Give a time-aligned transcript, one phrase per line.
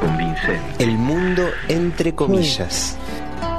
[0.00, 0.60] convincente.
[0.84, 2.96] El mundo entre comillas.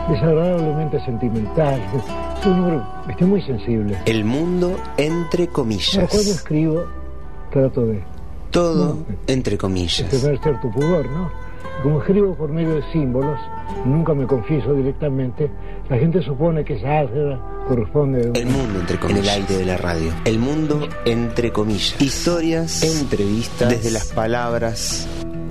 [0.09, 1.79] Desagradablemente sentimental.
[2.43, 3.97] Soy un estoy muy sensible.
[4.05, 6.09] El mundo entre comillas.
[6.09, 6.83] cuando escribo,
[7.51, 8.03] trato de
[8.49, 9.05] Todo No.
[9.27, 10.09] entre comillas.
[10.09, 11.31] tener cierto pudor, ¿no?
[11.83, 13.39] Como escribo por medio de símbolos,
[13.85, 15.49] nunca me confieso directamente,
[15.89, 19.27] la gente supone que esa álgebra corresponde a El mundo entre comillas.
[19.27, 20.11] En el aire de la radio.
[20.25, 21.95] El mundo entre comillas.
[22.01, 25.07] Historias, entrevistas, desde las palabras,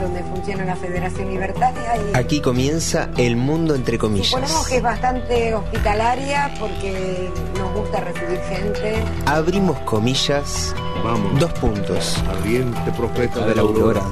[0.00, 4.66] donde funciona la Federación Libertaria y Aquí comienza el mundo entre suponemos comillas.
[4.68, 9.04] que es bastante hospitalaria porque nos gusta recibir gente.
[9.26, 10.74] Abrimos comillas,
[11.04, 12.16] Vamos, dos puntos.
[12.28, 14.02] ardiente profeta de la aurora,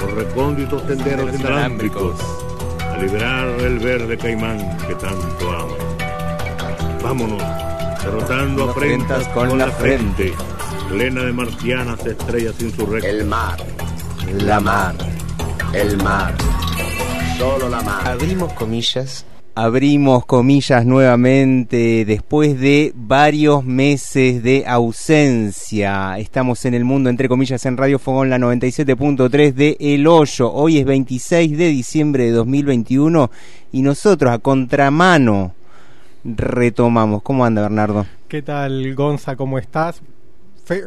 [0.00, 2.16] por recónditos senderos inalámbricos,
[2.92, 5.74] a liberar el verde caimán que tanto amo.
[7.02, 7.42] Vámonos,
[8.04, 10.32] derrotando afrentas con, con la la frente,
[10.88, 13.10] plena de marcianas estrellas insurrectas.
[13.10, 13.58] El mar,
[14.26, 14.94] la mar,
[15.72, 16.34] el mar,
[17.38, 18.06] solo la mar.
[18.08, 19.24] Abrimos comillas,
[19.56, 26.16] Abrimos comillas nuevamente después de varios meses de ausencia.
[26.18, 30.50] Estamos en el mundo, entre comillas, en Radio Fogón, la 97.3 de El Hoyo.
[30.52, 33.30] Hoy es 26 de diciembre de 2021
[33.72, 35.52] y nosotros a contramano
[36.24, 37.20] retomamos.
[37.22, 38.06] ¿Cómo anda, Bernardo?
[38.28, 39.34] ¿Qué tal, Gonza?
[39.36, 40.00] ¿Cómo estás?
[40.64, 40.84] Fe-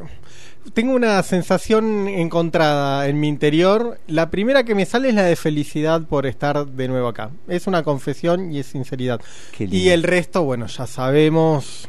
[0.74, 4.00] Tengo una sensación encontrada en mi interior.
[4.08, 7.32] La primera que me sale es la de felicidad por estar de nuevo acá.
[7.48, 9.22] Es una confesión y es sinceridad.
[9.60, 11.88] Y el resto, bueno, ya sabemos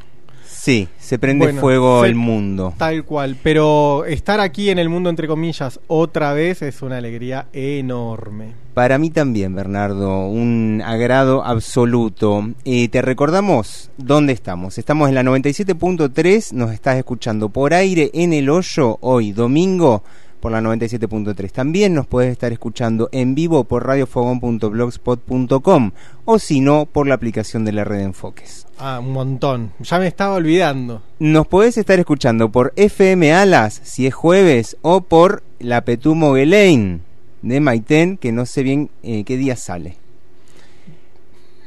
[0.65, 2.73] Sí, se prende Bueno, fuego se- el mundo.
[2.79, 3.37] tal cual.
[3.43, 8.55] Pero estar aquí en el mundo, entre comillas, otra vez es una alegría enorme.
[8.73, 12.49] Para mí también, Bernardo, un agrado absoluto.
[12.65, 14.79] Eh, te recordamos dónde estamos.
[14.79, 20.03] Estamos en la 97.3, nos estás escuchando por aire en el hoyo hoy, domingo,
[20.45, 21.51] por la 97.3.
[21.53, 25.91] También nos puedes estar escuchando en vivo por radiofogón.blogspot.com
[26.27, 28.67] o si no, por la aplicación de la red Enfoques.
[28.79, 29.73] Ah, un montón.
[29.81, 31.01] Ya me estaba olvidando.
[31.19, 37.01] Nos podés estar escuchando por FM Alas, si es jueves, o por la Petú Moguelain
[37.41, 39.97] de Maitén, que no sé bien eh, qué día sale.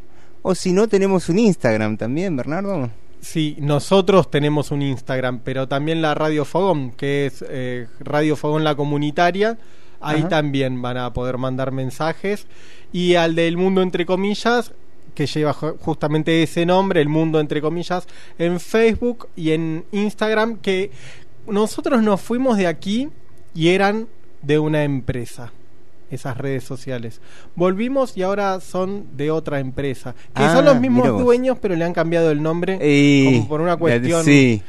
[0.43, 2.91] O si no, tenemos un Instagram también, Bernardo.
[3.23, 8.65] Sí, nosotros tenemos un Instagram, pero también la Radio Fogón, que es eh, Radio Fogón
[8.65, 9.59] la comunitaria.
[10.01, 10.29] Ahí Ajá.
[10.29, 12.47] también van a poder mandar mensajes.
[12.93, 14.73] Y al del mundo entre comillas,
[15.15, 20.57] que lleva ju- justamente ese nombre, el mundo entre comillas, en Facebook y en Instagram,
[20.59, 20.91] que
[21.47, 23.09] nosotros nos fuimos de aquí
[23.55, 24.09] y eran
[24.43, 25.53] de una empresa
[26.13, 27.21] esas redes sociales.
[27.57, 31.85] Volvimos y ahora son de otra empresa, que Ah, son los mismos dueños, pero le
[31.85, 34.63] han cambiado el nombre Y- como por una cuestión, Sí,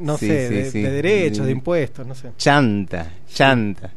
[0.00, 0.82] no sí, sé, sí, de, sí.
[0.82, 1.58] de derechos, de Mm.
[1.58, 2.30] impuestos, no sé.
[2.36, 3.90] chanta, chanta.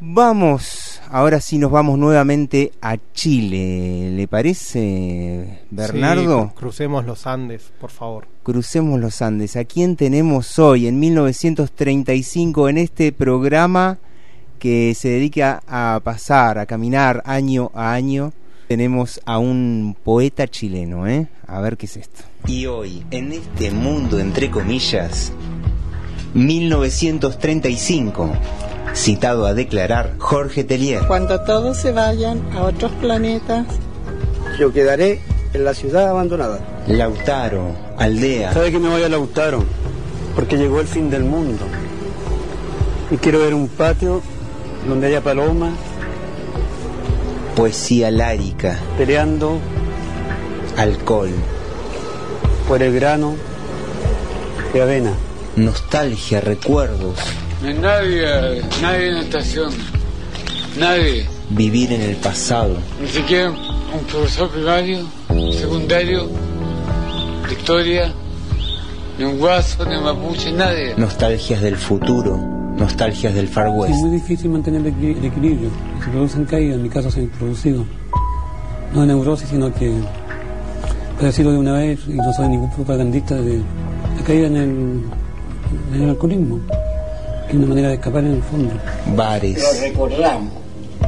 [0.00, 4.12] Vamos, ahora sí nos vamos nuevamente a Chile.
[4.12, 6.52] ¿Le parece, Bernardo?
[6.54, 8.28] Crucemos los Andes, por favor.
[8.44, 9.56] Crucemos los Andes.
[9.56, 13.98] ¿A quién tenemos hoy, en 1935, en este programa
[14.58, 18.32] que se dedica a pasar, a caminar año a año?
[18.68, 21.28] Tenemos a un poeta chileno, ¿eh?
[21.46, 22.24] A ver qué es esto.
[22.46, 25.32] Y hoy, en este mundo entre comillas,
[26.34, 28.30] 1935,
[28.94, 31.06] citado a declarar Jorge Tellier.
[31.06, 33.66] Cuando todos se vayan a otros planetas,
[34.58, 35.20] Yo quedaré
[35.54, 36.58] en la ciudad abandonada.
[36.88, 39.64] Lautaro, Aldea, ¿Sabe que me voy a Lautaro?
[40.34, 41.64] Porque llegó el fin del mundo.
[43.10, 44.20] Y quiero ver un patio
[44.86, 45.74] donde haya palomas,
[47.56, 48.78] Poesía lárica.
[48.96, 49.58] Peleando
[50.76, 51.30] Alcohol.
[52.68, 53.34] por el grano
[54.72, 55.12] de avena.
[55.56, 57.16] Nostalgia, recuerdos.
[57.62, 59.72] No hay nadie, nadie en la estación.
[60.78, 61.26] Nadie.
[61.50, 62.76] Vivir en el pasado.
[63.00, 65.06] Ni siquiera un profesor primario,
[65.58, 66.28] secundario,
[67.48, 68.12] de historia,
[69.18, 70.94] ni un guaso, ni un mapuche, nadie.
[70.96, 72.38] Nostalgias del futuro.
[72.78, 73.94] Nostalgias del Far Es West.
[73.96, 75.70] muy difícil mantener el, equi- el equilibrio.
[76.04, 77.84] Se producen caídas, en mi caso se han producido.
[78.94, 79.92] No neurosis, sino que,
[81.16, 83.58] para decirlo de una vez, y no soy ningún propagandista, de
[84.16, 85.02] la caída en el,
[85.94, 86.60] en el alcoholismo,
[87.46, 88.72] que es una manera de escapar en el fondo.
[89.16, 89.60] Bares.
[89.62, 90.52] Lo recordamos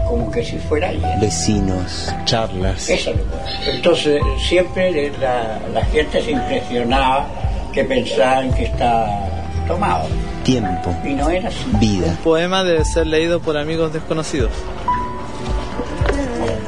[0.09, 1.21] como que si fuera ayer.
[1.21, 2.13] Vecinos.
[2.25, 2.89] Charlas.
[2.91, 7.27] Eso es lo que- Entonces, siempre la, la gente se impresionaba
[7.73, 9.40] que pensaban que está
[9.71, 10.09] tomado.
[10.45, 10.97] Tiempo.
[11.05, 11.65] Y no era así.
[11.81, 12.19] Vida.
[12.23, 14.51] poema debe ser leído por amigos desconocidos.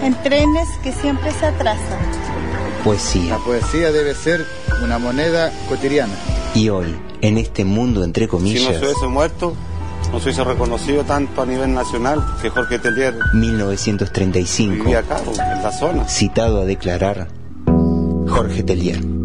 [0.03, 1.99] En trenes que siempre se atrasan.
[2.85, 3.37] Poesía.
[3.37, 4.45] La poesía debe ser
[4.83, 6.13] una moneda cotidiana.
[6.55, 9.55] Y hoy, en este mundo entre Si no comillas, se hubiese muerto,
[10.13, 15.63] no se hubiese reconocido tanto a nivel nacional que Jorge Telier 1935, vivía acá, en
[15.63, 16.09] la zona.
[16.09, 17.29] citado a declarar
[18.29, 19.22] Jorge Telier.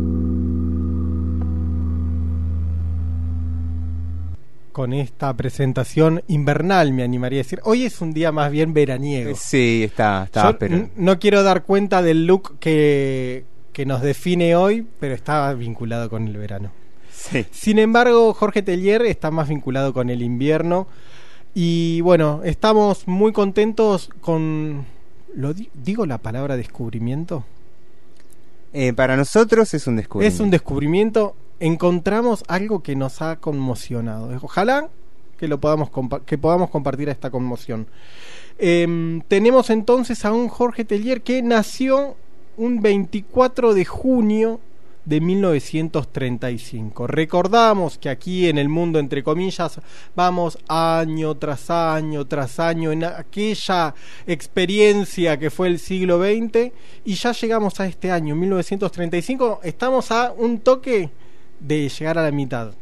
[4.77, 7.59] Con esta presentación invernal, me animaría a decir.
[7.63, 9.35] Hoy es un día más bien veraniego.
[9.35, 13.43] Sí, está, está Yo no quiero dar cuenta del look que,
[13.73, 16.69] que nos define hoy, pero está vinculado con el verano.
[17.49, 20.85] Sin embargo, Jorge Tellier está más vinculado con el invierno.
[21.55, 24.85] Y bueno, estamos muy contentos con.
[25.33, 27.43] ¿Lo di- digo la palabra descubrimiento?
[28.73, 30.35] Eh, para nosotros es un descubrimiento.
[30.35, 31.35] Es un descubrimiento.
[31.59, 34.29] Encontramos algo que nos ha conmocionado.
[34.41, 34.89] Ojalá
[35.37, 35.89] que lo podamos
[36.25, 37.87] que podamos compartir esta conmoción.
[38.57, 42.15] Em, tenemos entonces a un Jorge Tellier que nació
[42.57, 44.59] un 24 de junio
[45.05, 47.07] de 1935.
[47.07, 49.79] Recordamos que aquí en el mundo, entre comillas,
[50.15, 53.95] vamos año tras año tras año en aquella
[54.25, 56.73] experiencia que fue el siglo XX
[57.05, 59.61] y ya llegamos a este año, 1935.
[59.63, 61.09] Estamos a un toque
[61.59, 62.73] de llegar a la mitad.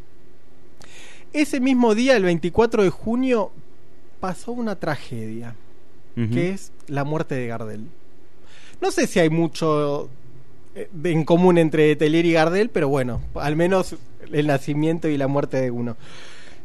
[1.33, 3.51] Ese mismo día, el 24 de junio,
[4.19, 5.55] pasó una tragedia,
[6.15, 7.87] que es la muerte de Gardel.
[8.81, 10.09] No sé si hay mucho
[10.75, 13.95] eh, en común entre Tellier y Gardel, pero bueno, al menos
[14.31, 15.97] el nacimiento y la muerte de uno.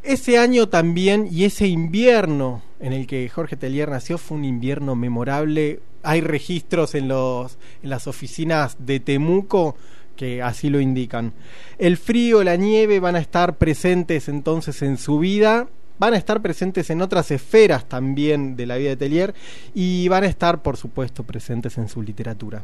[0.02, 4.96] Ese año también y ese invierno en el que Jorge Tellier nació fue un invierno
[4.96, 5.80] memorable.
[6.02, 9.76] Hay registros en, los, en las oficinas de Temuco
[10.20, 11.32] que así lo indican.
[11.78, 15.67] El frío, la nieve van a estar presentes entonces en su vida,
[15.99, 19.34] van a estar presentes en otras esferas también de la vida de Tellier
[19.75, 22.62] y van a estar, por supuesto, presentes en su literatura.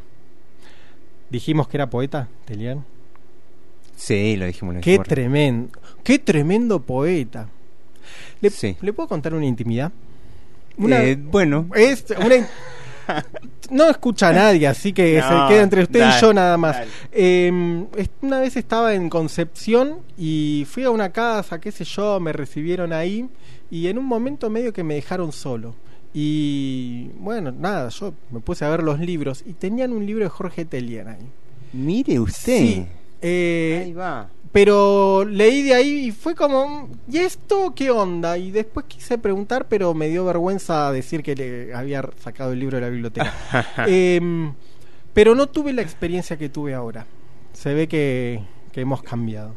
[1.31, 2.77] Dijimos que era poeta, Tellier.
[3.95, 4.75] Sí, lo dijimos.
[4.75, 7.49] lo Qué tremendo, qué tremendo poeta.
[8.39, 8.77] ¿Le, Sí.
[8.81, 9.91] ¿le puedo contar una intimidad?
[10.77, 11.67] Eh, bueno.
[11.73, 12.47] Es una
[13.71, 16.57] no escucha a nadie, así que No, se queda entre usted dale, y yo nada
[16.57, 16.77] más.
[17.11, 22.19] Eh, est- una vez estaba en Concepción y fui a una casa, qué sé yo,
[22.19, 23.27] me recibieron ahí
[23.69, 25.75] y en un momento medio que me dejaron solo.
[26.13, 30.29] Y bueno, nada, yo me puse a ver los libros y tenían un libro de
[30.29, 31.29] Jorge Tellier ahí.
[31.73, 32.57] Mire usted.
[32.59, 32.85] Sí,
[33.21, 34.29] eh, Ahí va.
[34.51, 38.37] Pero leí de ahí y fue como, ¿y esto qué onda?
[38.37, 42.77] Y después quise preguntar, pero me dio vergüenza decir que le había sacado el libro
[42.77, 43.33] de la biblioteca.
[43.87, 44.53] Em,
[45.13, 47.05] pero no tuve la experiencia que tuve ahora.
[47.53, 49.53] Se ve que, que hemos cambiado.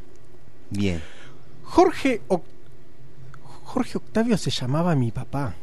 [0.71, 1.03] Bien.
[1.65, 2.43] Jorge, Oc-
[3.65, 5.55] Jorge Octavio se llamaba mi papá.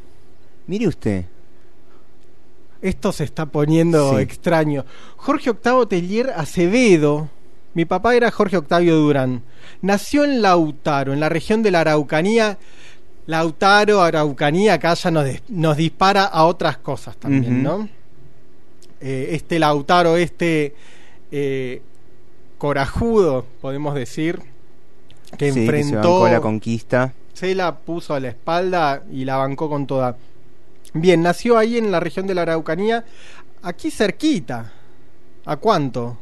[0.67, 1.25] Mire usted.
[2.81, 4.21] Esto se está poniendo Sí.
[4.21, 4.85] extraño.
[5.17, 7.29] Jorge Octavio Tellier Acevedo.
[7.77, 9.43] Mi papá era Jorge Octavio Durán.
[9.83, 12.57] Nació en Lautaro, en la región de la Araucanía.
[13.27, 17.61] Lautaro, Araucanía, acá ya nos, dispara a otras cosas también.
[17.61, 17.87] ¿no?
[18.99, 20.73] Eh, este Lautaro, este
[21.31, 21.83] eh,
[22.57, 24.39] corajudo, podemos decir,
[25.37, 27.13] que Sí, enfrentó se la conquista.
[27.33, 30.17] se la puso a la espalda y la bancó con toda.
[30.95, 33.05] Bien, nació ahí en la región de la Araucanía,
[33.61, 34.73] aquí cerquita.
[35.45, 36.17] ¿A cuánto?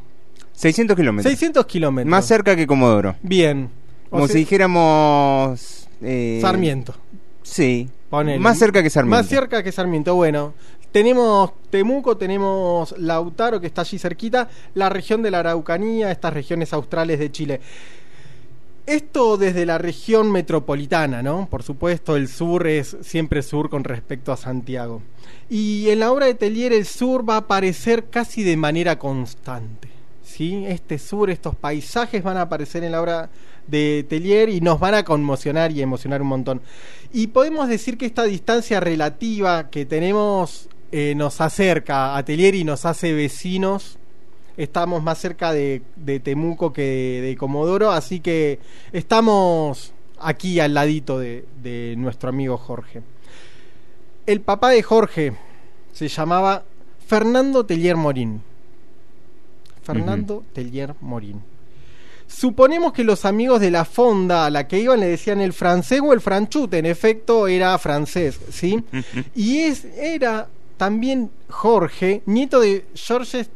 [0.56, 1.30] 600 kilómetros.
[1.30, 2.10] 600 kilómetros.
[2.10, 3.14] Más cerca que Comodoro.
[3.22, 3.70] Bien.
[4.08, 5.88] O Como sea, si dijéramos.
[6.02, 6.94] eh, Sarmiento.
[7.42, 7.88] Sí.
[8.10, 8.38] Ponele.
[8.38, 9.16] Más cerca que Sarmiento.
[9.22, 10.14] Más cerca que Sarmiento.
[10.14, 10.54] Bueno,
[10.92, 16.72] tenemos Temuco, tenemos Lautaro, que está allí cerquita, la región de la Araucanía, estas regiones
[16.72, 17.60] australes de Chile.
[18.86, 21.48] Esto desde la región metropolitana, ¿no?
[21.50, 25.02] Por supuesto, el sur es siempre sur con respecto a Santiago.
[25.50, 29.88] Y en la obra de Tellier el sur va a aparecer casi de manera constante.
[30.26, 30.64] ¿Sí?
[30.66, 33.30] Este sur, estos paisajes van a aparecer en la obra
[33.66, 36.60] de Tellier y nos van a conmocionar y emocionar un montón.
[37.12, 42.64] Y podemos decir que esta distancia relativa que tenemos eh, nos acerca a Tellier y
[42.64, 43.98] nos hace vecinos
[44.56, 45.82] estamos más cerca de,
[46.22, 48.58] Temuco que de, de, Comodoro, así que
[48.92, 53.02] estamos aquí al ladito de, de, nuestro amigo Jorge.
[54.24, 55.36] El papá de Jorge
[55.92, 56.64] se llamaba
[57.06, 58.42] Fernando Tellier Morín.
[59.86, 60.52] Fernando uh -huh.
[60.52, 61.42] Tellier Morín.
[62.26, 66.00] Suponemos que los amigos de la fonda a la que iban le decían el francés
[66.02, 68.82] o el franchute, en efecto era francés, ¿sí?
[69.34, 73.48] y es, era también Jorge, nieto de Georges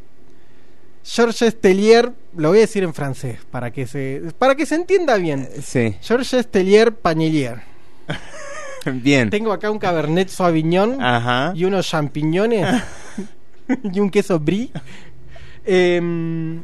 [1.03, 5.17] Georges Tellier, lo voy a decir en francés para que se para que se entienda
[5.17, 5.49] bien.
[5.63, 5.97] Sí.
[6.03, 7.63] Georges Tellier Pagnelier.
[8.87, 9.31] bien.
[9.31, 11.53] Tengo acá un Cabernet Sauvignon Ajá.
[11.57, 12.83] y unos champiñones
[13.93, 14.71] y un queso brie.
[15.65, 16.61] Eh,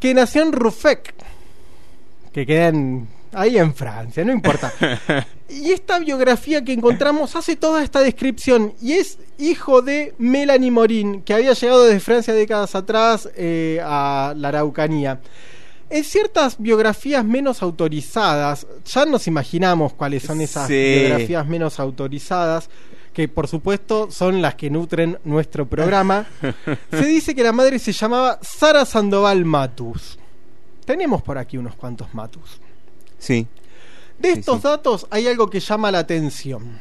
[0.00, 1.14] que nació en Ruffec,
[2.32, 4.72] que queda en, ahí en Francia, no importa.
[5.48, 11.22] y esta biografía que encontramos hace toda esta descripción y es hijo de Melanie Morin,
[11.22, 15.20] que había llegado desde Francia décadas atrás eh, a la Araucanía.
[15.90, 20.74] En ciertas biografías menos autorizadas, ya nos imaginamos cuáles son esas Sí.
[21.00, 22.68] biografías menos autorizadas,
[23.18, 26.28] que por supuesto son las que nutren nuestro programa,
[26.92, 30.16] se dice que la madre se llamaba Sara Sandoval Matus.
[30.84, 32.60] Tenemos por aquí unos cuantos Matus.
[33.18, 33.48] Sí.
[34.20, 36.78] De estos datos hay algo que llama la atención.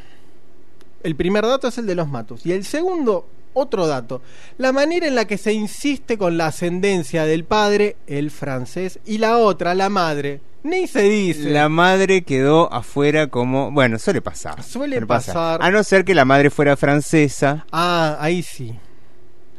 [1.02, 2.46] El primer dato es el de los Matus.
[2.46, 3.26] Y el segundo,
[3.56, 4.22] otro dato.
[4.60, 9.18] La manera en la que se insiste con la ascendencia del padre, el francés, y
[9.18, 10.42] la otra, la madre.
[10.68, 11.50] Ni se dice.
[11.50, 13.72] La madre quedó afuera como...
[13.72, 14.62] Bueno, suele pasar.
[14.64, 15.34] Suele pasa.
[15.34, 15.64] pasar.
[15.64, 17.66] A no ser que la madre fuera francesa.
[17.72, 18.76] Ah, ahí sí.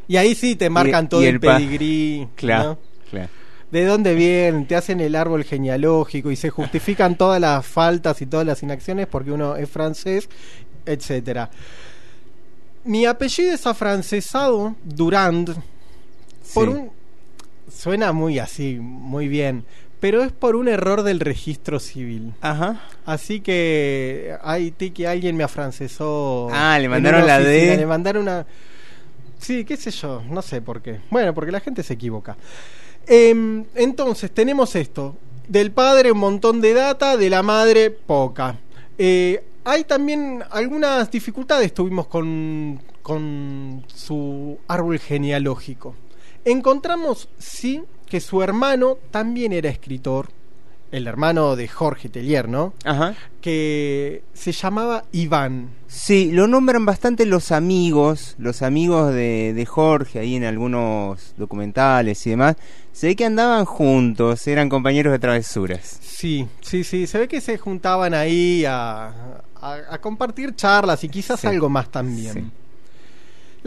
[0.07, 2.29] Y ahí sí te marcan Y- todo y el, el pedigrí.
[2.35, 2.79] Claro, ¿no?
[3.11, 3.29] claro.
[3.71, 8.27] de dónde vienen, te hacen el árbol genealógico y se justifican todas las faltas y
[8.27, 10.29] todas las inacciones porque uno es francés,
[10.87, 11.51] etcétera.
[12.85, 15.55] Mi apellido es afrancesado, Durand,
[16.55, 16.75] por Sí.
[16.75, 16.91] un
[17.71, 19.65] suena muy así, muy bien,
[20.01, 22.35] pero es por un error del registro civil.
[22.41, 22.83] Ajá.
[23.05, 26.49] Así que hay que alguien me afrancesó.
[26.53, 27.77] Ah, le mandaron la D.
[27.77, 28.47] Le mandaron una
[29.39, 31.01] Sí, qué sé yo, no sé por qué.
[31.11, 32.37] Bueno, porque la gente se equivoca.
[33.07, 35.17] Em, entonces, tenemos esto.
[35.47, 38.59] Del padre un montón de data, de la madre poca.
[38.99, 45.95] Eh, hay también algunas dificultades tuvimos con, con su árbol genealógico.
[46.51, 50.29] Encontramos, sí, que su hermano también era escritor,
[50.91, 52.73] el hermano de Jorge Tellier, ¿no?
[52.85, 53.15] Ajá.
[53.43, 55.69] Que se llamaba Iván.
[55.87, 62.27] Sí, lo nombran bastante los amigos, los amigos de, de Jorge, ahí en algunos documentales
[62.27, 62.57] y demás.
[62.93, 65.99] Se ve que andaban juntos, eran compañeros de travesuras.
[66.01, 71.09] Sí, sí, sí, se ve que se juntaban ahí a, a, a compartir charlas y
[71.11, 71.47] quizás Sí.
[71.47, 72.33] algo más también.
[72.33, 72.45] Sí.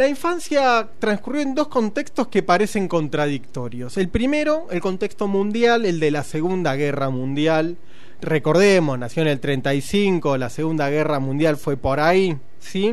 [0.01, 3.97] La infancia transcurrió en dos contextos que parecen contradictorios.
[3.97, 7.77] El primero, el contexto mundial, el de la Segunda Guerra Mundial.
[8.19, 12.91] Recordemos, nació en el 35, la Segunda Guerra Mundial fue por ahí, ¿sí?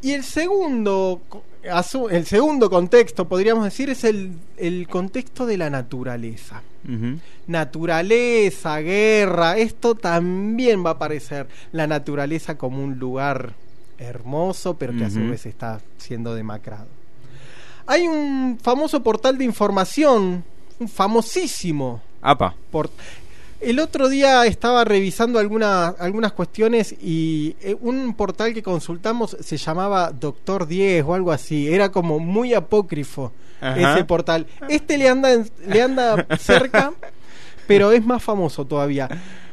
[0.00, 1.20] Y el segundo,
[2.10, 6.62] el segundo contexto, podríamos decir, es el, el contexto de la naturaleza.
[7.46, 11.48] Naturaleza, guerra, esto también va a aparecer.
[11.70, 13.52] La naturaleza como un lugar
[14.04, 16.86] hermoso, pero que a su vez está siendo demacrado.
[17.86, 20.44] Hay un famoso portal de información,
[20.78, 22.54] un famosísimo Apa.
[23.60, 29.56] El otro día estaba revisando algunas algunas cuestiones y eh, un portal que consultamos se
[29.56, 31.72] llamaba Doctor 10 o algo así.
[31.72, 33.94] Era como muy apócrifo Ajá.
[33.94, 34.46] ese portal.
[34.68, 35.30] Este le anda,
[35.66, 36.92] le anda cerca,
[37.66, 39.08] pero es más famoso todavía.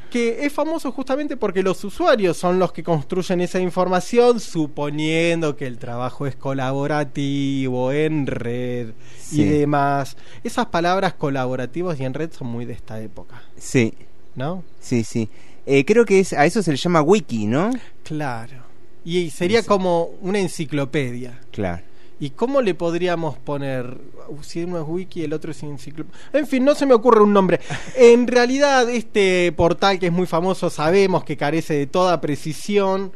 [0.10, 5.68] Que es famoso justamente porque los usuarios son los que construyen esa información, suponiendo que
[5.68, 8.90] el trabajo es colaborativo, en red
[9.22, 9.42] Sí.
[9.42, 10.18] y demás.
[10.44, 13.94] Esas palabras colaborativos y en red son muy de esta época, Sí,
[14.36, 14.64] ¿no?
[14.80, 15.30] sí, sí.
[15.66, 17.70] Eh, creo que es, a eso se le llama wiki, ¿no?
[18.04, 18.58] Claro.
[19.06, 21.40] Y sería como una enciclopedia.
[21.52, 21.84] Claro.
[22.20, 23.98] ¿Y cómo le podríamos poner?
[24.42, 26.20] Si uno es wiki, el otro es enciclopedia.
[26.34, 27.60] En fin, no se me ocurre un nombre.
[27.96, 33.14] En realidad, este portal que es muy famoso, sabemos que carece de toda precisión.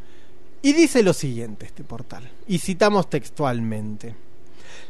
[0.61, 2.29] Y dice lo siguiente, este portal.
[2.47, 4.15] Y citamos textualmente.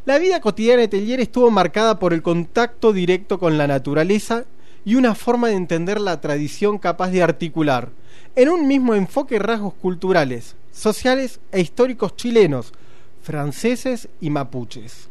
[0.05, 4.45] La vida cotidiana de Tellier estuvo marcada por el contacto directo con la naturaleza
[4.85, 7.89] y una forma de entender la tradición capaz de articular
[8.35, 12.73] en un mismo enfoque rasgos culturales, sociales e históricos chilenos,
[13.23, 15.09] franceses y mapuches.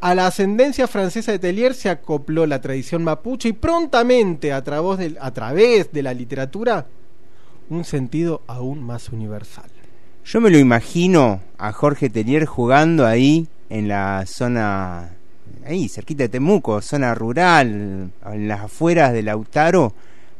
[0.00, 4.98] A la ascendencia francesa de Tellier se acopló la tradición mapuche y prontamente a través
[4.98, 6.86] de, a través de la literatura
[7.68, 9.68] un sentido aún más universal.
[10.24, 15.10] Yo me lo imagino a Jorge Tellier jugando ahí en la zona,
[15.66, 19.94] ahí cerquita de Temuco, zona rural, en las afueras de Lautaro,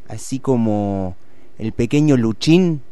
[0.09, 1.17] así como
[1.59, 2.83] el pequeño Luchín,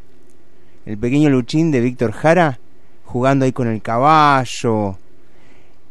[0.84, 2.58] el pequeño Luchín de Víctor Jara,
[3.06, 4.98] jugando ahí con el caballo.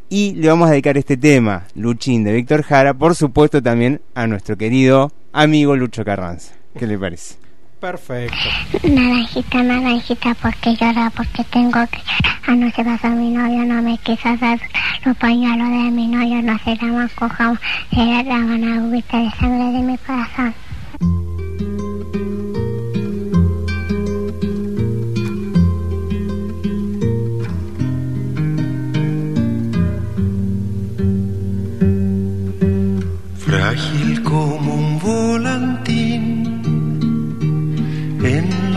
[0.08, 4.28] Y le vamos a dedicar este tema, Luchín de Víctor Jara, por supuesto también a
[4.28, 6.54] nuestro querido amigo Lucho Carranza.
[6.78, 7.34] ¿Qué le parece?
[7.80, 8.36] Perfecto.
[8.84, 11.98] Naranjita, naranjita, porque llora, porque tengo que...
[12.46, 14.60] Anoche pasó mi novio, no me quiso hacer
[15.04, 17.58] los pañuelos de mi novio, no se llaman cojamos,
[17.90, 20.54] se llaman agüita de sangre de mi corazón.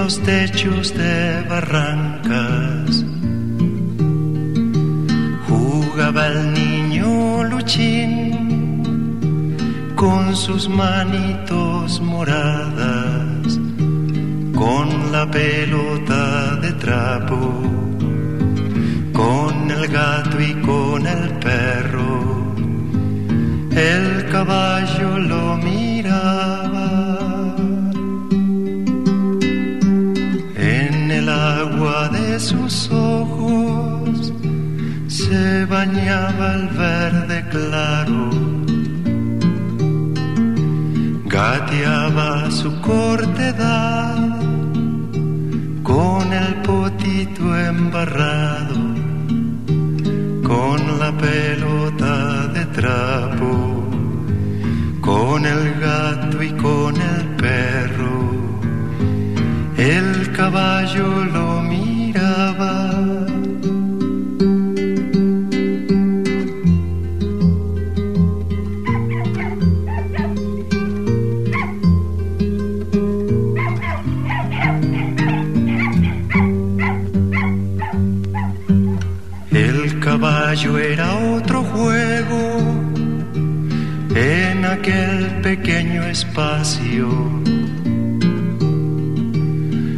[0.09, 3.05] Los techos de barrancas.
[5.47, 8.25] Jugaba el niño Luchín
[9.95, 13.59] con sus manitos moradas,
[14.55, 17.61] con la pelota de trapo,
[19.13, 22.55] con el gato y con el perro.
[23.75, 26.58] El caballo lo miraba
[32.39, 34.33] sus ojos
[35.07, 38.29] se bañaba el verde claro
[41.25, 44.17] gateaba su cortedad
[45.83, 48.89] con el potito embarrado
[50.49, 53.51] con la pelota de trapo,
[54.99, 58.17] con el gato y con el perro.
[59.77, 61.38] El caballo lo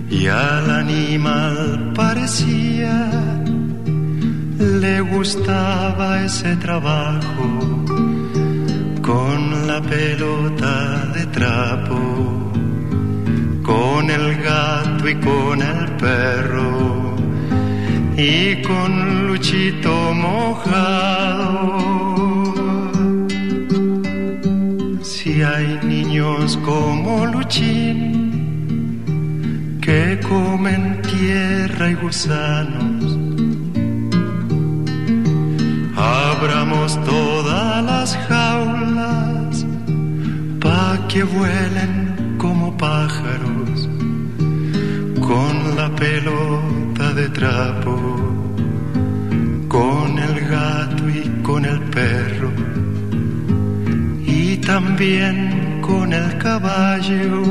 [0.10, 3.10] Y al animal parecía
[4.60, 7.86] le gustaba ese trabajo
[9.02, 12.52] con la pelota de trapo,
[13.64, 17.16] con el gato y con el perro
[18.18, 22.11] y con Luchito mojado.
[26.58, 28.32] Como Luchín
[29.82, 33.18] que comen tierra y gusanos,
[35.96, 39.66] abramos todas las jaulas
[40.60, 43.90] pa' que vuelen como pájaros
[45.20, 47.96] con la pelota de trapo,
[49.68, 52.52] con el gato y con el perro,
[54.26, 55.61] y también
[56.14, 57.44] el caballo.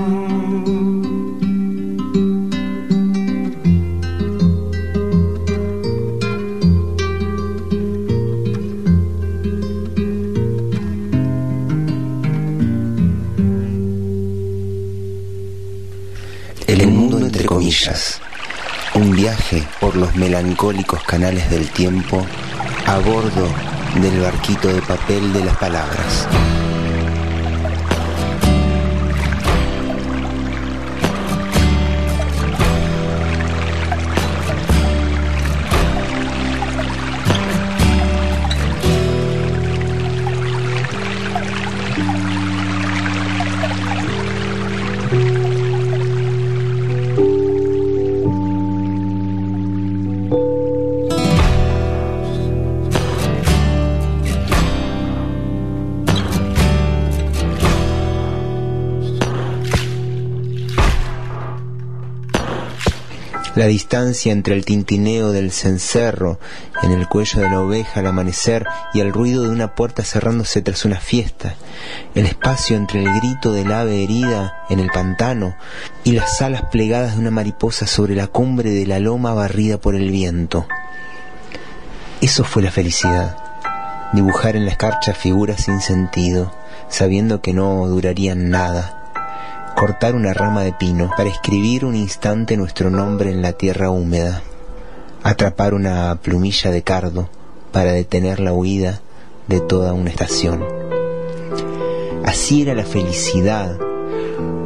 [16.66, 18.20] El mundo entre comillas.
[18.94, 22.27] Un viaje por los melancólicos canales del tiempo
[22.87, 23.49] a bordo
[24.01, 26.29] del barquito de papel de las palabras.
[63.70, 66.38] Distancia entre el tintineo del cencerro
[66.83, 70.62] en el cuello de la oveja al amanecer y el ruido de una puerta cerrándose
[70.62, 71.54] tras una fiesta.
[72.14, 75.56] El espacio entre el grito del ave herida en el pantano
[76.04, 79.94] y las alas plegadas de una mariposa sobre la cumbre de la loma barrida por
[79.94, 80.66] el viento.
[82.20, 83.37] Eso fue la felicidad.
[84.12, 86.52] Dibujar en la escarcha figuras sin sentido,
[86.88, 88.99] sabiendo que no durarían nada
[89.80, 94.42] cortar una rama de pino para escribir un instante nuestro nombre en la tierra húmeda,
[95.22, 97.30] atrapar una plumilla de cardo
[97.72, 99.00] para detener la huida
[99.48, 100.62] de toda una estación.
[102.26, 103.78] Así era la felicidad,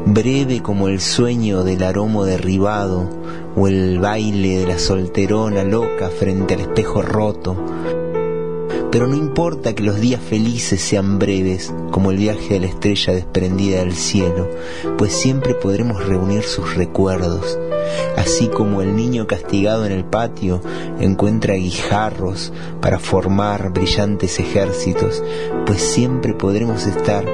[0.05, 3.09] breve como el sueño del aromo derribado
[3.55, 7.57] o el baile de la solterona loca frente al espejo roto,
[8.95, 13.13] pero no importa que los días felices sean breves, como el viaje de la estrella
[13.13, 14.49] desprendida del cielo,
[14.97, 17.59] pues siempre podremos reunir sus recuerdos,
[18.17, 20.63] así como el niño castigado en el patio
[21.01, 25.25] encuentra guijarros para formar brillantes ejércitos,
[25.67, 27.25] pues siempre podremos estar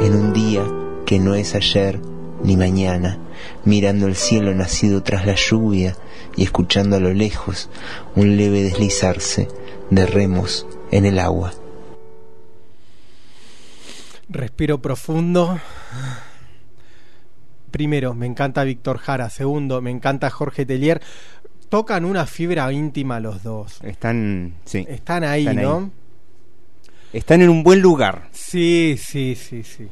[0.00, 0.62] en un día
[1.06, 1.98] que no es ayer
[2.44, 3.18] ni mañana,
[3.64, 5.96] mirando el cielo nacido tras la lluvia
[6.36, 7.68] y escuchando a lo lejos
[8.14, 9.48] un leve deslizarse
[9.90, 11.52] de remos en el agua.
[14.28, 15.58] Respiro profundo.
[17.70, 19.30] Primero, me encanta Víctor Jara.
[19.30, 21.00] Segundo, me encanta Jorge Telier.
[21.68, 23.80] Tocan una fibra íntima los dos.
[23.82, 24.84] Están, sí.
[24.88, 25.90] Están ahí, ¿no?
[27.12, 28.28] Están en un buen lugar.
[28.32, 29.88] Sí, sí, sí, sí.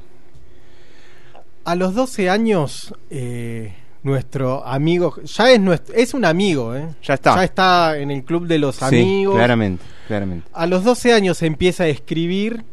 [1.65, 6.89] A los 12 años, eh, nuestro amigo, ya es nuestro, es un amigo, ¿eh?
[7.03, 7.37] Ya está.
[7.37, 9.35] Ya está en el club de los amigos.
[9.35, 10.49] Claramente, claramente.
[10.53, 12.65] A los 12 años empieza a escribir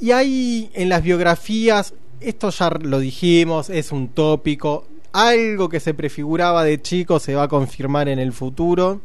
[0.00, 5.94] y hay en las biografías, esto ya lo dijimos, es un tópico, algo que se
[5.94, 9.00] prefiguraba de chico se va a confirmar en el futuro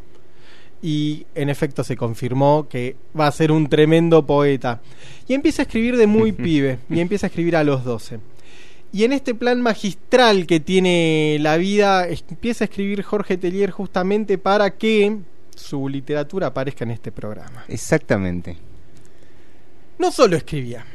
[0.81, 4.81] y en efecto se confirmó que va a ser un tremendo poeta.
[5.27, 8.19] Y empieza a escribir de muy pibe, y empieza a escribir a los 12.
[8.93, 14.37] Y en este plan magistral que tiene la vida, empieza a escribir Jorge Tellier justamente
[14.37, 15.17] para que
[15.55, 17.65] su literatura aparezca en este programa.
[17.67, 18.57] Exactamente.
[19.99, 20.85] No solo escribía,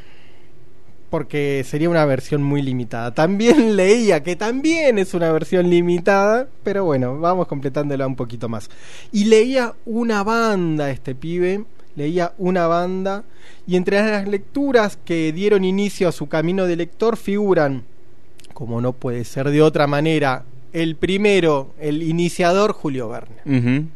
[1.10, 3.12] porque sería una versión muy limitada.
[3.12, 8.70] También leía, que también es una versión limitada, pero bueno, vamos completándola un poquito más.
[9.12, 11.64] Y leía una banda este pibe,
[11.96, 13.24] leía una banda,
[13.66, 17.84] y entre las lecturas que dieron inicio a su camino de lector figuran,
[18.54, 23.88] como no puede ser de otra manera, el primero, el iniciador Julio Verne.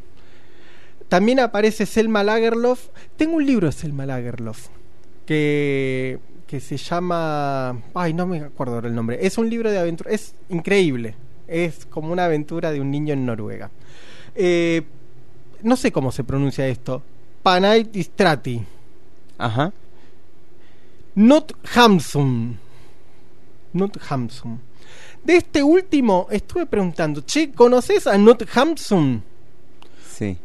[1.09, 2.88] También aparece Selma Lagerlof.
[3.16, 4.68] Tengo un libro de Selma Lagerlof
[5.24, 7.80] que, que se llama...
[7.94, 9.18] Ay, no me acuerdo ahora el nombre.
[9.24, 10.11] Es un libro de aventura.
[10.11, 11.14] Es increíble.
[11.46, 13.70] Es como una aventura de un niño en Noruega.
[14.35, 14.82] Eh,
[15.62, 17.02] no sé cómo se pronuncia esto.
[17.46, 18.61] Panaistrati.
[19.38, 19.72] Ajá.
[21.14, 22.59] Not Hamsun.
[23.72, 24.59] Not Hamsun.
[25.22, 29.22] De este último estuve preguntando, che, ¿conoces a Not Hamsun?
[30.12, 30.37] Sí.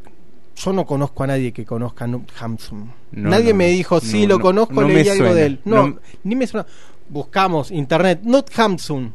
[0.56, 2.92] Yo no conozco a nadie que conozca a Not Hamsun.
[3.14, 5.60] nadie me dijo, sí, lo conozco, leí algo de él.
[5.66, 6.68] No, ni me suena.
[7.10, 9.12] Buscamos internet, Not Hamsun.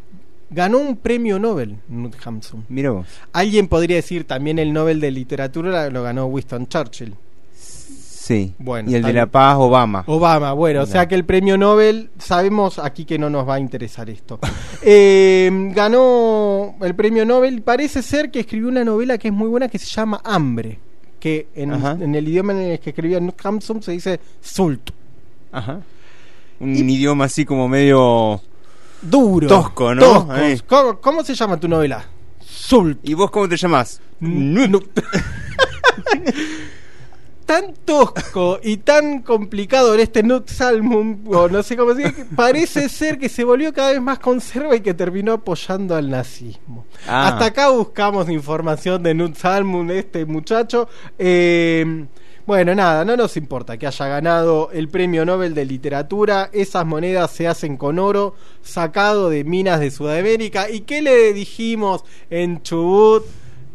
[0.51, 2.64] Ganó un premio Nobel, Not Hamsun.
[2.68, 3.07] Mira vos.
[3.33, 7.14] Alguien podría decir también el Nobel de Literatura lo ganó Winston Churchill.
[8.27, 8.55] Sí.
[8.59, 10.03] Bueno, y el de la paz, Obama.
[10.09, 13.61] Obama, bueno, o sea que el premio Nobel, sabemos aquí que no nos va a
[13.61, 14.41] interesar esto.
[14.83, 19.69] eh, ganó el premio Nobel, parece ser que escribió una novela que es muy buena
[19.69, 20.81] que se llama Hambre,
[21.21, 24.91] que en, en el idioma en el que escribía Hampson se dice Sult.
[25.53, 25.83] Ajá.
[26.59, 28.41] Un idioma así como medio...
[29.03, 29.47] Duro.
[29.47, 30.27] Tosco, ¿no?
[30.67, 32.05] ¿Cómo, ¿Cómo, se llama tu novela?
[32.41, 33.09] Sult.
[33.09, 34.01] ¿Y vos cómo te llamás?
[37.47, 42.89] Tan tosco y tan complicado en este Nut Salmon, o no sé cómo decir, parece
[42.89, 46.85] ser que se volvió cada vez más conserva y que terminó apoyando al nazismo.
[47.07, 47.29] Ah.
[47.29, 50.89] Hasta acá buscamos información de Nut Salmon, este muchacho.
[51.19, 52.07] Eh,
[52.47, 56.49] bueno, nada, no nos importa que haya ganado el premio Nobel de Literatura.
[56.53, 60.71] Esas monedas se hacen con oro sacado de minas de Sudamérica.
[60.71, 63.25] ¿Y qué le dijimos en Chubut?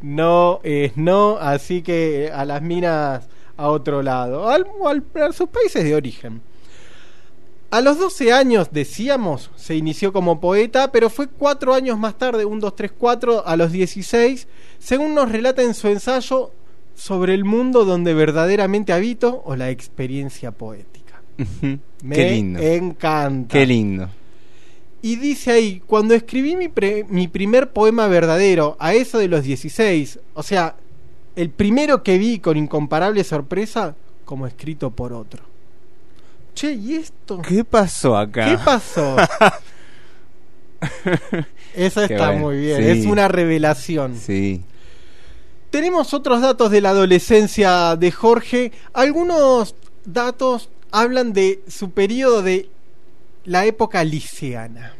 [0.01, 4.65] No es no, así que a las minas a otro lado, al,
[5.15, 6.41] a sus países de origen.
[7.69, 12.43] A los 12 años, decíamos, se inició como poeta, pero fue cuatro años más tarde,
[12.43, 16.51] un 2, 3, 4, a los 16, según nos relata en su ensayo
[16.95, 21.21] sobre el mundo donde verdaderamente habito o la experiencia poética.
[22.03, 22.59] Me Qué lindo.
[22.59, 23.53] encanta.
[23.57, 24.09] Qué lindo.
[25.01, 29.43] Y dice ahí, cuando escribí mi, pre- mi primer poema verdadero, a eso de los
[29.43, 30.75] 16, o sea,
[31.35, 35.43] el primero que vi con incomparable sorpresa, como escrito por otro.
[36.53, 37.41] Che, ¿y esto?
[37.41, 38.45] ¿Qué pasó acá?
[38.45, 39.15] ¿Qué pasó?
[41.75, 42.99] Eso Qué está bueno, muy bien, sí.
[42.99, 44.17] es una revelación.
[44.17, 44.63] Sí.
[45.69, 48.73] Tenemos otros datos de la adolescencia de Jorge.
[48.93, 52.69] Algunos datos hablan de su periodo de
[53.45, 54.95] la época liceana.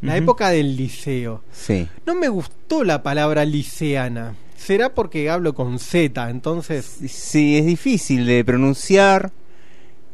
[0.00, 1.42] La época del liceo.
[1.52, 1.88] Sí.
[2.06, 4.34] No me gustó la palabra liceana.
[4.56, 6.84] Será porque hablo con Z, entonces.
[7.08, 9.30] Sí, es difícil de pronunciar.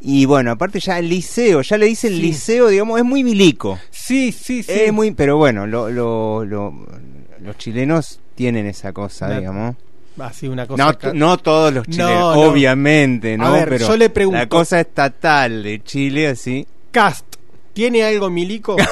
[0.00, 2.20] Y bueno, aparte ya el liceo, ya le dicen Sí.
[2.20, 3.78] liceo, digamos, es muy bilico.
[3.90, 4.72] Sí, sí, sí.
[4.72, 6.87] Es muy, pero bueno, lo, lo- lo-
[7.40, 9.76] los chilenos tienen esa cosa, La- digamos.
[10.18, 10.85] Así una cosa.
[11.02, 12.42] No, no todos los No, chilenos, no.
[12.42, 13.46] obviamente, ¿no?
[13.46, 16.66] A ver, pero yo le pregunto- la cosa estatal de Chile, así.
[16.90, 17.24] Cast,
[17.72, 18.76] ¿tiene algo milico?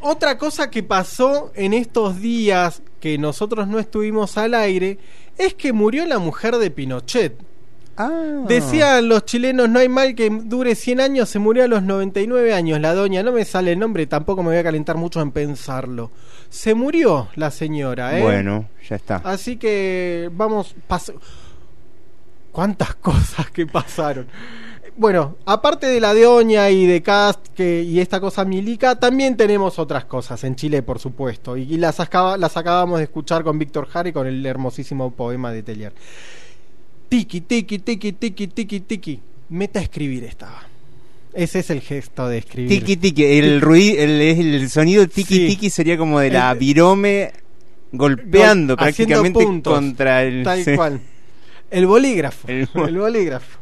[0.00, 4.98] Otra cosa que pasó en estos días que nosotros no estuvimos al aire
[5.36, 7.36] es que murió la mujer de Pinochet.
[7.96, 8.44] Ah.
[8.46, 12.54] Decían los chilenos, no hay mal que dure 100 años, se murió a los 99
[12.54, 15.32] años la doña, no me sale el nombre, tampoco me voy a calentar mucho en
[15.32, 16.12] pensarlo.
[16.48, 18.22] Se murió la señora, ¿eh?
[18.22, 19.16] Bueno, ya está.
[19.24, 21.12] Así que vamos, pas-
[22.52, 24.28] cuántas cosas que pasaron.
[24.98, 29.36] Bueno, aparte de la de Oña y de Cast que, y esta cosa milica, también
[29.36, 31.56] tenemos otras cosas en Chile, por supuesto.
[31.56, 35.12] Y, y las, acaba- las acabamos de escuchar con Víctor Jara y con el hermosísimo
[35.12, 35.92] poema de Tellier.
[37.08, 39.20] Tiki, tiki, tiki, tiki, tiki, tiki.
[39.50, 40.62] Meta a escribir estaba.
[41.32, 42.68] Ese es el gesto de escribir.
[42.80, 45.46] Tiki tiki, el ruido, el, el sonido tiki Sí.
[45.46, 47.32] tiki sería como de la El- virome
[47.92, 50.74] golpeando Gol- prácticamente puntos, contra el Tal sí.
[50.74, 51.00] cual.
[51.70, 52.48] El bolígrafo.
[52.48, 53.58] El El, bo- bolígrafo.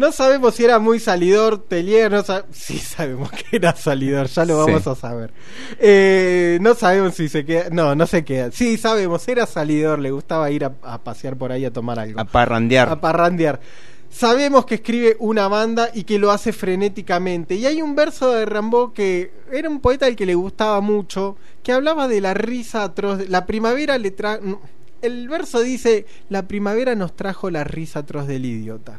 [0.00, 4.44] No sabemos si era muy salidor Telier, no sa- sí sabemos que era salidor, ya
[4.46, 4.88] lo vamos Sí.
[4.88, 5.30] a saber.
[5.78, 8.50] Eh, no sabemos si se queda, no, no se queda.
[8.50, 12.18] Sí, sabemos, era salidor, le gustaba ir a, a pasear por ahí a tomar algo.
[12.18, 12.88] a parrandear.
[12.88, 13.60] A parrandear.
[14.08, 17.54] Sabemos que escribe una banda y que lo hace frenéticamente.
[17.54, 21.36] Y hay un verso de Rambo que era un poeta al que le gustaba mucho,
[21.62, 23.28] que hablaba de la risa atroz.
[23.28, 24.40] La primavera le tra...
[24.42, 24.60] no,
[25.02, 28.98] El verso dice, la primavera nos trajo la risa atroz del idiota.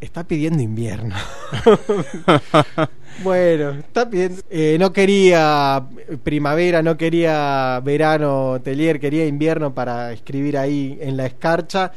[0.00, 1.14] Está pidiendo invierno.
[3.22, 4.42] bueno, está pidiendo...
[4.50, 5.84] eh, no quería
[6.24, 11.92] primavera, no quería verano, Telier, quería invierno para escribir ahí en la escarcha.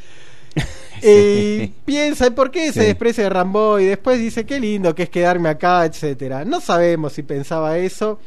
[1.06, 2.86] Y piensa, ¿por qué se Sí.
[2.88, 3.78] desprecia de Rambo?
[3.78, 6.46] Y después dice, qué lindo que es quedarme acá, etcétera.
[6.46, 8.20] No sabemos si pensaba eso.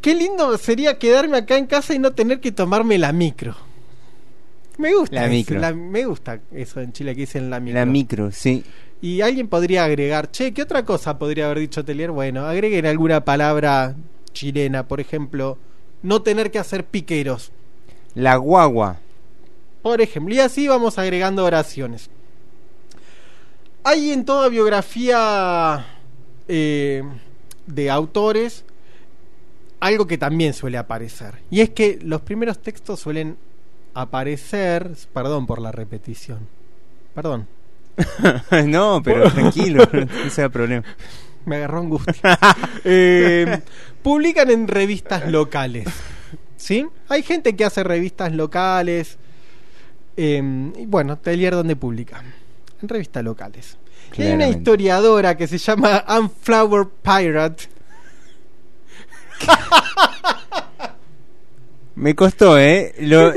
[0.00, 3.54] Qué lindo sería quedarme acá en casa y no tener que tomarme la micro.
[4.78, 5.28] Me gusta La
[5.60, 7.80] la- me gusta eso en Chile que dicen la micro.
[7.80, 8.62] La micro, sí.
[9.00, 12.10] Y alguien podría agregar, che, ¿qué otra cosa podría haber dicho Telier?
[12.10, 13.94] Bueno, agreguen alguna palabra
[14.32, 15.58] chilena, por ejemplo,
[16.02, 17.52] no tener que hacer piqueros.
[18.14, 18.98] La guagua.
[19.82, 22.10] Por ejemplo, y así vamos agregando oraciones.
[23.84, 25.86] Hay en toda biografía
[26.48, 27.02] eh,
[27.66, 28.64] de autores
[29.78, 31.34] algo que también suele aparecer.
[31.50, 33.36] Y es que los primeros textos suelen
[34.02, 36.40] aparecer, perdón por la repetición,
[37.14, 37.48] perdón,
[38.66, 40.84] no, pero tranquilo, no sea problema.
[41.44, 42.38] me agarró angustia.
[42.88, 43.62] Eh,
[44.02, 45.88] publican en revistas locales.
[46.56, 46.86] ¿Sí?
[47.08, 49.18] Hay gente que hace revistas locales.
[50.16, 52.22] eh, y bueno, Telier donde publica.
[52.80, 53.76] En revistas locales.
[54.16, 57.64] Y hay una historiadora que se llama Unflower Pirate.
[61.96, 62.94] Me costó, ¿eh?
[63.00, 63.32] Lo...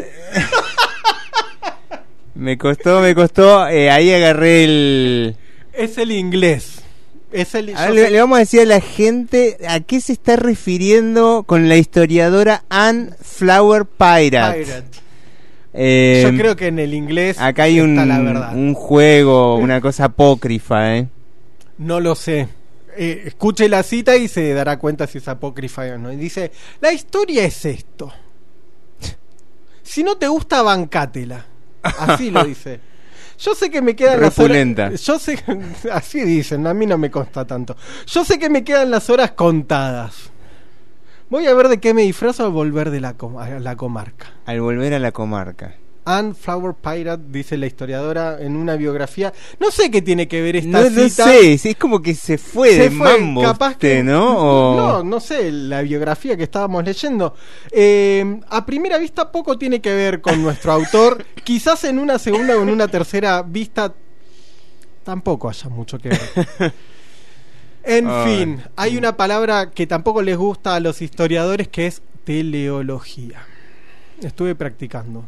[2.36, 3.68] me costó, me costó.
[3.68, 5.36] eh, ahí agarré el...
[5.74, 6.82] Es el inglés.
[7.32, 10.14] Es el, A yo ver, le, vamos a decir a la gente a qué se
[10.14, 14.64] está refiriendo con la historiadora Anne Flower Pirate.
[14.64, 14.98] Pirate.
[15.74, 18.56] Eh, Yo creo que en el inglés acá hay un, la verdad.
[18.56, 21.08] un juego, una cosa apócrifa, ¿eh?
[21.78, 22.50] No lo sé.
[22.98, 26.12] Eh, escuche la cita y se dará cuenta si es apócrifa o no.
[26.12, 28.12] Y dice, la historia es esto.
[29.90, 31.48] Si no te gusta, bancátela.
[31.82, 32.80] Así lo dice.
[33.40, 35.02] Yo sé que me quedan las horas...
[35.02, 35.44] Yo sé
[35.92, 37.76] Así dicen, a mí no me consta tanto.
[38.06, 40.30] Yo sé que me quedan las horas contadas.
[41.32, 44.28] Voy a ver de qué me disfrazo al volver de la, com- a la comarca.
[44.46, 45.74] Al volver a la comarca.
[46.06, 49.32] Anne Flower Pirate, dice la historiadora en una biografía.
[49.60, 51.26] No sé qué tiene que ver esta No, no cita.
[51.26, 54.76] sé, es como que se fue Se de fue, mambo capaz usted, que- ¿no?
[54.76, 57.36] No, no sé, la biografía que estábamos leyendo.
[57.72, 61.26] Eh, a primera vista poco tiene que ver con nuestro autor.
[61.44, 63.94] Quizás en una segunda o en una tercera vista
[65.04, 66.20] tampoco haya mucho que ver.
[67.84, 73.42] en fin, hay una palabra que tampoco les gusta a los historiadores que es teleología.
[74.22, 75.24] Estuve practicando.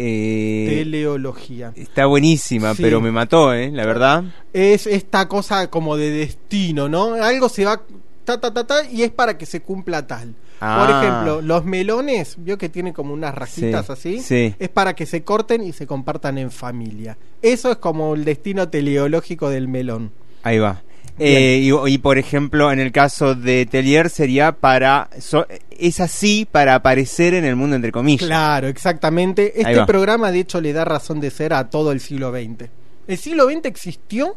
[0.00, 1.72] Eh, teleología.
[1.76, 2.82] está buenísima, Sí.
[2.82, 3.70] pero me mató, ¿eh?
[3.72, 4.24] La verdad.
[4.52, 7.14] Es esta cosa como de destino, ¿no?
[7.14, 7.82] Algo se va
[8.24, 10.28] ta ta ta ta y es para que se cumpla tal.
[10.58, 11.00] Por Ah.
[11.02, 14.54] ejemplo, los melones, vio que tienen como unas rajitas Sí, así, sí.
[14.58, 17.16] es para que se corten y se compartan en familia.
[17.42, 20.10] Eso es como el destino teleológico del melón.
[20.42, 20.82] Ahí va.
[21.20, 25.08] Eh, y, y, por ejemplo, en el caso de Telier sería para.
[25.20, 28.26] so- es así para aparecer en el mundo, entre comillas.
[28.26, 29.60] Claro, exactamente.
[29.60, 32.68] Este programa, de hecho, le da razón de ser a todo el siglo XX.
[33.06, 34.36] El siglo XX existió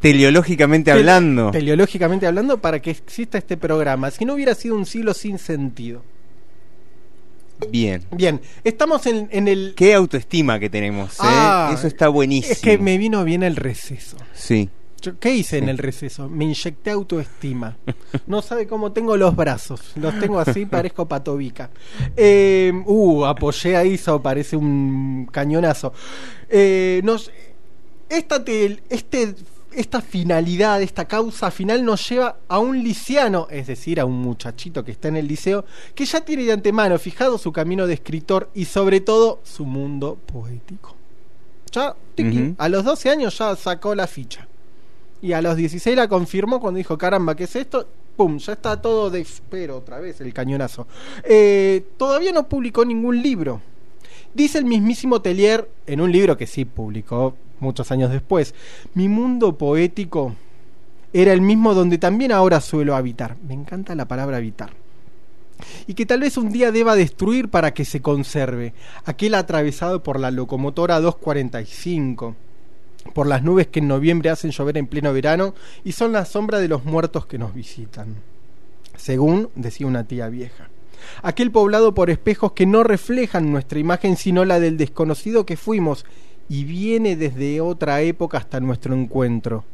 [0.00, 1.50] Teleológicamente tele- hablando.
[1.50, 4.10] teleológicamente hablando, para que exista este programa.
[4.10, 6.02] Si no hubiera sido un siglo sin sentido.
[7.70, 8.02] Bien.
[8.16, 9.74] Bien, estamos en, en el...
[9.76, 11.18] Qué autoestima que tenemos, ¿eh?
[11.20, 12.52] Ah, Eso está buenísimo.
[12.54, 14.16] Es que me vino bien el receso.
[14.32, 14.70] Sí.
[15.02, 16.28] Yo, ¿Qué hice en el receso?
[16.28, 17.76] Me inyecté autoestima.
[18.26, 19.92] No sabe cómo tengo los brazos.
[19.96, 21.70] Los tengo así, parezco patovica.
[22.16, 25.92] Eh, uh, apoyé a Iso, parece un cañonazo.
[26.48, 27.30] Eh, nos,
[28.10, 29.34] esta, tel- este,
[29.72, 34.84] esta finalidad, esta causa final nos lleva a un lisiano, es decir, a un muchachito
[34.84, 38.50] que está en el liceo, que ya tiene de antemano fijado su camino de escritor
[38.54, 40.94] y sobre todo su mundo poético.
[41.72, 42.54] Ya, Ujú.
[42.58, 44.46] a los 12 años ya sacó la ficha.
[45.22, 47.86] Y a los 16 la confirmó cuando dijo, caramba, ¿qué es esto?
[48.16, 49.26] Pum, ya está todo de...
[49.50, 50.86] Pero otra vez el cañonazo.
[51.24, 53.60] Eh, todavía no publicó ningún libro.
[54.32, 58.54] Dice el mismísimo Tellier, en un libro que sí publicó muchos años después,
[58.94, 60.34] mi mundo poético
[61.12, 63.36] era el mismo donde también ahora suelo habitar.
[63.46, 64.70] Me encanta la palabra habitar.
[65.86, 68.72] Y que tal vez un día deba destruir para que se conserve,
[69.04, 72.36] aquel atravesado por la locomotora 245
[73.14, 76.58] por las nubes que en noviembre hacen llover en pleno verano y son la sombra
[76.58, 78.16] de los muertos que nos visitan,
[78.96, 80.68] según decía una tía vieja.
[81.22, 86.04] Aquel poblado por espejos que no reflejan nuestra imagen sino la del desconocido que fuimos
[86.48, 89.64] y viene desde otra época hasta nuestro encuentro.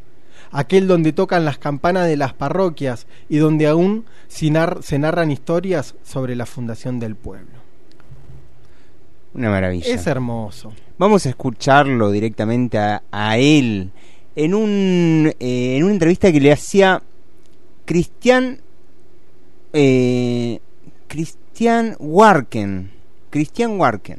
[0.52, 5.32] Aquel donde tocan las campanas de las parroquias y donde aún se nar- se narran
[5.32, 7.65] historias sobre la fundación del pueblo.
[9.37, 9.94] Una maravilla.
[9.94, 10.72] Es hermoso.
[10.96, 13.90] Vamos a escucharlo directamente a, a él
[14.35, 17.03] en un eh, en una entrevista que le hacía
[17.85, 18.59] Cristian
[19.72, 20.61] eh,
[21.07, 22.90] Cristian Warken
[23.31, 24.18] Cristian Warken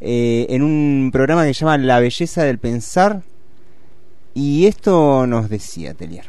[0.00, 3.22] eh, en un programa que se llama La belleza del pensar
[4.34, 6.24] y esto nos decía Telier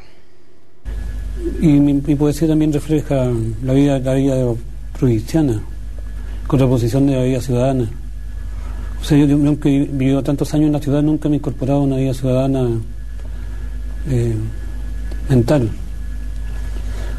[1.61, 3.31] Y mi, mi poesía también refleja
[3.63, 4.53] la vida, la vida
[4.97, 5.63] provinciana,
[6.47, 7.89] contraposición de la vida ciudadana.
[9.01, 11.37] O sea, yo, yo nunca he vivido tantos años en la ciudad, nunca me he
[11.39, 12.69] incorporado a una vida ciudadana
[14.09, 14.35] eh,
[15.29, 15.69] mental.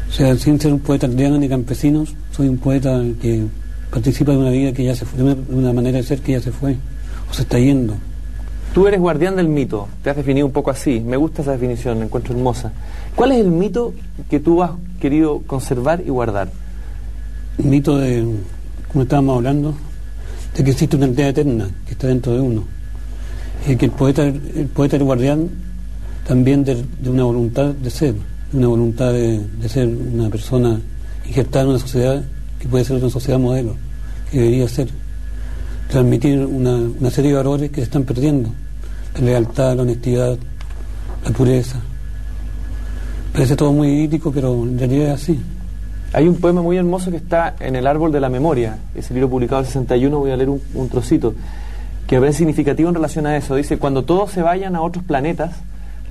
[0.09, 3.43] O sea, sin ser un poeta aldeano ni campesinos, soy un poeta que
[3.91, 6.41] participa de una vida que ya se fue, de una, manera de ser que ya
[6.41, 6.75] se fue,
[7.29, 7.95] o se está yendo.
[8.73, 11.99] Tú eres guardián del mito, te has definido un poco así, me gusta esa definición,
[11.99, 12.73] la encuentro hermosa.
[13.15, 13.93] ¿Cuál es el mito
[14.29, 16.49] que tú has querido conservar y guardar?
[17.57, 18.25] Un mito de,
[18.95, 19.75] como estábamos hablando,
[20.55, 22.63] de que existe una aldea eterna que está dentro de uno.
[23.67, 25.49] Y que el poeta, el poeta el guardián
[26.25, 28.15] también de, una voluntad de ser,
[28.53, 30.79] una voluntad de, de ser una persona
[31.27, 32.23] injertada en una sociedad
[32.57, 33.75] que puede ser una sociedad modelo,
[34.31, 34.87] que debería ser.
[35.89, 38.49] Transmitir una, una serie de valores que se están perdiendo.
[39.15, 40.37] La lealtad, la honestidad,
[41.21, 41.81] la pureza.
[43.33, 45.39] Parece todo muy idílico, pero en realidad es así.
[46.13, 49.29] Hay un poema muy hermoso que está en El Árbol de la Memoria, ese libro
[49.29, 51.33] publicado en el 61, voy a leer un, un trocito,
[52.07, 53.55] que parece significativo en relación a eso.
[53.55, 55.51] Dice, cuando todos se vayan a otros planetas,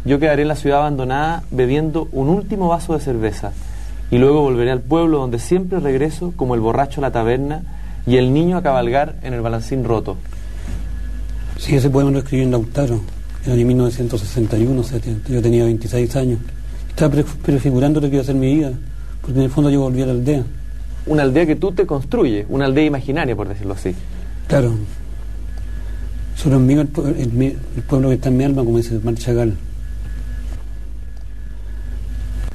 [0.04, 3.52] yo quedaré en la ciudad abandonada bebiendo un último vaso de cerveza,
[4.11, 7.62] y luego volveré al pueblo donde siempre regreso como el borracho a la taberna
[8.07, 10.18] y el niño a cabalgar en el balancín roto.
[11.57, 13.00] Sí, ese poema lo escribí en Lautaro,
[13.46, 15.30] en el año 1961, 70.
[15.33, 16.40] yo tenía 26 años.
[16.90, 18.72] Estaba pre- prefigurando lo que iba a ser mi vida,
[19.25, 20.45] porque en el fondo yo volví a la aldea.
[21.07, 23.95] Una aldea que tú te construyes, una aldea imaginaria, por decirlo así.
[24.49, 24.73] Claro.
[26.37, 29.19] Solo en mí el, el el pueblo que está en mi alma, como dice Marc
[29.19, 29.57] Chagall.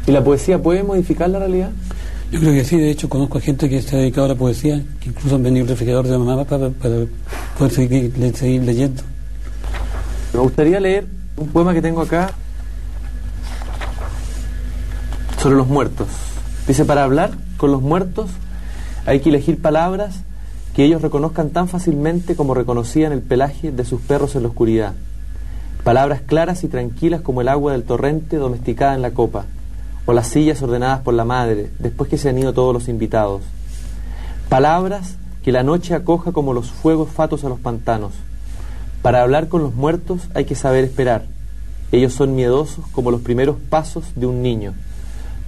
[0.06, 1.72] ¿Y la poesía puede modificar la realidad?
[2.32, 4.36] Yo creo que sí, de hecho conozco a gente que se ha dedicado a la
[4.36, 7.06] poesía, que incluso han venido el refrigerador de mamá para, para
[7.58, 9.02] poder seguir leyendo.
[10.34, 12.32] Me gustaría leer un poema que tengo acá
[15.42, 16.08] sobre los muertos.
[16.70, 18.30] Dice, para hablar con los muertos
[19.08, 20.20] hay que elegir palabras
[20.76, 24.94] que ellos reconozcan tan fácilmente como reconocían el pelaje de sus perros en la oscuridad.
[25.84, 29.46] Palabras claras y tranquilas como el agua del torrente domesticada en la copa,
[30.06, 33.42] o las sillas ordenadas por la madre después que se han ido todos los invitados.
[34.48, 38.14] Palabras que la noche acoja como los fuegos fatos a los pantanos.
[39.02, 41.26] Para hablar con los muertos hay que saber esperar.
[41.92, 44.76] Ellos son miedosos como los primeros pasos de un niño.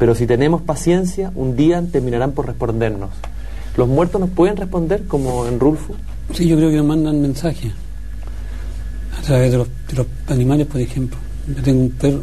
[0.02, 3.12] Pero si tenemos paciencia, un día terminarán por respondernos.
[3.78, 5.94] ¿Los muertos nos pueden responder como en Rulfo?
[6.34, 7.72] Sí, yo creo que nos mandan mensajes.
[9.16, 11.20] A través de los, de los animales, por ejemplo.
[11.56, 12.20] Yo tengo un perro,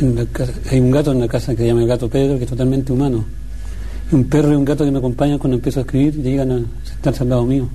[0.00, 2.38] en la casa- hay un gato en la casa que se llama el gato Pedro,
[2.38, 3.24] que es totalmente humano.
[4.10, 6.50] Y un perro y un gato que me acompañan cuando empiezo a escribir y llegan
[6.50, 7.68] a sentarse al lado mío.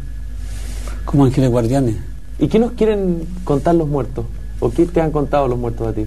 [1.05, 1.95] Como ángeles guardianes.
[2.38, 4.25] ¿Y qué nos quieren contar los muertos?
[4.59, 6.05] ¿O qué te han contado los muertos a ti?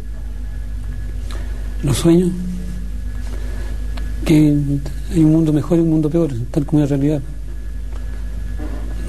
[1.82, 2.30] Los sueños.
[4.24, 4.34] Que
[5.12, 7.20] hay un mundo mejor y un mundo peor, tal como es la realidad.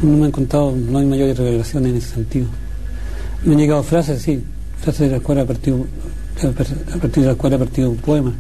[0.02, 2.48] No me han contado, no hay mayores revelaciones en ese sentido.
[3.46, 4.44] Me han llegado frases, sí,
[4.82, 5.86] frases de las cuales ha partido,
[6.44, 6.52] a
[7.00, 8.34] partir de las cuales ha partido un poema.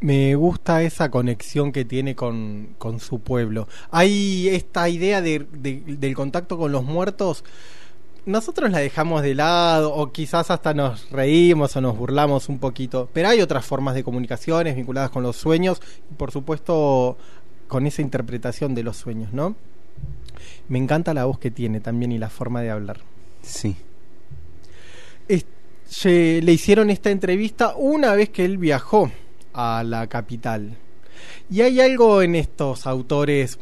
[0.00, 3.68] Me gusta esa conexión que tiene con, con su pueblo.
[3.90, 7.42] Hay esta idea de- de- del contacto con los muertos.
[8.26, 13.08] Nosotros la dejamos de lado o quizás hasta nos reímos o nos burlamos un poquito.
[13.12, 17.18] Pero hay otras formas de comunicaciones vinculadas con los sueños y por supuesto
[17.68, 19.56] con esa interpretación de los sueños, ¿no?
[20.68, 23.00] Me encanta la voz que tiene también y la forma de hablar.
[23.42, 23.76] Sí.
[25.28, 25.46] Es-
[25.86, 29.10] se- le hicieron esta entrevista una vez que él viajó
[29.52, 30.76] a la capital.
[31.50, 33.58] Y hay algo en estos autores,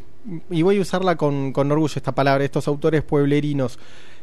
[0.50, 3.78] y voy a usarla con, con orgullo esta palabra, estos autores pueblerinos.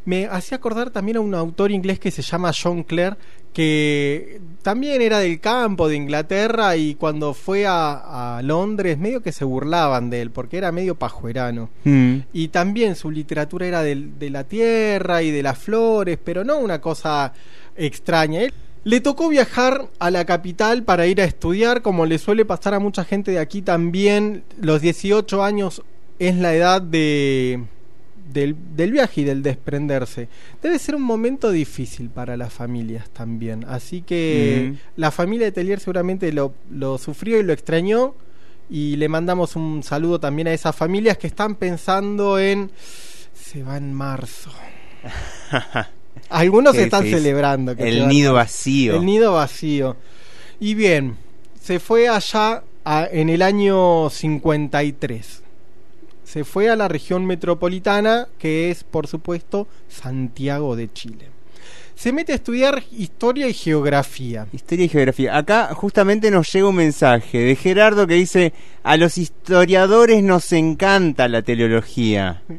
[0.06, 3.18] Me hacía acordar también a un autor inglés que se llama John Clare,
[3.54, 9.32] que también era del campo de Inglaterra y cuando fue a, a Londres medio que
[9.32, 11.70] se burlaban de él, porque era medio pajuerano.
[11.84, 12.18] Mm.
[12.34, 16.58] Y también su literatura era del- de, la tierra y de las flores, pero no
[16.60, 17.34] una cosa
[17.76, 18.42] extraña.
[18.42, 22.74] Él le tocó viajar a la capital para ir a estudiar, como le suele pasar
[22.76, 24.44] a mucha gente de aquí también.
[24.62, 25.82] Los 18 años
[26.18, 27.64] es la edad de,
[28.32, 30.28] del, del viaje y del desprenderse.
[30.62, 33.66] Debe ser un momento difícil para las familias también.
[33.68, 38.16] Así que la familia de Telier seguramente lo, lo sufrió y lo extrañó.
[38.70, 42.70] Y le mandamos un saludo también a esas familias que están pensando en...
[43.34, 44.52] Se va en marzo.
[46.30, 47.24] Algunos Qué están difícil.
[47.24, 47.76] celebrando.
[47.76, 48.96] que El nido vacío.
[48.96, 49.96] El nido vacío.
[50.60, 51.16] Y bien,
[51.60, 55.42] se fue allá a- en el año 53.
[56.30, 61.30] Se fue a la región metropolitana, que es, por supuesto, Santiago de Chile.
[61.96, 64.46] Se mete a estudiar historia y geografía.
[64.54, 65.36] Historia y geografía.
[65.36, 68.54] Acá justamente nos llega un mensaje de Gerardo que dice,
[68.84, 72.44] a los historiadores nos encanta la teleología.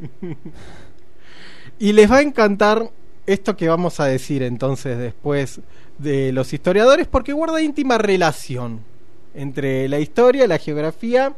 [1.79, 2.91] Y les va a encantar
[3.25, 5.61] esto que vamos a decir entonces después
[5.97, 8.81] de los historiadores, porque guarda íntima relación
[9.33, 11.33] entre la historia, la geografía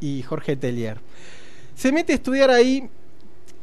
[0.00, 0.98] y Jorge Tellier.
[1.74, 2.88] Se mete a estudiar ahí.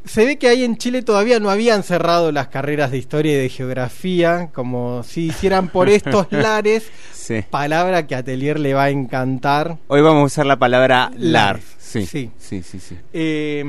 [0.03, 3.38] Se ve que ahí en Chile todavía no habían cerrado las carreras de historia y
[3.38, 7.43] de geografía, como si hicieran por estos lares, Sí.
[7.49, 9.78] palabra que a Tellier le va a encantar.
[9.88, 11.57] Hoy vamos a usar la palabra Lar.
[11.57, 11.59] lar.
[11.78, 12.32] Sí, Sí.
[12.39, 12.97] sí, sí, sí.
[13.14, 13.64] Eh,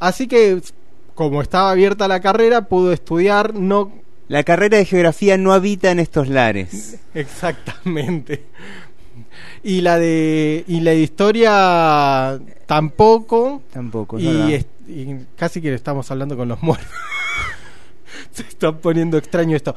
[0.00, 0.60] así que,
[1.14, 3.92] como estaba abierta la carrera, pudo estudiar, no
[4.28, 6.98] La carrera de geografía no habita en estos lares.
[7.14, 8.42] exactamente.
[9.62, 13.62] Y la de y la de historia tampoco.
[13.72, 16.88] Tampoco, Y, es- y casi que estamos hablando con los muertos.
[18.32, 19.74] Se está poniendo extraño esto.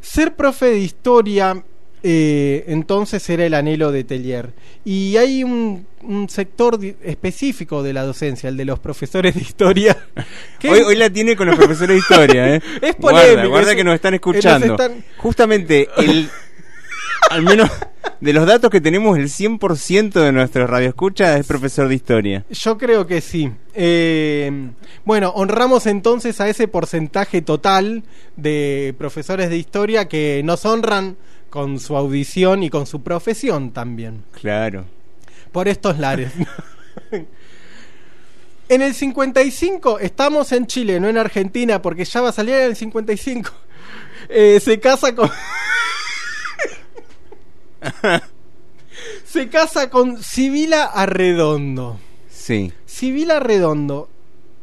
[0.00, 1.62] Ser profe de historia
[2.06, 4.52] eh, entonces era el anhelo de Tellier.
[4.84, 9.96] Y hay un, un sector específico de la docencia, el de los profesores de historia.
[10.58, 12.60] que- Hoy, hoy la tiene con los profesores de historia, ¿eh?
[12.82, 14.72] Es Guarda, polémico, guarda es- que nos están escuchando.
[14.74, 16.28] están- Justamente, el,
[17.30, 17.70] al menos
[18.20, 22.44] de los datos que tenemos, el 100% de nuestros radioescuchas es profesor de historia.
[22.50, 23.50] Yo creo que sí.
[23.74, 24.70] Eh,
[25.04, 28.04] bueno, honramos entonces a ese porcentaje total
[28.36, 31.16] de profesores de historia que nos honran
[31.50, 34.24] con su audición y con su profesión también.
[34.32, 34.86] Claro.
[35.52, 36.32] Por estos lares.
[38.68, 42.62] en el 55, estamos en Chile, no en Argentina, porque ya va a salir en
[42.62, 43.50] el 55.
[44.28, 45.30] Eh, se casa con...
[49.24, 51.98] se casa con Sibila Arredondo.
[52.28, 52.72] Sí.
[52.86, 54.08] Sibila Redondo.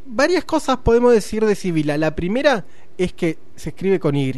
[0.06, 1.98] Varias cosas podemos decir de Sibila.
[1.98, 2.66] La primera
[2.98, 4.32] es que se escribe con Y,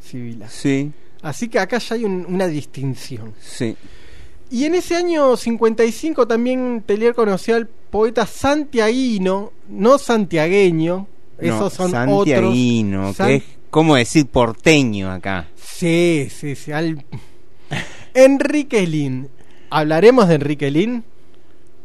[0.00, 0.48] Sibila.
[0.48, 3.34] Sí, Así que acá ya hay un- una distinción.
[3.40, 3.76] sí.
[4.50, 11.06] Y en ese año 55 también Telier conoció al poeta santiaguino, no santiagueño,
[11.38, 13.26] Esos son santiaguino, otros.
[13.26, 15.48] que es como decir porteño acá.
[15.54, 16.72] Sí, sí, sí.
[16.72, 17.04] al-
[18.24, 19.28] Enrique Lin.
[19.70, 21.04] ¿Hablaremos de Enrique Lin?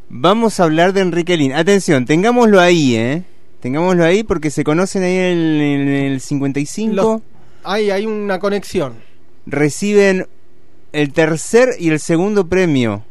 [0.09, 1.53] Vamos a hablar de Enrique Lin.
[1.53, 3.23] Atención, tengámoslo ahí, ¿eh?
[3.61, 6.93] Tengámoslo ahí porque se conocen ahí en el, en el 55.
[6.95, 7.21] Los-
[7.63, 8.93] Ahí hay una conexión.
[9.45, 10.27] Reciben
[10.91, 13.03] el tercer y el segundo premio.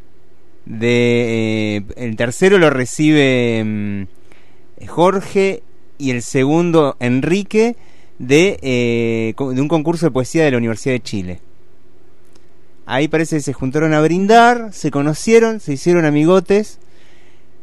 [0.65, 5.63] De, eh, el tercero lo recibe mm, Jorge
[5.99, 7.75] y el segundo Enrique
[8.19, 11.41] de, eh, de un concurso de poesía de la Universidad de Chile.
[12.87, 16.79] Ahí parece que se juntaron a brindar, se conocieron, se hicieron amigotes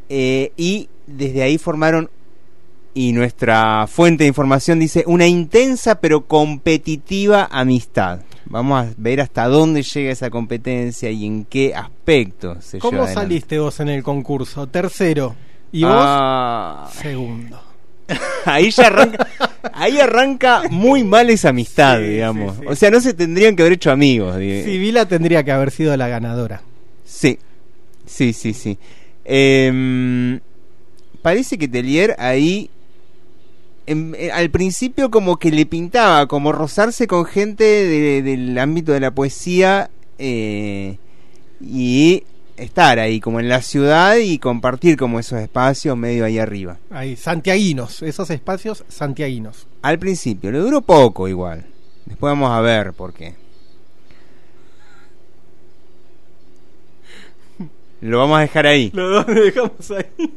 [0.08, 2.10] eh, y desde ahí formaron,
[2.94, 8.22] y nuestra fuente de información dice, una intensa pero competitiva amistad.
[8.46, 13.14] Vamos a ver hasta dónde llega esa competencia y en qué aspecto se ¿Cómo lleva
[13.14, 14.68] saliste vos en el concurso?
[14.68, 15.36] Tercero.
[15.72, 15.94] ¿Y vos?
[15.96, 17.69] Ah, Segundo.
[18.46, 19.28] ahí ya arranca,
[19.74, 22.58] ahí arranca muy mal esa amistad, digamos.
[22.68, 24.36] O sea, no se tendrían que haber hecho amigos.
[24.38, 26.62] Sibila tendría que haber sido la ganadora.
[27.06, 27.38] Sí,
[28.06, 28.78] sí, sí, sí.
[29.26, 30.40] Em,
[31.22, 32.70] parece que Telier ahí,
[33.86, 38.92] em, eh, al principio como que le pintaba, como rozarse con gente de- del ámbito
[38.92, 40.98] de la poesía eh,
[41.62, 42.24] y
[42.60, 46.78] estar ahí como en la ciudad y compartir como esos espacios medio ahí arriba.
[46.90, 49.68] Ahí, santiaguinos, esos espacios santiaguinos.
[49.82, 51.66] Al principio, le duró poco igual.
[52.06, 53.36] Después vamos a ver por qué.
[58.02, 58.92] Lo vamos a dejar ahí.
[58.94, 60.34] Lo dejamos ahí.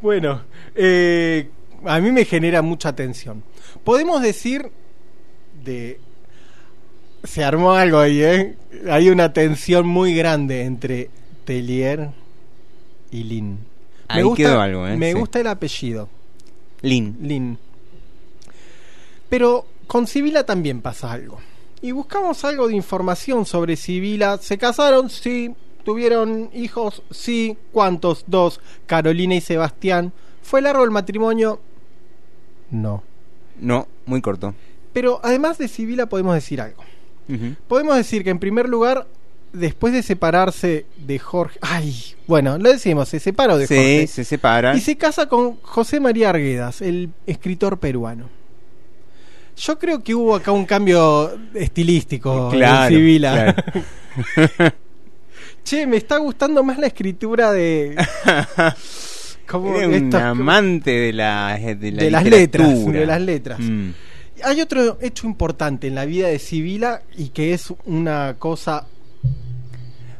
[0.00, 0.42] Bueno,
[0.74, 1.50] eh,
[1.84, 3.42] a mí me genera mucha tensión.
[3.84, 4.70] Podemos decir
[5.64, 6.00] de...
[7.24, 8.56] Se armó algo ahí, ¿eh?
[8.90, 11.10] Hay una tensión muy grande entre
[11.44, 12.10] Telier
[13.10, 13.58] y Lin.
[14.08, 14.96] Ahí quedó algo, ¿eh?
[14.96, 15.18] Me Sí.
[15.18, 16.08] gusta el apellido.
[16.82, 17.16] Lin.
[17.20, 17.58] Lin.
[19.28, 21.38] Pero con Sibila también pasa algo.
[21.82, 24.38] Y buscamos algo de información sobre Sibila.
[24.38, 25.10] ¿Se casaron?
[25.10, 25.54] Sí.
[25.84, 27.02] ¿Tuvieron hijos?
[27.10, 27.56] Sí.
[27.72, 28.24] ¿Cuántos?
[28.26, 28.60] Dos.
[28.86, 30.12] Carolina y Sebastián.
[30.42, 31.60] ¿Fue largo el matrimonio?
[32.70, 33.02] No.
[33.60, 34.54] No, muy corto.
[34.92, 36.82] Pero además de Sibila podemos decir algo.
[37.68, 39.06] Podemos decir que en primer lugar,
[39.52, 41.58] después de separarse de Jorge...
[41.62, 41.94] Ay,
[42.26, 44.06] bueno, lo decimos, se separó de Sí, Jorge.
[44.06, 44.76] se separan.
[44.76, 48.28] Y se casa con José María Arguedas, el escritor peruano.
[49.56, 53.54] Yo creo que hubo acá un cambio estilístico Claro, en Sibila.
[53.54, 54.72] claro.
[55.64, 57.96] che, me está gustando más la escritura de...
[59.48, 63.58] como Era un amante de la, de la de las letras, de las letras.
[63.60, 63.90] Mm.
[64.44, 68.86] Hay otro hecho importante en la vida de Sibila y que es una cosa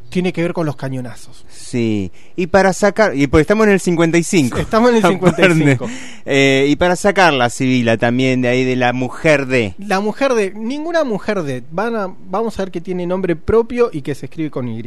[0.09, 1.45] tiene que ver con los cañonazos.
[1.49, 4.57] Sí, y para sacar, y pues estamos en el 55.
[4.57, 5.87] Estamos en el 55.
[6.25, 9.75] Eh, y para sacar la Sibila también de ahí de la mujer de.
[9.77, 13.89] La mujer de ninguna mujer de van a, vamos a ver que tiene nombre propio
[13.93, 14.79] y que se escribe con Y.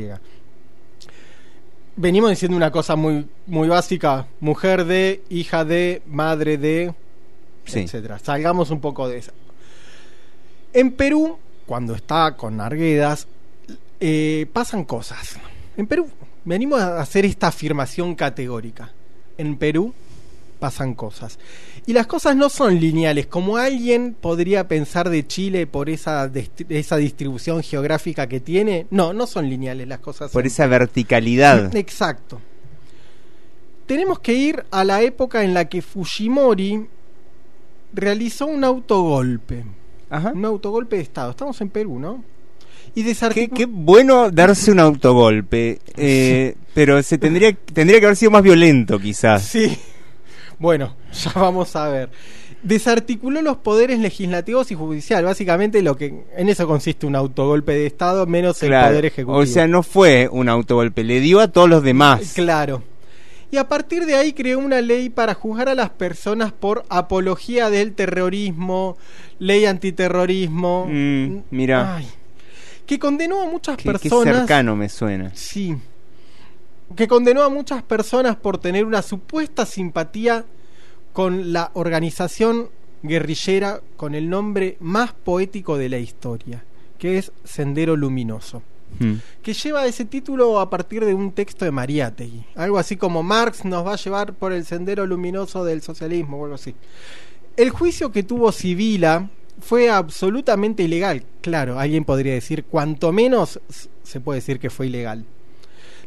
[1.94, 6.94] Venimos diciendo una cosa muy muy básica, mujer de, hija de, madre de,
[7.64, 7.80] Sí.
[7.80, 8.18] etcétera.
[8.18, 9.32] Salgamos un poco de esa.
[10.72, 13.26] En Perú, cuando está con Arguedas,
[14.00, 15.36] eh, pasan cosas.
[15.76, 16.08] En Perú,
[16.44, 18.90] venimos a hacer esta afirmación categórica.
[19.38, 19.94] En Perú
[20.58, 21.38] pasan cosas.
[21.86, 26.30] Y las cosas no son lineales, como alguien podría pensar de Chile por esa,
[26.68, 28.86] esa distribución geográfica que tiene.
[28.90, 30.30] No, no son lineales las cosas.
[30.30, 31.74] Por esa verticalidad.
[31.76, 32.40] Exacto.
[33.86, 36.86] Tenemos que ir a la época en la que Fujimori
[37.92, 39.64] realizó un autogolpe.
[40.34, 41.30] Un autogolpe de Estado.
[41.30, 42.22] Estamos en Perú, ¿no?
[42.94, 48.30] Y Qué, qué bueno darse un autogolpe, eh, pero se tendría tendría que haber sido
[48.30, 49.42] más violento quizás.
[49.42, 49.78] Sí.
[50.58, 52.10] Bueno, ya vamos a ver.
[52.62, 55.24] Desarticuló los poderes legislativos y judicial.
[55.24, 59.38] Básicamente lo que en eso consiste un autogolpe de Estado menos el poder ejecutivo.
[59.38, 62.32] O sea, no fue un autogolpe, le dio a todos los demás.
[62.34, 62.82] Claro.
[63.52, 67.68] Y a partir de ahí creó una ley para juzgar a las personas por apología
[67.68, 68.96] del terrorismo,
[69.38, 70.86] ley antiterrorismo.
[70.88, 72.08] Mm, mira, Ay,
[72.86, 74.38] que condenó a muchas qué, qué personas.
[74.38, 75.32] cercano me suena.
[75.34, 75.76] Sí.
[76.96, 80.46] Que condenó a muchas personas por tener una supuesta simpatía
[81.12, 82.70] con la organización
[83.02, 86.64] guerrillera con el nombre más poético de la historia,
[86.98, 88.62] que es Sendero Luminoso
[88.98, 89.14] Mm.
[89.42, 92.44] que lleva ese título a partir de un texto de Mariátegui.
[92.54, 96.44] Algo así como Marx nos va a llevar por el sendero luminoso del socialismo o
[96.44, 96.74] algo así.
[97.56, 99.28] El juicio que tuvo Sibila
[99.60, 101.24] fue absolutamente ilegal.
[101.40, 103.60] Claro, alguien podría decir, cuanto menos
[104.02, 105.24] se puede decir que fue ilegal.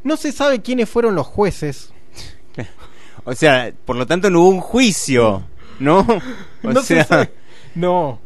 [0.03, 1.91] No se sabe quiénes fueron los jueces.
[3.27, 5.43] O sea, por lo tanto no hubo un juicio.
[5.79, 6.01] ¿No?
[6.63, 7.31] O No se sea, sabe.
[7.73, 8.19] No.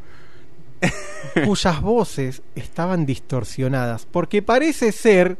[1.45, 4.05] Cuyas voces estaban distorsionadas.
[4.09, 5.37] Porque parece ser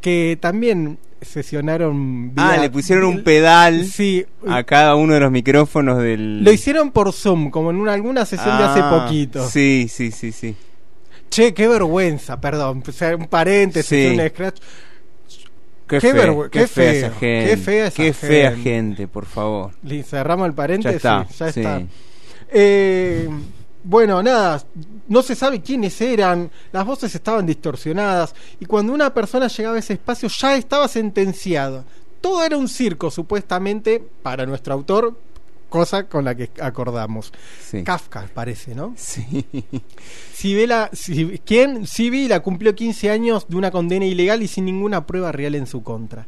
[0.00, 2.32] que también sesionaron.
[2.36, 4.24] ah, vía- le pusieron un pedal Sí.
[4.48, 6.42] a cada uno de los micrófonos del.
[6.42, 9.46] Lo hicieron por Zoom, como en una, alguna sesión de hace Ah, poquito.
[9.48, 10.56] Sí, sí, sí, sí.
[11.28, 12.82] Che, qué vergüenza, perdón.
[13.18, 14.18] Un paréntesis, Sí.
[14.18, 14.60] un scratch.
[15.86, 17.50] Qué, Qué fe- qué qué fea esa gente.
[17.50, 18.70] qué fea esa Qué fea gente.
[18.70, 19.72] gente, por favor.
[19.82, 21.02] Le cerramos el paréntesis.
[21.02, 21.60] Ya está, ya sí.
[21.60, 21.82] está.
[22.52, 23.28] Eh,
[23.82, 24.62] bueno, nada,
[25.08, 29.78] no se sabe quiénes eran, las voces estaban distorsionadas y cuando una persona llegaba a
[29.78, 31.84] ese espacio ya estaba sentenciado.
[32.20, 35.16] Todo era un circo, supuestamente, para nuestro autor,
[35.70, 37.32] cosa con la que acordamos.
[37.62, 37.82] Sí.
[37.82, 38.92] Kafka, parece, ¿no?
[38.96, 39.46] Sí.
[40.34, 41.86] Sibila, si, ¿quién?
[41.86, 45.82] Sibila cumplió 15 años de una condena ilegal y sin ninguna prueba real en su
[45.82, 46.26] contra.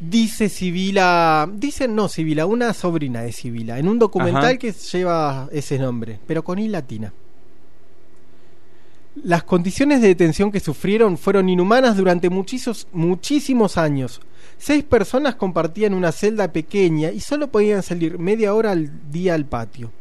[0.00, 4.56] Dice Sibila, dice no Sibila, una sobrina de Sibila, en un documental Ajá.
[4.58, 7.12] que lleva ese nombre, pero con I latina.
[9.22, 14.20] Las condiciones de detención que sufrieron fueron inhumanas durante muchísimos, muchísimos años.
[14.58, 19.46] Seis personas compartían una celda pequeña y solo podían salir media hora al día al
[19.46, 19.92] patio.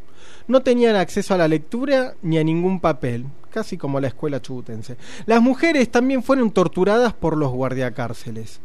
[0.47, 4.97] No tenían acceso a la lectura ni a ningún papel, casi como la escuela chubutense.
[5.27, 8.59] Las mujeres también fueron torturadas por los guardiacárceles.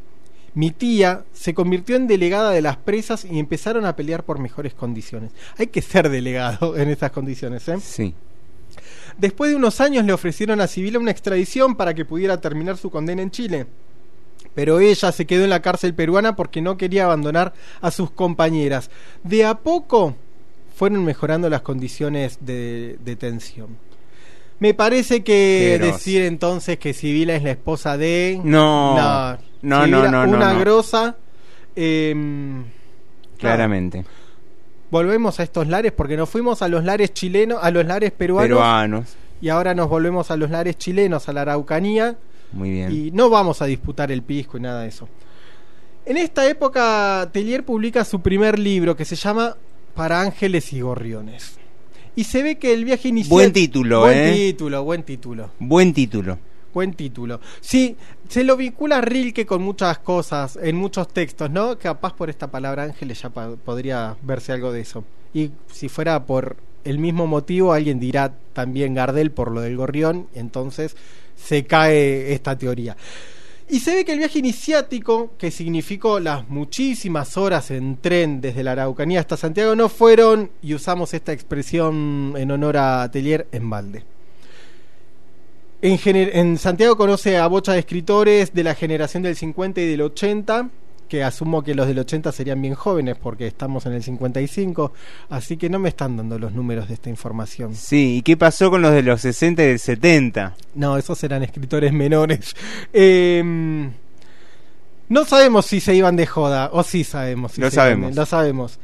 [0.58, 4.74] Mi tía se convirtió en delegada de las presas y empezaron a pelear por mejores
[4.74, 5.30] condiciones.
[5.56, 7.78] Hay que ser delegado en estas condiciones, ¿eh?
[7.80, 8.12] Sí.
[9.16, 12.90] Después de unos años le ofrecieron a Sibila una extradición para que pudiera terminar su
[12.90, 13.66] condena en Chile.
[14.56, 18.90] Pero ella se quedó en la cárcel peruana porque no quería abandonar a sus compañeras.
[19.22, 20.16] De a poco
[20.74, 23.76] fueron mejorando las condiciones de detención.
[24.60, 28.40] Me parece que decir entonces que Sibila es la esposa de...
[28.42, 28.96] No.
[28.96, 30.60] No, No, Sibila, no, no, Una no.
[30.60, 31.16] grosa...
[31.76, 32.64] em,
[33.38, 34.04] Claramente.
[34.90, 38.48] volvemos a estos lares porque nos fuimos a los lares chilenos, a los lares peruanos,
[38.48, 39.16] Peruanos.
[39.40, 42.16] y ahora nos volvemos a los lares chilenos, a la Araucanía
[42.52, 42.90] Muy bien.
[42.90, 45.08] y no vamos a disputar el pisco y nada de eso.
[46.04, 49.54] En esta época Tellier publica su primer libro que se llama
[49.94, 51.58] Para ángeles y gorriones.
[52.18, 54.34] Y se ve que el viaje inicial Buen título, buen ¿eh?
[54.34, 55.50] título, buen título.
[55.60, 56.36] Buen título.
[56.74, 57.38] Buen título.
[57.60, 57.94] Sí,
[58.28, 61.78] se lo vincula a Rilke con muchas cosas, en muchos textos, ¿no?
[61.78, 65.04] Capaz por esta palabra ángeles ya podría verse algo de eso.
[65.32, 70.26] Y si fuera por el mismo motivo, alguien dirá también Gardel por lo del gorrión,
[70.34, 70.96] entonces
[71.36, 72.96] se cae esta teoría.
[73.70, 78.62] Y se ve que el viaje iniciático, que significó las muchísimas horas en tren desde
[78.62, 83.68] la Araucanía hasta Santiago, no fueron, y usamos esta expresión en honor a Tellier, en
[83.68, 84.04] balde.
[85.82, 90.00] En, en Santiago conoce a bocha de escritores de la generación del 50 y del
[90.00, 90.70] 80,
[91.08, 94.92] que asumo que los del 80 serían bien jóvenes porque estamos en el 55,
[95.30, 97.74] así que no me están dando los números de esta información.
[97.74, 100.54] Sí, ¿y qué pasó con los de los 60 y del 70?
[100.74, 102.54] No, esos eran escritores menores.
[102.92, 103.90] Eh,
[105.08, 107.52] no sabemos si se iban de joda, o sí sabemos.
[107.52, 108.10] Si Lo se iban sabemos.
[108.10, 108.78] de- lo sabemos.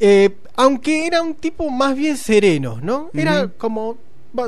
[0.00, 3.10] Eh, aunque era un tipo más bien sereno, ¿no?
[3.14, 3.98] Era como,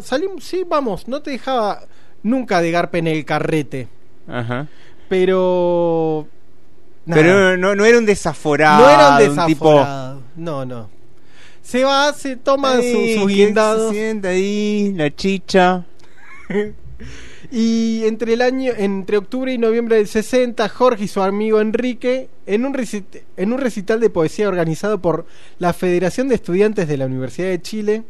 [0.02, 1.82] salimos, sí, vamos, no te dejaba
[2.22, 3.86] nunca de garpe en el carrete,
[4.26, 4.66] Ajá.
[5.08, 6.26] pero...
[7.06, 7.20] nada.
[7.22, 8.84] Pero no, no era un desaforado.
[8.84, 9.68] no era un tipo.
[9.70, 10.22] desaforado.
[10.36, 10.90] No, no.
[11.62, 13.90] Se va, se toma Ahí, su- guindados.
[13.92, 15.84] Se sienta ahí, la chicha.
[17.54, 22.28] Y entre el año, entre octubre y noviembre del 60, Jorge y su amigo Enrique,
[22.46, 25.26] en un, recit- en un recital de poesía organizado por
[25.58, 28.04] la Federación de Estudiantes de la Universidad de Chile,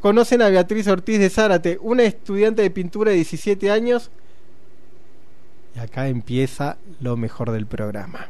[0.00, 4.10] conocen a Beatriz Ortiz de Zárate, una estudiante de pintura de 17 años.
[5.76, 8.28] Y acá empieza lo mejor del programa.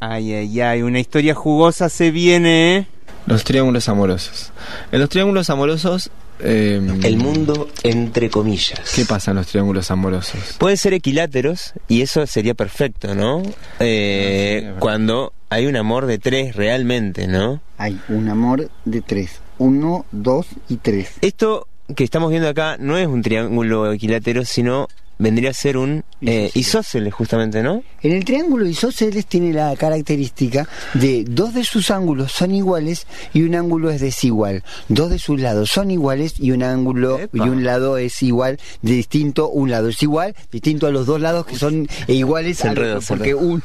[0.00, 2.86] Ay, ay, ay, una historia jugosa se viene, ¿eh?
[3.26, 4.52] Los triángulos amorosos.
[4.92, 6.10] En los triángulos amorosos...
[6.40, 8.92] eh, El mundo entre comillas.
[8.94, 10.56] ¿Qué pasa en los triángulos amorosos?
[10.58, 13.42] Pueden ser equiláteros y eso sería perfecto, ¿no?
[13.80, 17.60] Eh, cuando hay un amor de tres realmente, ¿no?
[17.78, 19.40] Hay un amor de tres.
[19.58, 21.12] Uno, dos y tres.
[21.22, 21.66] Esto
[21.96, 24.88] que estamos viendo acá no es un triángulo equilátero, sino
[25.18, 27.82] vendría a ser un eh, isósceles, justamente, ¿no?
[28.02, 33.42] En el triángulo isósceles tiene la característica de dos de sus ángulos son iguales y
[33.42, 34.64] un ángulo es desigual.
[34.88, 39.48] Dos de sus lados son iguales y un ángulo y un lado es igual, distinto,
[39.48, 42.68] un lado es igual, distinto a los dos lados que son iguales Se
[43.06, 43.62] porque un,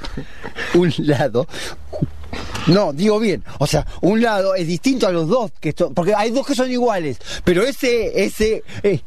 [0.76, 1.48] un lado
[2.68, 3.44] no, digo bien.
[3.58, 6.54] O sea, un lado es distinto a los dos, que son- porque hay dos que
[6.54, 7.18] son iguales.
[7.44, 9.02] Pero ese, ese, eh,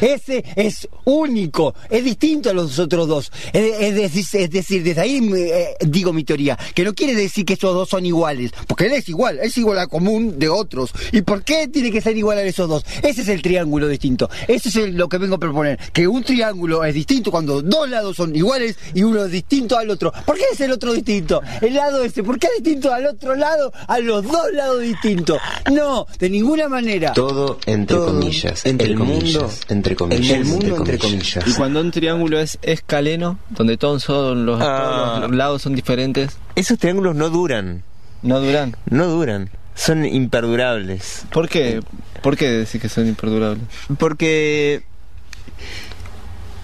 [0.00, 3.32] Ese es único, es distinto a los otros dos.
[3.52, 7.74] Es, es- decir, desde ahí eh, digo mi teoría, que no quiere decir que esos
[7.74, 10.90] dos son iguales, porque él es igual, es igual a común de otros.
[11.12, 12.84] ¿Y por qué tiene que ser igual a esos dos?
[13.02, 14.28] Ese es el triángulo distinto.
[14.48, 17.88] Ese es el- lo que vengo a proponer, que un triángulo es distinto cuando dos
[17.88, 20.12] lados son iguales y uno es distinto al otro.
[20.26, 21.40] ¿Por qué es el otro distinto?
[21.60, 25.38] El lado ese, ¿por qué es distinto al otro lado, a los dos lados distintos?
[25.70, 27.12] No, de ninguna manera.
[27.12, 28.64] Todo entre Todo comillas.
[28.66, 29.34] entre el comillas.
[29.34, 30.38] mundo entre comillas.
[30.38, 31.46] El mundo entre comillas.
[31.46, 35.14] Y cuando un triángulo es escaleno, donde todos son los, Ah.
[35.16, 37.82] todos los lados son diferentes, Esos triángulos no duran.
[38.22, 38.76] no duran.
[38.88, 39.50] No duran.
[39.74, 41.24] Son imperdurables.
[41.32, 41.80] ¿Por qué?
[42.22, 43.64] ¿Por qué decir que son imperdurables?
[43.98, 44.82] Porque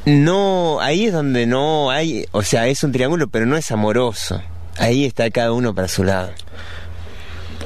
[0.04, 4.40] no, ahí es donde no hay, o sea, es un triángulo, pero no es amoroso.
[4.78, 6.30] Ahí está cada uno para su lado.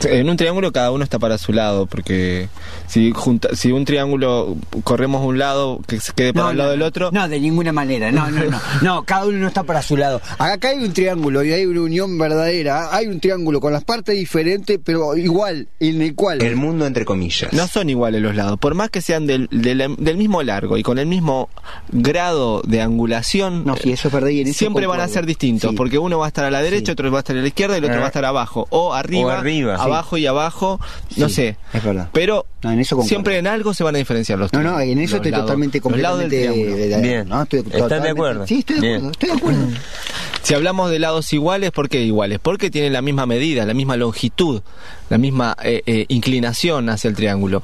[0.04, 2.48] En un triángulo cada uno está para su lado, porque
[2.92, 6.68] si junta, si un triángulo corremos un lado que se quede para No, el lado
[6.68, 8.12] no, del otro, No, de ninguna manera.
[8.12, 8.60] No, no, no.
[8.82, 10.20] No, cada uno no está para su lado.
[10.38, 12.94] Acá hay un triángulo y hay una unión verdadera.
[12.94, 16.42] Hay un triángulo con las partes diferentes, pero igual, en el cual.
[16.42, 17.52] El mundo entre comillas.
[17.52, 18.58] no son iguales los lados.
[18.58, 21.48] Por más que sean del, del, del mismo largo y con el mismo
[21.90, 25.70] grado de angulación, No, sí, eso es verdad y en siempre van a ser distintos,
[25.70, 25.76] Sí.
[25.76, 26.92] porque uno va a estar a la derecha, Sí.
[26.92, 28.00] otro va a estar a la izquierda y el otro Ah.
[28.00, 29.82] va a estar abajo, o arriba, O arriba, sí.
[29.82, 30.80] abajo y abajo,
[31.16, 31.56] no Sí, sé.
[31.72, 32.08] Es verdad.
[32.12, 33.08] Pero No, en eso concuerdo.
[33.08, 35.46] siempre en algo se van a diferenciar los No, no, en eso los estoy lados-
[35.46, 37.28] totalmente completamente de- de- Bien.
[37.28, 38.46] no, estoy ¿Están de totalmente- acuerdo?
[38.46, 38.94] Sí, estoy de Bien.
[38.96, 39.66] acuerdo, estoy de acuerdo.
[40.42, 42.40] Si hablamos de lados iguales, ¿por qué iguales?
[42.42, 44.60] Porque tienen la misma medida, la misma longitud,
[45.08, 47.62] la misma eh, eh, inclinación hacia el triángulo.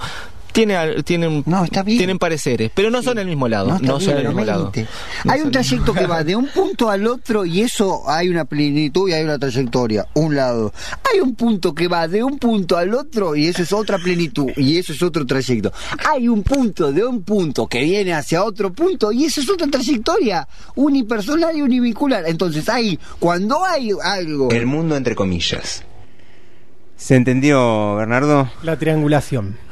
[0.59, 1.99] Tiene, al- tienen, No, está bien.
[1.99, 3.69] tienen pareceres, pero no son el mismo lado.
[3.69, 4.73] No, No, está son el mismo lado.
[5.25, 8.45] No hay un trayecto que va de un punto al otro y eso hay una
[8.45, 10.73] plenitud y hay una trayectoria, un lado.
[11.13, 14.51] Hay un punto que va de un punto al otro y eso es otra plenitud
[14.57, 15.73] y eso es otro trayecto.
[16.05, 19.69] Hay un punto de un punto que viene hacia otro punto y eso es otra
[19.69, 22.25] trayectoria, unipersonal y univincular.
[22.27, 24.51] Entonces hay, cuando hay algo...
[24.51, 25.85] El mundo entre comillas.
[26.97, 28.51] ¿Se entendió, Bernardo?
[28.65, 29.68] La triangulación.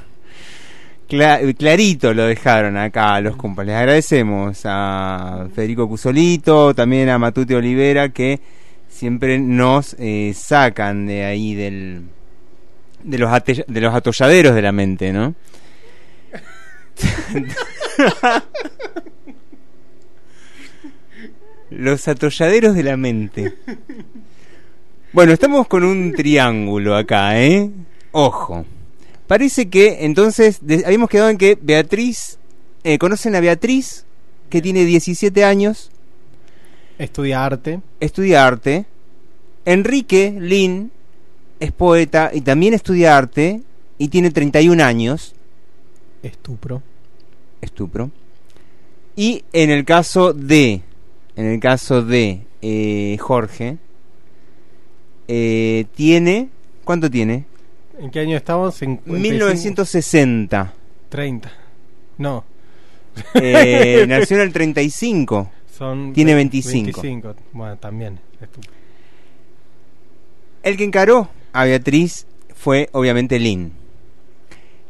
[1.08, 3.64] Cla- clarito lo dejaron acá los compas.
[3.66, 8.40] Les agradecemos a Federico Cusolito, también a Matute Olivera, que
[8.88, 12.02] siempre nos eh, sacan de ahí del
[13.04, 13.30] de los
[13.68, 15.34] de los atolladeros de la mente, ¿no?
[21.70, 23.54] los atolladeros de la mente.
[25.12, 27.70] Bueno, estamos con un triángulo acá, ¿eh?
[28.12, 28.64] Ojo.
[29.26, 32.38] Parece que entonces de- habíamos quedado en que Beatriz,
[32.84, 34.04] eh, conocen a Beatriz,
[34.50, 35.90] que tiene 17 años,
[36.98, 37.80] Estudia arte.
[38.00, 38.86] estudia arte.
[39.64, 40.92] Enrique Lin
[41.58, 43.62] es poeta y también estudia arte
[43.98, 45.34] y tiene 31 años,
[46.22, 46.82] Estupro.
[47.60, 48.10] estupro.
[49.16, 50.82] Y en el caso de,
[51.34, 53.78] en el caso de eh, Jorge,
[55.28, 56.48] eh, tiene,
[56.84, 57.44] ¿cuánto tiene?
[57.98, 58.74] ¿En qué año estamos?
[58.76, 60.72] 55, 1960.
[61.08, 61.52] 30.
[62.18, 62.44] No.
[63.34, 65.50] Eh, nació en el 35.
[65.76, 67.00] Son Tiene ve- 25.
[67.02, 67.34] 25.
[67.52, 68.18] Bueno, también.
[70.62, 73.72] El que encaró a Beatriz fue obviamente Lynn,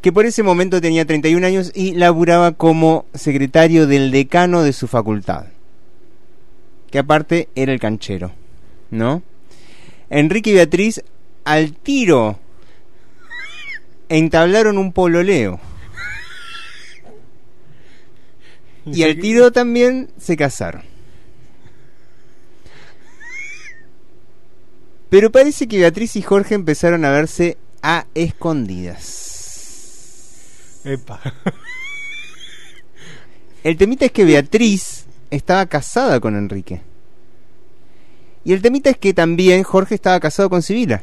[0.00, 4.88] que por ese momento tenía 31 años y laburaba como secretario del decano de su
[4.88, 5.46] facultad,
[6.90, 8.32] que aparte era el canchero,
[8.90, 9.22] ¿no?
[10.08, 11.02] Enrique y Beatriz
[11.44, 12.38] al tiro
[14.08, 15.60] entablaron un pololeo.
[18.86, 20.82] Y al tiro también se casaron.
[25.08, 29.26] Pero parece que Beatriz y Jorge empezaron a verse a escondidas.
[30.84, 31.20] Epa.
[33.64, 36.82] El temita es que Beatriz estaba casada con Enrique.
[38.44, 41.02] Y el temita es que también Jorge estaba casado con Sibila.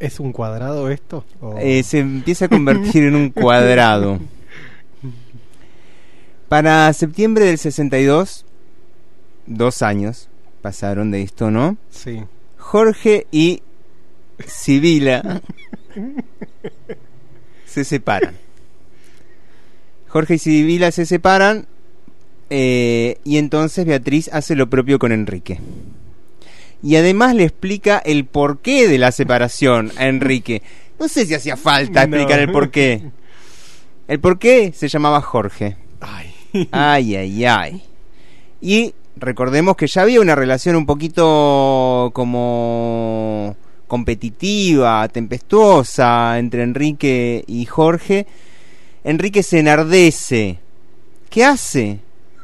[0.00, 1.24] ¿Es un cuadrado esto?
[1.60, 4.18] Eh, se empieza a convertir en un cuadrado.
[6.48, 8.46] Para septiembre del 62,
[9.46, 10.28] dos años
[10.62, 11.76] pasaron de esto, ¿no?
[11.90, 12.22] Sí.
[12.56, 13.62] Jorge y
[14.46, 15.42] Sibila
[17.66, 18.34] se separan.
[20.08, 21.66] Jorge y Sibila se separan
[22.50, 25.60] eh, y entonces Beatriz hace lo propio con Enrique.
[26.82, 30.62] Y además le explica el porqué de la separación a Enrique.
[30.98, 32.16] No sé si hacía falta No.
[32.16, 33.02] explicar el porqué.
[34.06, 35.76] El porqué se llamaba Jorge.
[36.72, 37.82] Ay, ay, ay.
[38.60, 43.56] Y recordemos que ya había una relación un poquito como
[43.86, 48.26] competitiva, tempestuosa entre Enrique y Jorge.
[49.04, 50.58] Enrique se enardece.
[51.30, 51.98] ¿Qué hace?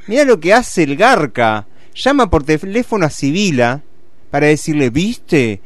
[0.07, 1.67] Mira lo que hace el Garca.
[1.95, 3.81] Llama por teléfono a Sibila
[4.35, 5.61] para decirle, ¿viste?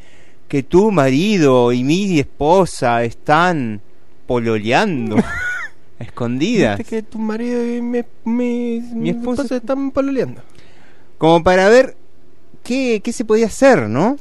[0.46, 3.80] Que tu marido y mi esposa están
[4.26, 5.16] pololeando.
[5.16, 5.24] a
[6.04, 6.76] escondidas.
[6.76, 10.42] Viste que tu marido y mi, mi, mi esposa- esposa están pololeando.
[11.16, 11.96] Como para ver
[12.62, 14.18] qué, qué se podía hacer, ¿no?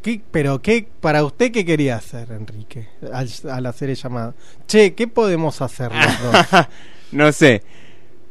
[0.00, 4.34] ¿Qué, pero qué, para usted qué quería hacer, Enrique, al, al hacer el llamado?
[4.68, 6.66] Che, ¿qué podemos hacer los dos?
[7.10, 7.62] no sé.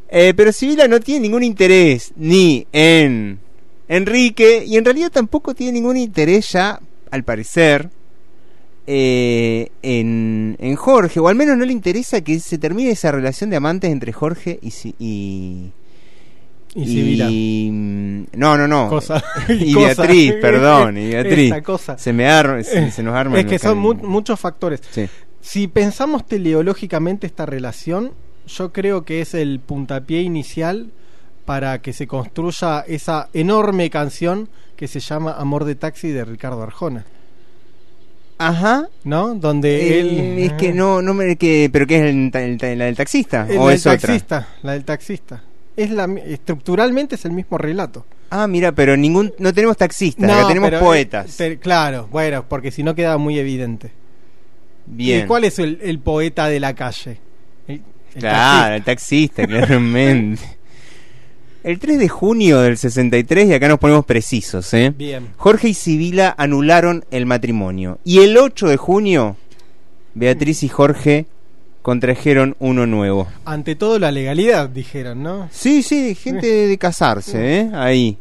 [0.07, 3.41] Eh, pero Sibila no tiene ningún interés ni en
[3.89, 6.79] Enrique y en realidad tampoco tiene ningún interés ya,
[7.11, 7.89] al parecer,
[8.85, 13.49] eh, en, en Jorge, o al menos no le interesa que se termine esa relación
[13.49, 14.71] de amantes entre Jorge y...
[15.09, 15.71] Y
[16.75, 17.27] Y Sibila.
[17.29, 18.89] mm, no, no, no.
[18.89, 19.23] Cosa.
[19.49, 20.03] y Cosa.
[20.03, 21.51] Beatriz, perdón, y Beatriz.
[21.51, 21.97] Esa cosa.
[21.97, 24.81] Se me, arma- se, se nos arma Es que son mu- muchos factores.
[24.91, 25.07] Sí.
[25.41, 28.11] Si pensamos teleológicamente esta relación,
[28.47, 30.91] yo creo que es el puntapié inicial
[31.47, 36.61] para que se construya esa enorme canción que se llama Amor de Taxi de Ricardo
[36.61, 37.05] Arjona.
[38.37, 38.87] Ajá.
[39.05, 39.33] ¿No?
[39.33, 40.39] Donde Eh, él.
[40.39, 43.67] es que no, no me, que, pero que es el, el la del taxista o
[43.69, 44.07] la es del otra.
[44.07, 45.41] taxista, la del taxista.
[45.77, 48.05] Es la, mi- estructuralmente es el mismo relato.
[48.29, 51.37] Ah, mira, pero ningún, no tenemos taxistas, acá tenemos pero, eh, poetas.
[51.61, 53.91] claro, bueno, porque si no queda muy evidente.
[54.85, 55.23] Bien.
[55.23, 57.19] ¿Y cuál es el, el poeta de la calle?
[57.69, 57.81] El-
[58.15, 60.41] el Claro, el taxista, claramente.
[61.67, 64.93] El 3 de junio del 63, y acá nos ponemos precisos, ¿eh?
[64.97, 65.33] Bien.
[65.35, 67.99] Jorge y Sibila anularon el matrimonio.
[68.05, 69.35] Y el 8 de junio,
[70.13, 71.25] Beatriz y Jorge
[71.81, 73.27] contrajeron uno nuevo.
[73.43, 75.49] Ante todo la legalidad, dijeron, ¿no?
[75.51, 77.71] Sí, sí, gente de casarse, ¿eh?
[77.73, 78.17] Ahí.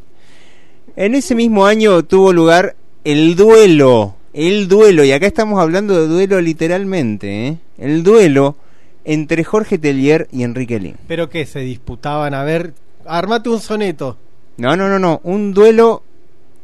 [0.96, 2.74] En ese mismo año tuvo lugar
[3.04, 4.16] el duelo.
[4.32, 7.58] El duelo, y acá estamos hablando de duelo literalmente, ¿eh?
[7.78, 8.56] El duelo
[9.04, 10.96] entre Jorge Tellier y Enrique Lin.
[11.06, 12.74] Pero que se disputaban a ver,
[13.08, 14.16] armate un soneto.
[14.58, 15.20] No, no, no, no.
[15.24, 16.02] Un duelo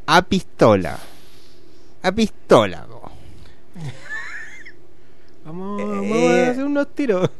[0.07, 0.99] a pistola.
[2.03, 2.87] A pistola.
[5.45, 7.31] Vamos, Eh, vamos a hacer unos tiros.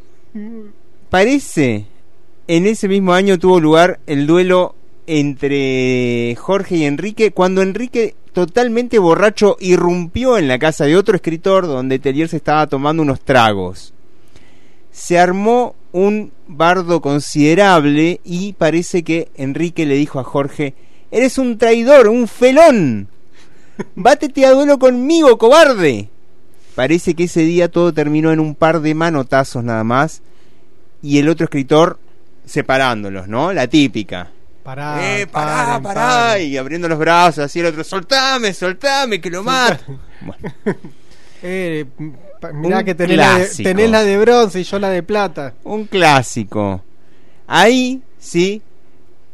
[1.09, 1.87] Parece,
[2.49, 4.75] en ese mismo año tuvo lugar el duelo
[5.07, 11.67] entre Jorge y Enrique, cuando Enrique, totalmente borracho, irrumpió en la casa de otro escritor
[11.67, 13.93] donde Tellier se estaba tomando unos tragos.
[14.91, 20.75] Se armó un bardo considerable y parece que Enrique le dijo a Jorge,
[21.11, 23.09] eres un traidor, un felón.
[23.95, 26.09] Bátete a duelo conmigo, cobarde.
[26.75, 30.23] Parece que ese día todo terminó en un par de manotazos nada más
[31.03, 31.99] y el otro escritor
[32.47, 33.53] separándolos, ¿no?
[33.53, 34.31] La típica.
[34.63, 36.49] Pará, Eh, pará, paren, pará, paren.
[36.49, 39.99] y abriendo los brazos, así el otro, soltame, soltame, que lo mato.
[40.21, 40.55] Bueno,
[41.43, 41.85] Eh,
[42.55, 45.55] mirá que tenés la, de, tenés la de bronce y yo la de plata.
[45.65, 46.83] un clásico.
[47.47, 48.63] Ahí, sí,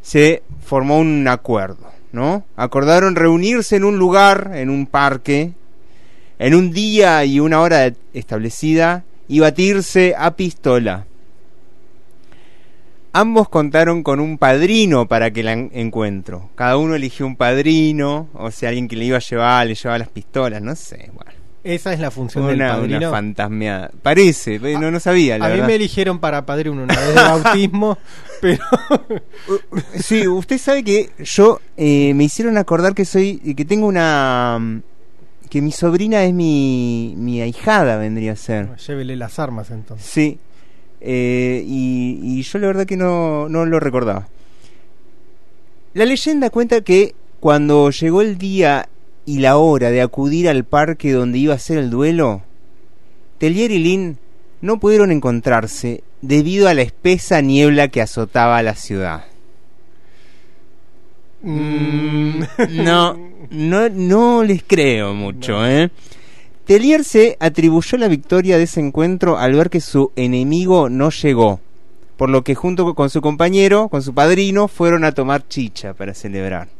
[0.02, 2.44] se formó un acuerdo, ¿no?
[2.56, 5.52] Acordaron reunirse en un lugar, en un parque,
[6.38, 11.04] en un día y una hora establecida y batirse a pistola.
[13.12, 16.50] Ambos contaron con un padrino para aquel en- encuentro.
[16.54, 19.98] Cada uno eligió un padrino, o sea, alguien que le iba a llevar, le llevaba
[19.98, 21.32] las pistolas, no sé, bueno.
[21.74, 22.96] Esa es la función del Una, padrino.
[22.98, 23.90] una fantasmeada.
[24.02, 27.14] Parece, pero no, no sabía, la a mí me eligieron para padrino una vez de
[27.14, 27.98] bautismo,
[28.40, 28.64] pero
[30.00, 34.80] Sí, usted sabe que yo eh, me hicieron acordar que soy, que tengo una,
[35.50, 38.74] que mi sobrina es mi, mi ahijada, vendría a ser.
[38.76, 40.06] llévele las armas entonces.
[40.06, 40.38] Sí,
[41.02, 44.26] eh, y, y yo la verdad que no, no lo recordaba.
[45.92, 48.88] La leyenda cuenta que cuando llegó el día
[49.28, 52.40] y la hora de acudir al parque donde iba a ser el duelo,
[53.36, 54.16] Tellier y Lin
[54.62, 59.26] no pudieron encontrarse debido a la espesa niebla que azotaba la ciudad.
[61.42, 63.18] Mm, no,
[63.50, 65.90] no, no les creo mucho, ¿eh?
[66.64, 71.60] Tellier se atribuyó la victoria de ese encuentro al ver que su enemigo no llegó,
[72.16, 76.14] por lo que junto con su compañero, con su padrino, fueron a tomar chicha para
[76.14, 76.77] celebrar.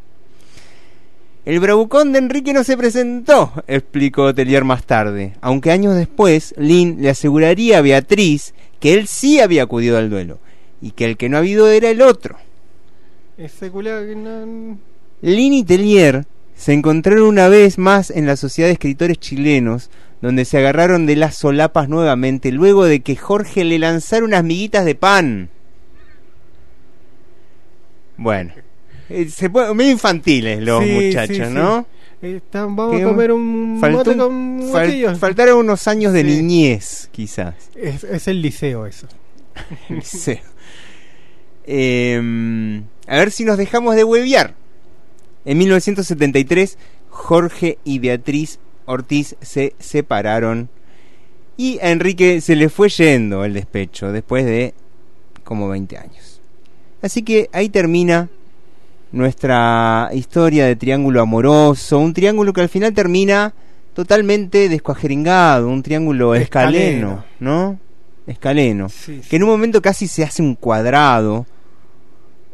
[1.49, 7.01] El bravucón de Enrique no se presentó, explicó Tellier más tarde, aunque años después Lin
[7.01, 10.41] le aseguraría a Beatriz que él sí había acudido al duelo,
[10.83, 12.37] y que el que no ha habido era el otro.
[13.39, 14.77] Ese culiao que no-
[15.23, 19.89] Lin y Tellier se encontraron una vez más en la Sociedad de Escritores Chilenos,
[20.21, 24.85] donde se agarraron de las solapas nuevamente luego de que Jorge le lanzara unas miguitas
[24.85, 25.49] de pan.
[28.19, 28.53] Bueno,
[29.11, 31.51] eh, se puede, medio infantiles los Sí, muchachos, sí, sí.
[31.51, 31.87] ¿no?
[32.21, 37.09] Eh, están- vamos Que a comer un faltó con fal- faltaron unos años de niñez,
[37.13, 37.55] quizás.
[37.77, 39.07] Es, es el liceo eso.
[39.89, 40.39] el liceo.
[41.67, 44.55] Eh, a ver si nos dejamos de hueviar.
[45.45, 46.79] En 1973,
[47.11, 50.69] Jorge y Beatriz Ortiz se separaron
[51.57, 54.75] y a Enrique se le fue yendo el despecho después de
[55.45, 56.41] como 20 años.
[57.03, 58.29] Así que ahí termina
[59.13, 63.55] nuestra historia de triángulo amoroso, un triángulo que al final termina
[63.95, 67.25] totalmente descuajeringado, un triángulo escaleno, Escaleno.
[67.41, 67.79] ¿no?
[68.27, 71.47] Escaleno, Sí, que en un momento casi se hace un cuadrado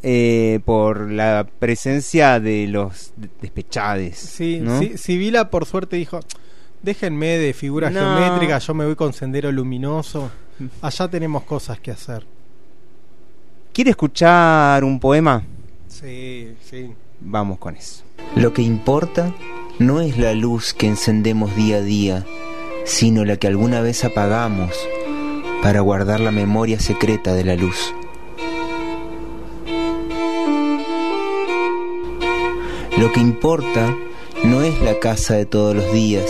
[0.03, 4.17] eh, por la presencia de los de- despechades.
[4.19, 4.79] Sí, ¿no?
[4.79, 6.21] sí, Sibila por suerte dijo,
[6.83, 8.01] déjenme de figuras No.
[8.01, 10.31] geométricas, yo me voy con sendero luminoso,
[10.83, 12.25] allá tenemos cosas que hacer.
[13.73, 15.43] ¿Quiere escuchar un poema?
[16.01, 16.91] Sí, sí.
[17.21, 18.03] Vamos con eso.
[18.35, 19.33] Lo que importa
[19.79, 22.27] no es la luz que encendemos día a día,
[22.85, 24.77] sino la que alguna vez apagamos
[25.63, 27.95] para guardar la memoria secreta de la luz.
[32.99, 33.97] Lo que importa
[34.43, 36.29] no es la casa de todos los días,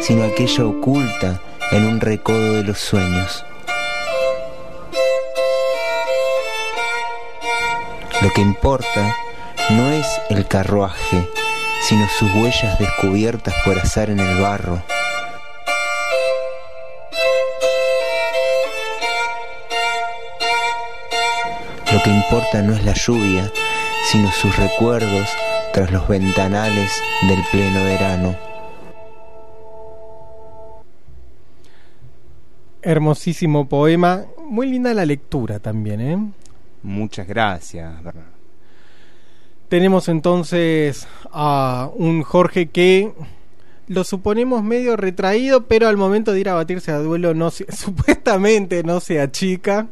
[0.00, 1.40] sino aquella oculta
[1.70, 3.44] en un recodo de los sueños.
[8.24, 9.14] Lo que importa
[9.68, 11.28] no es el carruaje,
[11.86, 14.82] sino sus huellas descubiertas por azar en el barro.
[21.92, 23.52] Lo que importa no es la lluvia,
[24.10, 25.28] sino sus recuerdos
[25.74, 26.90] tras los ventanales
[27.28, 28.36] del pleno verano.
[32.80, 36.43] Hermosísimo poema, muy linda la lectura también, ¿eh?
[36.84, 38.30] Muchas gracias, Bernardo.
[39.68, 43.12] Tenemos entonces a un Jorge que
[43.88, 47.66] lo suponemos medio retraído, pero al momento de ir a batirse a duelo no se-
[47.72, 49.88] supuestamente no se achica.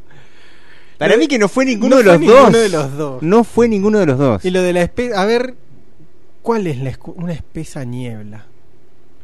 [0.99, 2.53] Para mí que no fue ninguno, No de, los ninguno dos.
[2.53, 3.23] de los dos.
[3.23, 4.45] No fue ninguno de los dos.
[4.45, 5.55] Y lo de la espesa, a ver,
[6.43, 8.45] ¿cuál es la escu- una espesa niebla?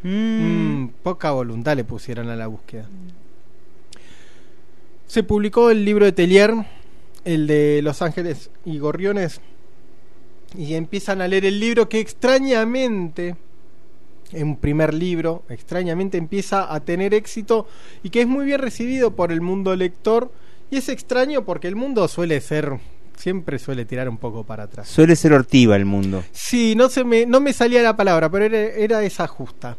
[0.03, 2.89] Mm, poca voluntad le pusieron a la búsqueda.
[5.07, 6.55] Se publicó el libro de Tellier,
[7.29, 9.43] el de Los Ángeles y Gorriones,
[10.57, 13.37] y empiezan a leer el libro que extrañamente,
[14.33, 17.69] en un primer libro, extrañamente empieza a tener éxito
[18.03, 20.33] y que es muy bien recibido por el mundo lector.
[20.71, 22.79] Y es extraño porque el mundo suele ser,
[23.15, 24.89] siempre suele tirar un poco para atrás.
[24.89, 26.25] Suele ser ortiva el mundo.
[26.33, 29.77] Sí, no, se me, no me salía la palabra, pero era, era esa justa.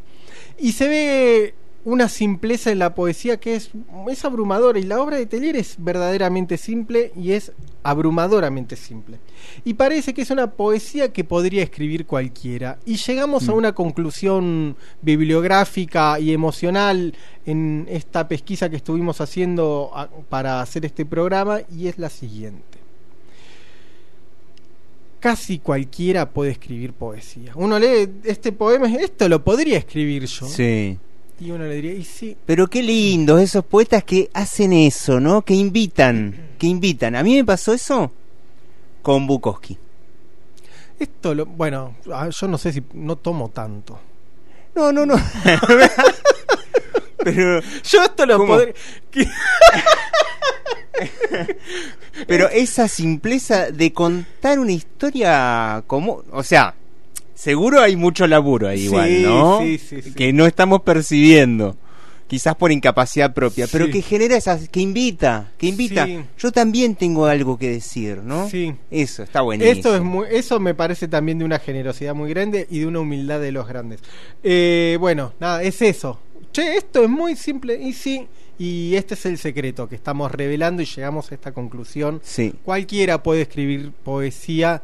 [0.59, 1.53] Y se ve
[1.85, 3.71] una simpleza en la poesía que es,
[4.09, 4.79] es abrumadora.
[4.79, 7.51] Y la obra de Tellier es verdaderamente simple y es
[7.83, 9.17] abrumadoramente simple.
[9.63, 12.77] Y parece que es una poesía que podría escribir cualquiera.
[12.85, 13.57] Y llegamos a Mm.
[13.57, 17.13] una conclusión bibliográfica y emocional
[17.45, 22.67] en esta pesquisa que estuvimos haciendo a- para hacer este programa y es la siguiente
[25.19, 27.51] casi cualquiera puede escribir poesía.
[27.55, 30.47] Uno lee este poema, esto lo podría escribir yo.
[30.47, 30.97] Sí.
[31.39, 35.43] Y uno le diría, y sí, Pero qué lindos esos poetas que hacen eso, ¿no?
[35.43, 37.15] Que invitan, que invitan.
[37.15, 38.11] A mí me pasó eso
[39.01, 39.77] con Bukowski.
[40.99, 43.99] esto lo, bueno, yo no sé si no tomo tanto.
[44.75, 45.15] No, no, no.
[47.23, 48.73] Pero yo esto lo podría
[52.27, 56.75] Pero esa simpleza de contar una historia como, o sea,
[57.39, 59.61] seguro hay mucho laburo ahí Sí, igual, ¿no?
[59.61, 60.13] sí, sí, sí.
[60.13, 61.77] Que no estamos percibiendo.
[62.27, 66.05] Quizás por incapacidad propia, pero que genera esas, que invita, que invita.
[66.05, 66.19] Sí.
[66.37, 68.47] Yo también tengo algo que decir, ¿no?
[68.47, 68.75] Sí.
[68.91, 69.75] Eso, está buenísimo.
[69.75, 72.99] Esto es muy, eso me parece también de una generosidad muy grande y de una
[72.99, 74.01] humildad de los grandes.
[74.43, 76.19] Eh, bueno, nada, es eso.
[76.51, 78.27] Che, esto es muy simple y sí,
[78.59, 82.19] y este es el secreto que estamos revelando y llegamos a esta conclusión.
[82.23, 82.53] Sí.
[82.63, 84.83] Cualquiera puede escribir poesía,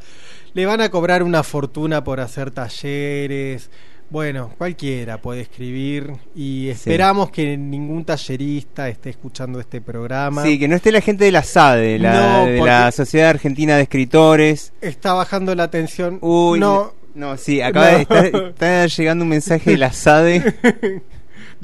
[0.54, 3.70] le van a cobrar una fortuna por hacer talleres.
[4.10, 10.44] Bueno, cualquiera puede escribir y esperamos que ningún tallerista esté escuchando este programa.
[10.44, 13.76] Sí, que no esté la gente de la SADE, la, No, de la Sociedad Argentina
[13.76, 14.74] de Escritores.
[14.80, 16.20] Está bajando la atención.
[16.22, 17.96] Uy, no, no, sí, acaba No.
[17.98, 20.54] de estar, está llegando un mensaje de la SADE.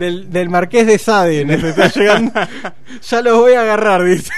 [0.01, 2.31] Del, del Marqués de Sade nos está llegando.
[3.03, 4.31] ya los voy a agarrar, dice.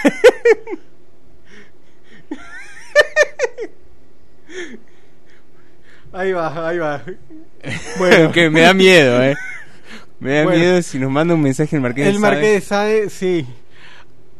[6.11, 7.01] ahí va, ahí va.
[7.97, 9.35] Bueno, que me da miedo, eh.
[10.19, 10.59] Me da Bueno.
[10.59, 12.93] miedo si nos manda un mensaje el Marqués el de Marqués Sade.
[13.03, 13.45] de Sade, sí.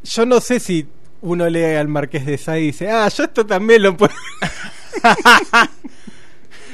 [0.04, 0.88] Yo no sé si
[1.22, 4.14] uno lee al Marqués de Sade y dice, ah, yo esto también lo puedo.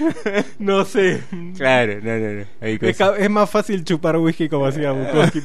[0.59, 1.21] no sé.
[1.55, 2.45] Claro, no, no, no.
[2.61, 5.41] Hay Es, más fácil chupar whisky como hacía Bukowski.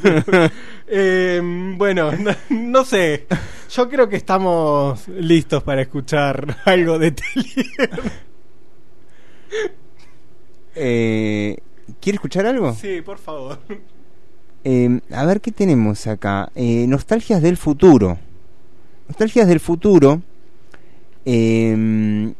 [0.87, 1.41] Eh,
[1.77, 3.27] bueno, no, no sé.
[3.71, 7.91] Yo creo que estamos listos para escuchar algo de Telier.
[10.75, 11.57] Eh,
[12.01, 12.75] ¿Quiere escuchar algo?
[12.75, 13.59] Sí, por favor.
[14.65, 16.51] Eh, a ver qué tenemos acá.
[16.55, 18.19] Eh, nostalgias del futuro.
[19.09, 20.23] Nostalgias del futuro
[21.27, 22.33] eh,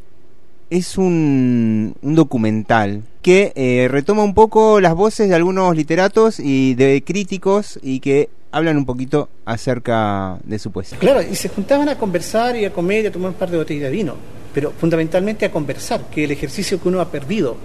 [0.69, 6.75] es un, un documental que eh, retoma un poco las voces de algunos literatos y
[6.75, 10.97] de críticos y que hablan un poquito acerca de su poesía.
[10.97, 13.57] Claro, y se juntaban a conversar y a comer y a tomar un par de
[13.57, 14.15] botellas de vino,
[14.53, 17.57] pero fundamentalmente a conversar, que el ejercicio que uno ha perdido,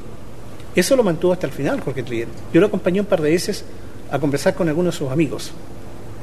[0.75, 2.29] eso lo mantuvo hasta el final Jorge Trier.
[2.53, 3.65] Yo lo acompañé un par de veces
[4.11, 5.53] a conversar con algunos de sus amigos.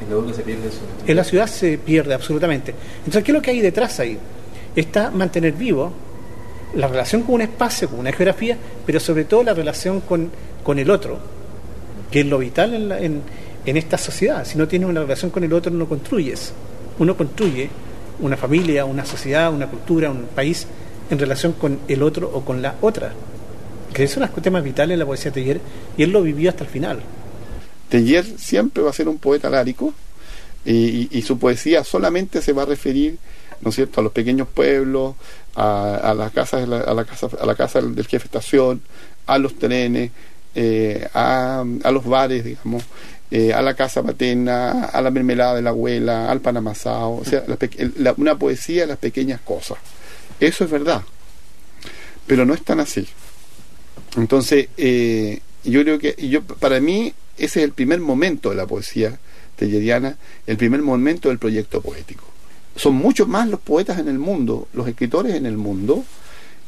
[0.01, 0.79] En lo que se pierde eso.
[1.05, 2.73] En la ciudad se pierde absolutamente.
[2.99, 4.17] Entonces, ¿qué es lo que hay detrás ahí?
[4.75, 5.91] Está mantener vivo
[6.77, 10.31] la relación con un espacio, con una geografía, pero sobre todo la relación con,
[10.63, 11.19] con el otro,
[12.09, 13.21] que es lo vital en, la- en,
[13.65, 14.45] en esta sociedad.
[14.45, 16.53] Si no tienes una relación con el otro, no construyes.
[16.99, 17.69] Uno construye
[18.19, 20.65] una familia, una sociedad, una cultura, un país
[21.09, 23.11] en relación con el otro o con la otra.
[23.93, 25.61] Que son los temas vitales en la poesía de ayer
[25.97, 26.99] y él lo vivió hasta el final.
[27.89, 29.93] Teillier siempre va a ser un poeta lárico
[30.65, 33.17] y, y- y su poesía solamente se va a referir,
[33.61, 35.15] ¿no es cierto?, a los pequeños pueblos,
[35.55, 38.81] a, a las casas, a la casa, a la casa del jefe de estación,
[39.25, 40.11] a los trenes,
[40.55, 42.83] eh, a, los bares, digamos,
[43.29, 47.25] eh, a la casa paterna, a la mermelada de la abuela, al pan amasado, o
[47.25, 47.43] sea,
[48.17, 49.77] una poesía de las pequeñas cosas.
[50.39, 51.03] Eso es verdad,
[52.25, 53.07] pero no es tan así.
[54.15, 58.65] Entonces, eh, yo creo que yo para mí ese es el primer momento de la
[58.65, 59.19] poesía
[59.55, 62.23] telleriana, el primer momento del proyecto poético.
[62.77, 66.05] Son muchos más los poetas en el mundo, los escritores en el mundo,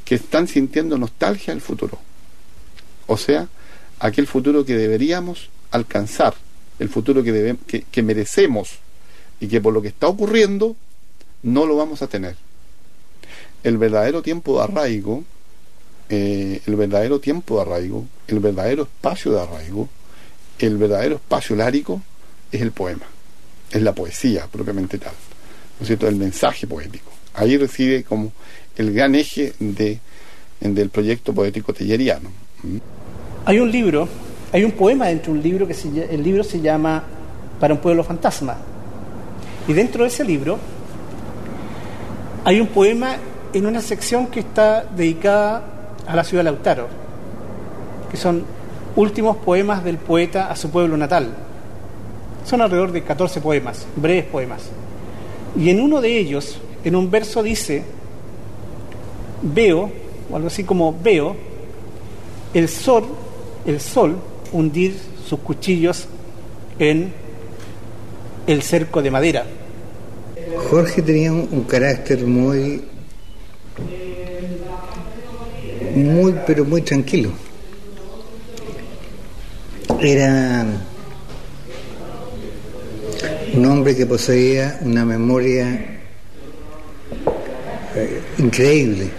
[0.04, 2.00] que están sintiendo nostalgia al futuro.
[3.08, 3.48] O sea,
[4.00, 6.34] aquel futuro que deberíamos alcanzar,
[6.80, 8.80] el futuro que, merecemos
[9.40, 10.76] y que por lo que está ocurriendo
[11.44, 12.36] no lo vamos a tener.
[13.64, 15.24] El verdadero tiempo de arraigo
[16.12, 19.88] eh, el verdadero tiempo de arraigo, el verdadero espacio de arraigo,
[20.58, 22.02] el verdadero espacio lárico
[22.52, 23.06] es el poema,
[23.70, 25.14] es la poesía propiamente tal,
[25.80, 26.08] ¿no es cierto?
[26.08, 27.10] El mensaje poético.
[27.34, 28.32] Ahí reside como
[28.76, 30.00] el gran eje de,
[30.60, 32.30] del proyecto poético telleriano.
[33.46, 34.08] Hay un libro,
[34.52, 37.04] hay un poema dentro de un libro que se, el libro se llama
[37.60, 38.58] Para un pueblo fantasma.
[39.68, 40.60] Y dentro de ese libro
[42.44, 43.16] hay un poema
[43.54, 45.64] en una sección que está dedicada
[46.06, 46.88] a la ciudad de Lautaro,
[48.12, 48.44] que son
[48.96, 51.30] últimos poemas del poeta a su pueblo natal.
[52.46, 54.70] Son alrededor de 14 poemas, breves poemas.
[55.58, 57.84] Y en uno de ellos, en un verso dice,
[59.42, 59.92] veo,
[60.30, 61.36] o algo así como veo,
[62.54, 63.06] el sol,
[63.66, 64.18] el sol
[64.52, 64.96] hundir
[65.28, 66.08] sus cuchillos
[66.78, 67.14] en
[68.48, 69.46] el cerco de madera.
[70.70, 72.84] Jorge tenía un, carácter muy,
[75.96, 77.32] muy, pero muy tranquilo.
[80.02, 80.66] Era
[83.54, 86.00] un hombre que poseía una memoria
[87.96, 89.10] eh, increíble.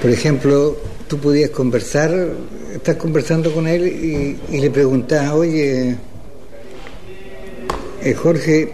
[0.00, 0.76] Por ejemplo,
[1.08, 2.14] tú podías conversar,
[2.72, 5.96] estás conversando con él y, le preguntabas, oye,
[8.02, 8.72] eh, Jorge,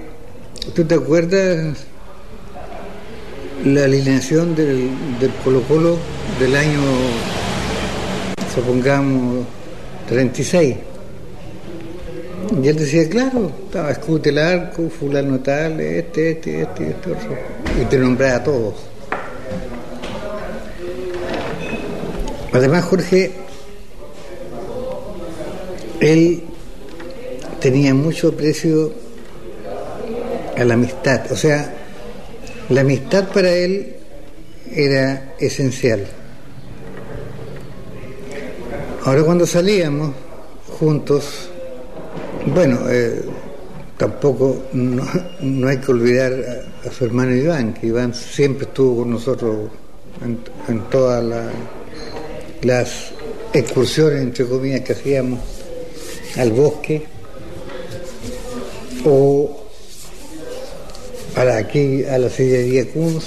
[0.74, 1.78] ¿tú te acuerdas
[3.64, 5.96] la alineación del, del Colo Colo
[6.38, 6.80] del año,
[8.54, 9.46] supongamos,
[10.08, 10.76] 36?
[12.62, 17.36] Y él decía, claro, estaba Escute el Arco, fulano tal, este, este, este, este otro.
[17.80, 18.74] Y te nombraba a todos.
[22.52, 23.32] Además, Jorge,
[26.00, 26.42] él
[27.60, 28.92] tenía mucho aprecio
[30.56, 31.32] a la amistad.
[31.32, 31.74] O sea,
[32.68, 33.96] la amistad para él
[34.72, 36.06] era esencial.
[39.04, 40.14] Ahora cuando salíamos
[40.78, 41.50] juntos,
[42.46, 43.22] bueno, eh,
[43.96, 45.04] tampoco no,
[45.68, 46.32] hay que olvidar
[46.86, 49.70] a, su hermano Iván, que Iván siempre estuvo con nosotros
[50.68, 51.50] en, todas la-
[52.62, 53.10] las
[53.52, 55.40] excursiones, entre comillas, que hacíamos
[56.36, 57.04] al bosque
[59.04, 59.60] o
[61.36, 63.24] a la, aquí a la sillería Kunz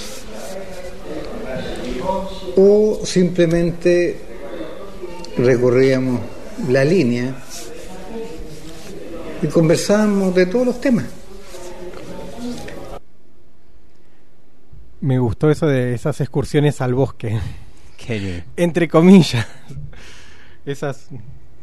[2.55, 4.15] o simplemente
[5.37, 6.19] recorríamos
[6.69, 7.35] la línea
[9.41, 11.05] y conversábamos de todos los temas.
[14.99, 17.39] Me gustó eso de esas excursiones al bosque.
[18.57, 19.45] Entre comillas.
[20.65, 21.09] Esas.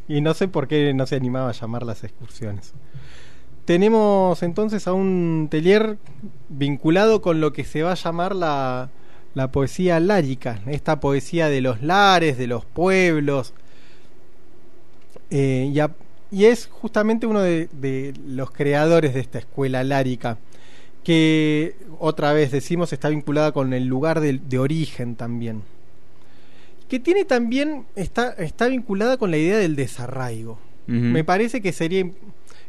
[0.08, 2.72] Y no sé por qué no se animaba a llamar las excursiones.
[3.64, 5.96] Tenemos entonces a un telier
[6.50, 8.90] vinculado con lo que se va a llamar la,
[9.32, 13.54] la poesía lárica, esta poesía de los lares, de los pueblos.
[15.30, 15.94] Eh, y, a-
[16.34, 20.38] y es justamente uno de, de los creadores de esta escuela lárica,
[21.04, 25.62] que otra vez decimos está vinculada con el lugar de, de origen también.
[26.88, 30.58] Que tiene también, está, está vinculada con la idea del desarraigo.
[30.86, 32.04] Me parece que sería,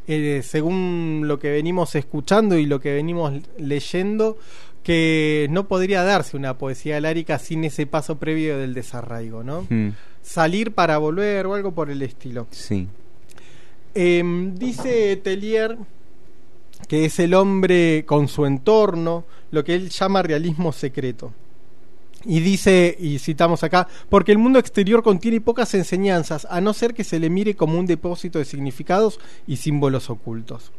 [0.07, 4.37] eh, según lo que venimos escuchando y lo que venimos leyendo,
[4.83, 9.67] que no podría darse una poesía lárica sin ese paso previo del desarraigo, ¿no?
[10.21, 12.45] Salir para volver o algo por el estilo.
[12.51, 12.87] sí.
[13.95, 15.77] Em, dice Tellier
[16.87, 21.33] que es el hombre con su entorno, lo que él llama realismo secreto.
[22.25, 26.93] Y dice, y citamos acá, porque el mundo exterior contiene pocas enseñanzas, a no ser
[26.93, 30.71] que se le mire como un depósito de significados y símbolos ocultos.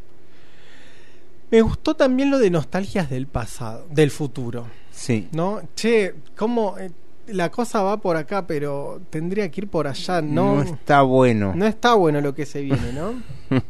[1.50, 4.66] Me gustó también lo de nostalgias del pasado, del futuro.
[4.90, 5.28] Sí.
[5.30, 5.62] ¿No?
[5.76, 6.90] Che, ¿cómo eh,
[7.28, 10.20] la cosa va por acá, pero tendría que ir por allá?
[10.22, 11.52] No, No está bueno.
[11.54, 13.14] no está bueno lo que se viene, ¿no?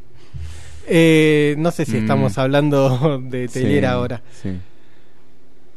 [0.88, 2.02] Eh, no sé si Mm.
[2.02, 4.22] estamos hablando de Telier Sí, ahora.
[4.40, 4.50] sí.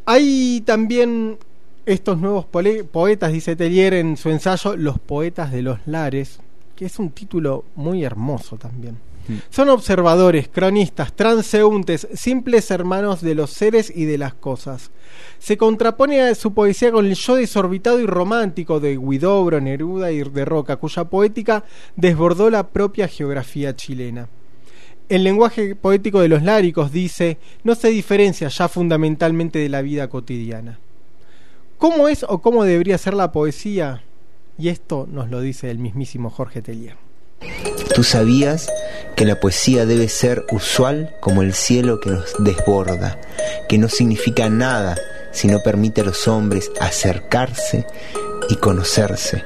[0.05, 1.37] Hay también
[1.85, 6.39] estos nuevos poetas, dice Telier en su ensayo Los poetas de los lares,
[6.75, 8.97] que es un título muy hermoso también.
[9.29, 9.35] Mm.
[9.51, 14.89] Son observadores, cronistas, transeúntes, simples hermanos de los seres y de las cosas.
[15.37, 20.23] Se contrapone a su poesía con el yo desorbitado y romántico de Guidobro, Neruda y
[20.23, 21.63] de Roca, cuya poética
[21.95, 24.27] desbordó la propia geografía chilena.
[25.09, 30.07] El lenguaje poético de los láricos, dice, no se diferencia ya fundamentalmente de la vida
[30.07, 30.79] cotidiana.
[31.77, 34.03] ¿Cómo es o cómo debería ser la poesía?
[34.57, 37.08] Y esto nos lo dice el mismísimo Jorge Tellier.
[37.95, 38.69] Tú sabías
[39.15, 43.19] que la poesía debe ser usual como el cielo que nos desborda,
[43.67, 44.97] que no significa nada
[45.31, 47.85] si no permite a los hombres acercarse
[48.49, 49.43] y conocerse.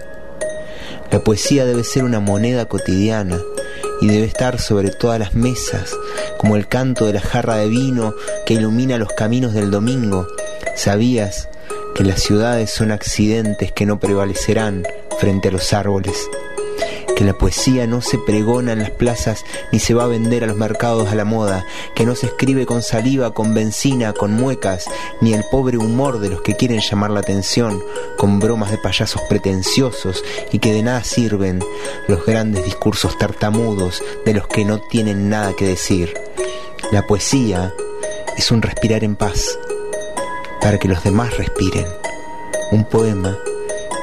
[1.11, 3.40] La poesía debe ser una moneda cotidiana
[4.02, 5.95] y debe estar sobre todas las mesas,
[6.38, 8.14] como el canto de la jarra de vino
[8.45, 10.28] que ilumina los caminos del domingo.
[10.76, 11.49] ¿Sabías
[11.95, 14.84] que las ciudades son accidentes que no prevalecerán
[15.20, 16.18] frente a los árboles?
[17.15, 20.48] Que la poesía no se pregona en las plazas ni se va a vender a
[20.48, 21.65] los mercados a la moda,
[21.95, 24.85] que no se escribe con saliva, con benzina, con muecas,
[25.22, 27.84] ni el pobre humor de los que quieren llamar la atención,
[28.18, 31.64] con bromas de payasos pretenciosos y que de nada sirven
[32.07, 36.14] los grandes discursos tartamudos de los que no tienen nada que decir.
[36.91, 37.73] La poesía
[38.38, 39.57] es un respirar en paz,
[40.61, 41.85] para que los demás respiren.
[42.72, 43.38] Un poema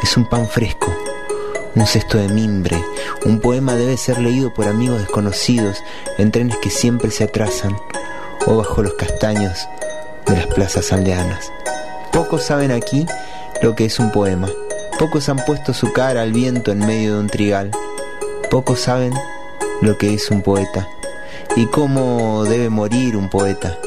[0.02, 0.94] es un pan fresco
[1.74, 2.82] un cesto de mimbre.
[3.24, 5.82] Un poema debe ser leído por amigos desconocidos
[6.18, 7.76] en trenes que siempre se atrasan
[8.46, 9.68] o bajo los castaños
[10.26, 11.52] de las plazas aldeanas.
[12.12, 13.06] Pocos saben aquí
[13.62, 14.48] lo que es un poema.
[14.98, 17.70] Pocos han puesto su cara al viento en medio de un trigal.
[18.50, 19.14] Pocos saben
[19.80, 20.88] lo que es un poeta
[21.56, 23.78] y cómo debe morir un poeta.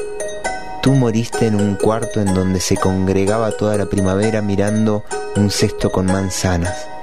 [0.82, 5.04] Tú moriste en un cuarto en donde se congregaba toda la primavera mirando
[5.36, 6.93] un cesto con manzanas.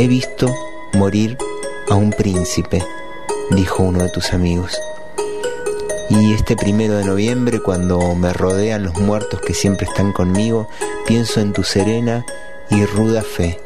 [0.00, 0.48] He visto
[0.94, 1.36] morir
[1.90, 2.82] a un príncipe,
[3.50, 4.80] dijo uno de tus amigos.
[6.08, 10.70] Y este primero de noviembre, cuando me rodean los muertos que siempre están conmigo,
[11.06, 12.24] pienso en tu serena
[12.70, 13.60] y ruda fe,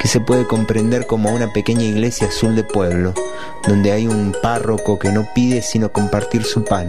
[0.00, 3.14] que se puede comprender como una pequeña iglesia azul de pueblo,
[3.64, 6.88] donde hay un párroco que no pide sino compartir su pan.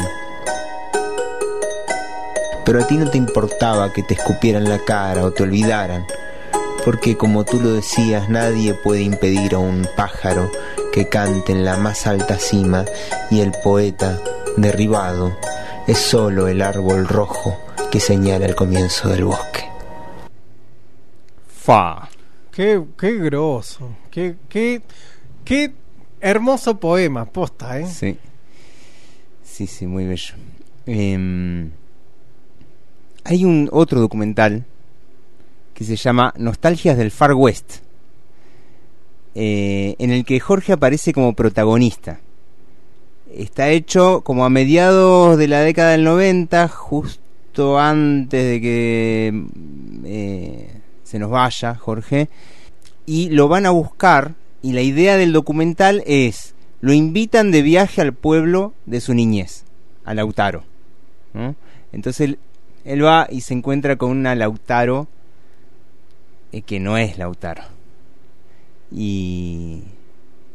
[2.65, 6.07] Pero a ti no te importaba que te escupieran la cara o te olvidaran,
[6.83, 10.49] porque como tú lo decías, nadie puede impedir a un pájaro
[10.91, 12.85] que cante en la más alta cima
[13.29, 14.19] y el poeta,
[14.57, 15.35] derribado,
[15.87, 17.57] es solo el árbol rojo
[17.91, 19.65] que señala el comienzo del bosque.
[21.47, 22.09] Fa.
[22.51, 24.81] Qué, qué groso, qué, qué,
[25.45, 25.73] qué
[26.19, 27.87] hermoso poema, posta, ¿eh?
[27.87, 28.17] Sí.
[29.43, 30.35] Sí, sí, muy bello.
[30.85, 31.71] Em,
[33.23, 34.65] hay un otro documental
[35.81, 37.77] que se llama Nostalgias del Far West,
[39.33, 42.19] eh, en el que Jorge aparece como protagonista.
[43.33, 49.43] Está hecho como a mediados de la década del 90, justo antes de que
[50.05, 50.69] eh,
[51.03, 52.29] se nos vaya Jorge,
[53.07, 58.01] y lo van a buscar, y la idea del documental es, lo invitan de viaje
[58.01, 59.63] al pueblo de su niñez,
[60.05, 60.63] a Lautaro.
[61.91, 62.39] Entonces él,
[62.85, 65.07] él va y se encuentra con una Lautaro
[66.59, 67.63] que no es Lautaro.
[68.91, 69.83] Y,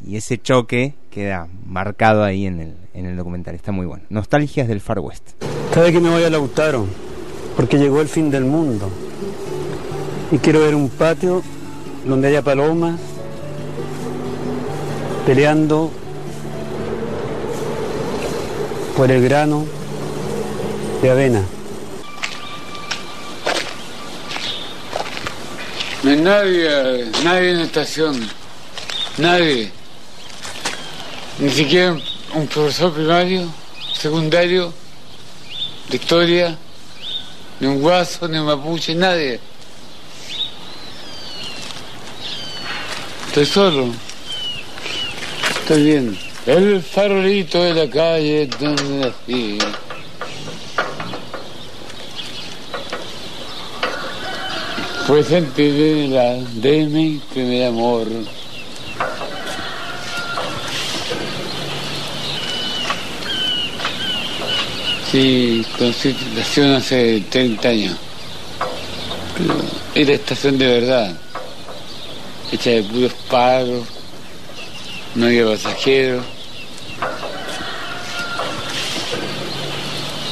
[0.06, 3.54] y ese choque queda marcado ahí en el, en el documental.
[3.54, 4.04] Está muy bueno.
[4.10, 5.30] Nostalgias del Far West.
[5.70, 6.86] Cada vez que me voy a Lautaro,
[7.56, 8.90] porque llegó el fin del mundo.
[10.30, 11.42] Y quiero ver un patio
[12.04, 13.00] donde haya palomas
[15.26, 15.90] peleando
[18.96, 19.64] por el grano
[21.02, 21.42] de avena.
[26.02, 28.28] No hay nadie, nadie en estación.
[29.18, 29.70] Nadie.
[31.38, 31.96] Ni siquiera
[32.34, 33.52] un profesor primario,
[33.94, 34.72] secundario,
[35.88, 36.56] de historia,
[37.60, 39.40] ni un guaso, ni un mapuche, nadie.
[43.28, 43.92] Estoy solo.
[45.60, 46.18] Estoy bien.
[46.46, 49.58] El farolito de la calle donde nací.
[55.06, 58.08] Fue centinela de mi primer amor.
[65.08, 67.96] Sí, conocí la estación hace 30 años.
[69.94, 71.16] Era estación de verdad.
[72.50, 73.86] Hecha de puros paros.
[75.14, 76.24] No había pasajeros.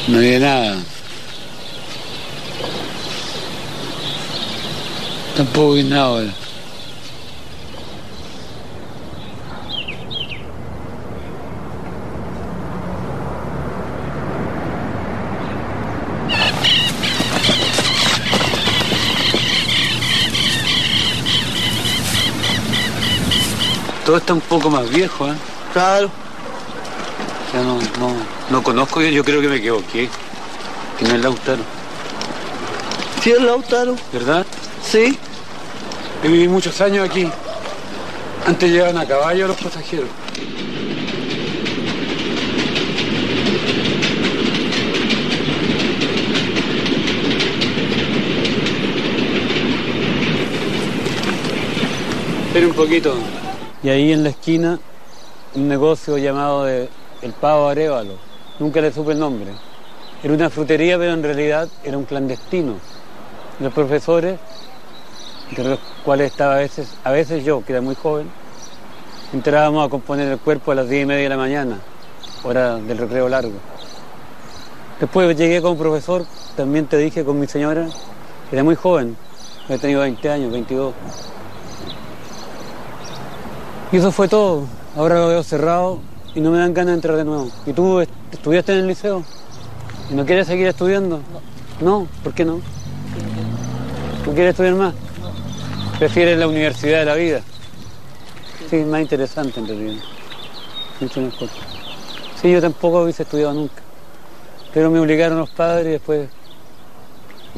[0.08, 0.93] No había nada.
[5.36, 6.30] Tampoco hay nada ahora.
[24.06, 25.34] Todo está un poco más viejo, ¿eh?
[25.72, 26.10] Claro.
[27.50, 28.14] Sea, no, no,
[28.50, 30.08] no conozco yo, yo creo que me equivoqué.
[30.98, 31.62] Que no es Lautaro.
[33.22, 33.96] Sí, es Lautaro.
[34.12, 34.46] ¿Verdad?
[34.94, 35.18] Sí.
[36.22, 37.28] Yo viví muchos años aquí.
[38.46, 40.08] Antes llegaban a caballo los pasajeros.
[52.46, 53.16] Espera un poquito.
[53.82, 54.78] Y ahí en la esquina,
[55.56, 56.88] un negocio llamado de
[57.20, 58.14] El Pavo Arevalo.
[58.60, 59.50] Nunca le supe el nombre.
[60.22, 62.74] Era una frutería, pero en realidad era un clandestino.
[63.58, 64.38] Los profesores,
[65.50, 68.28] entre los cuales estaba a veces, a veces yo, que era muy joven,
[69.32, 71.78] entrábamos a componer el cuerpo a las diez y media de la mañana,
[72.44, 73.52] hora del recreo largo.
[75.00, 76.24] Después llegué como profesor,
[76.56, 77.88] también te dije con mi señora,
[78.52, 79.16] era muy joven,
[79.64, 80.94] había tenido 20 años, 22.
[83.92, 84.64] Y eso fue todo.
[84.96, 86.00] Ahora lo veo cerrado
[86.34, 87.48] y no me dan ganas de entrar de nuevo.
[87.66, 89.22] ¿Y tú est- estudiaste en el liceo?
[90.10, 91.20] ¿Y no quieres seguir estudiando?
[91.80, 92.06] No.
[92.22, 92.60] ¿Por qué no?
[94.26, 94.94] ¿No quieres estudiar más?
[95.98, 97.40] ¿Prefieres la universidad de la vida?
[98.68, 100.00] Sí, más interesante en.
[102.40, 103.82] Sí, yo tampoco hubiese estudiado nunca.
[104.72, 106.28] Pero me obligaron los padres y después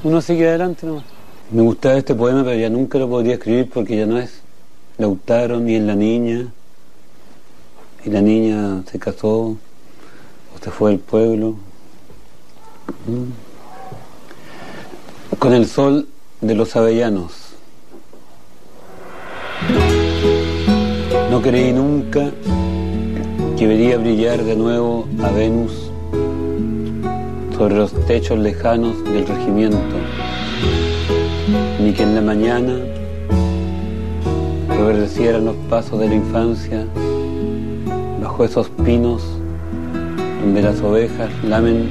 [0.05, 1.05] uno sigue adelante nomás.
[1.51, 4.43] Me gustaba este poema, pero ya nunca lo podría escribir porque ya no es
[4.99, 6.47] Lautaro ni en la niña.
[8.05, 9.59] Y la niña se casó o
[10.63, 11.57] se fue del pueblo.
[13.07, 13.31] Mm.
[15.39, 16.07] Con el sol
[16.41, 17.46] de los avellanos.
[21.37, 22.31] No creí nunca
[23.59, 25.91] que vería brillar de nuevo a Venus
[27.59, 29.77] sobre los techos lejanos del regimiento,
[31.79, 32.79] ni que en la mañana
[34.71, 36.87] reverdecieran los pasos de la infancia
[38.23, 39.23] bajo esos pinos
[40.41, 41.91] donde las ovejas lamen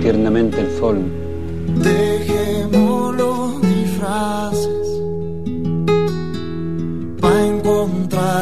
[0.00, 1.00] tiernamente el sol.
[1.82, 4.95] Dejemos los disfraces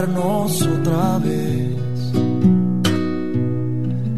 [0.03, 1.77] otra vez.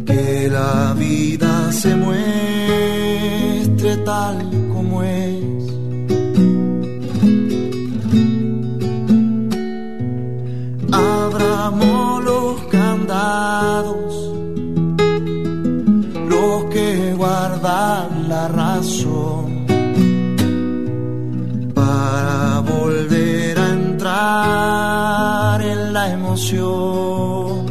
[0.07, 4.39] Que la vida se muestre tal
[4.73, 5.65] como es.
[10.93, 14.33] Abramos los candados,
[16.31, 19.67] los que guardan la razón,
[21.75, 25.06] para volver a entrar en
[26.13, 27.66] emoción.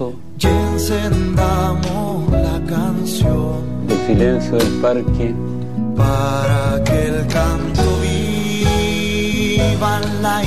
[0.00, 3.86] Misterioso y encendamos la canción.
[3.86, 5.34] Del silencio del parque,
[5.96, 7.82] para que el canto
[9.60, 10.42] viva en la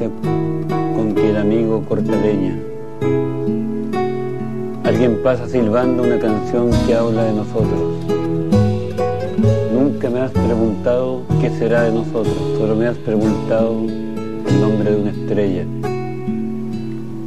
[0.00, 2.56] con que el amigo corta leña.
[4.84, 8.06] Alguien pasa silbando una canción que habla de nosotros.
[9.74, 14.96] Nunca me has preguntado qué será de nosotros, solo me has preguntado el nombre de
[14.96, 15.66] una estrella.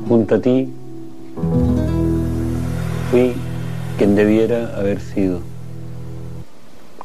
[0.07, 0.67] Junto a ti
[3.11, 3.33] fui
[3.99, 5.39] quien debiera haber sido.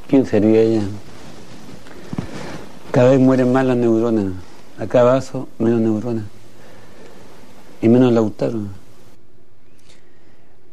[0.09, 0.83] ¿Quién sería ella?
[2.93, 4.33] Cada vez mueren más las neuronas.
[4.81, 6.25] A cada vaso menos neuronas.
[7.83, 8.61] Y menos Lautaro.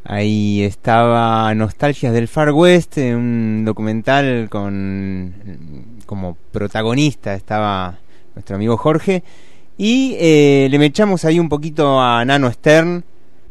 [0.05, 5.33] Ahí estaba Nostalgias del Far West, un documental con
[6.05, 7.99] como protagonista estaba
[8.33, 9.25] nuestro amigo Jorge
[9.77, 13.03] y eh, le mechamos ahí un poquito a Nano Stern.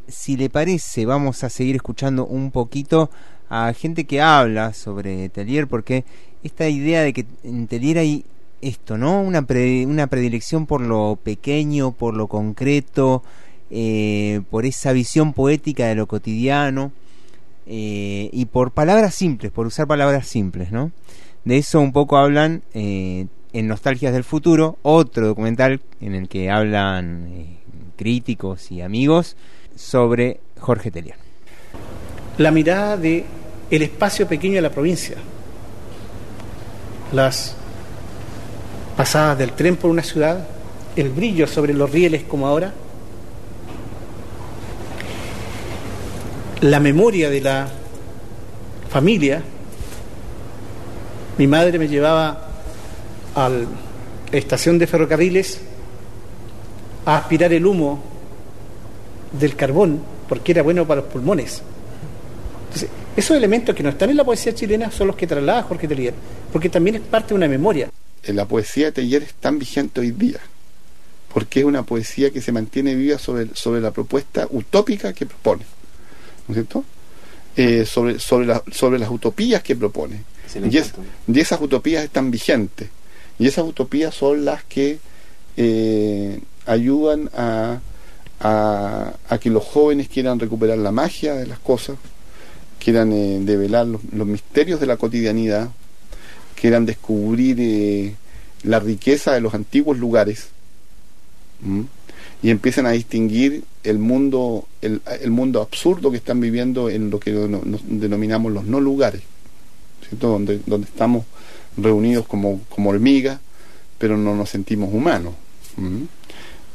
[0.09, 3.11] Si le parece, vamos a seguir escuchando un poquito
[3.51, 6.07] a gente que habla sobre Telier porque
[6.43, 8.25] esta idea de que en Telier hay
[8.61, 9.21] esto, ¿no?
[9.21, 13.23] Una, pre- una predilección por lo pequeño, por lo concreto,
[13.71, 16.93] eh, por esa visión poética de lo cotidiano
[17.67, 20.93] eh, y por palabras simples, por usar palabras simples, ¿no?
[21.45, 26.51] De eso un poco hablan eh, en Nostalgias del Futuro, otro documental en el que
[26.51, 27.57] hablan
[27.97, 29.37] críticos y amigos
[29.75, 31.17] sobre Jorge Telier.
[32.39, 33.25] la mirada de
[33.71, 35.17] el espacio pequeño de la provincia,
[37.13, 37.57] las
[38.97, 40.47] pasadas del tren por una ciudad,
[40.97, 42.73] el brillo sobre los rieles como ahora,
[46.63, 47.69] la memoria de la
[48.89, 49.43] familia.
[51.37, 52.49] Mi madre me llevaba
[53.35, 53.67] a la
[54.33, 55.61] estación de ferrocarriles
[57.05, 58.03] a aspirar el humo
[59.39, 61.63] del carbón porque era bueno para los pulmones.
[62.69, 65.87] Entonces, esos elementos que no están en la poesía chilena son los que traslada Jorge
[65.87, 66.15] Telier,
[66.53, 67.91] porque también es parte de una memoria.
[68.33, 70.41] La poesía de Teller es tan vigente hoy día,
[71.33, 75.65] porque es una poesía que se mantiene viva sobre, sobre la propuesta utópica que propone,
[76.49, 76.85] ¿no es cierto?
[77.57, 80.23] Eh, sobre, sobre, la- sobre las utopías que propone.
[80.73, 80.93] Y, es-
[81.27, 82.89] y esas utopías están vigentes.
[83.39, 84.99] Y esas utopías son las que
[85.57, 87.81] eh, ayudan a,
[88.41, 91.97] a, a que los jóvenes quieran recuperar la magia de las cosas,
[92.83, 95.71] quieran eh, develar los, los misterios de la cotidianidad,
[96.57, 98.15] quieran descubrir eh,
[98.65, 100.49] la riqueza de los antiguos lugares
[102.43, 105.01] y empiezan a distinguir el mundo el,
[105.31, 109.23] mundo absurdo que están viviendo en lo que denominamos los no lugares.
[110.11, 111.25] Donde, donde estamos
[111.77, 113.41] reunidos como, como hormigas
[113.99, 115.35] pero no nos sentimos humanos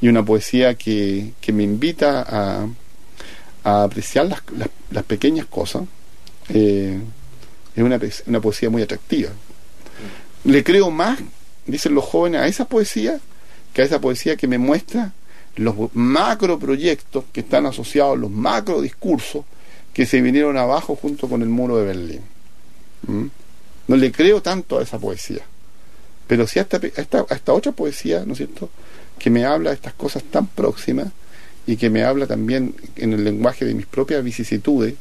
[0.02, 4.42] y una poesía que, que me invita a, apreciar las,
[4.90, 5.84] las, pequeñas cosas
[6.50, 7.00] eh,
[7.76, 9.30] es una, una poesía muy atractiva
[10.44, 11.20] le creo más,
[11.66, 13.20] dicen los jóvenes, a esa poesía
[13.74, 15.14] que a esa poesía que me muestra
[15.56, 19.46] los macro proyectos que están asociados, los macro discursos
[19.94, 22.22] que se vinieron abajo junto con el muro de Berlín.
[23.08, 23.26] ¿Mm?
[23.88, 25.42] No le creo tanto a esa poesía,
[26.28, 28.70] pero sí a esta, a a esta otra poesía, ¿no es cierto?,
[29.20, 31.08] que me habla de estas cosas tan próximas
[31.68, 34.96] y que me habla también en el lenguaje de mis propias vicisitudes,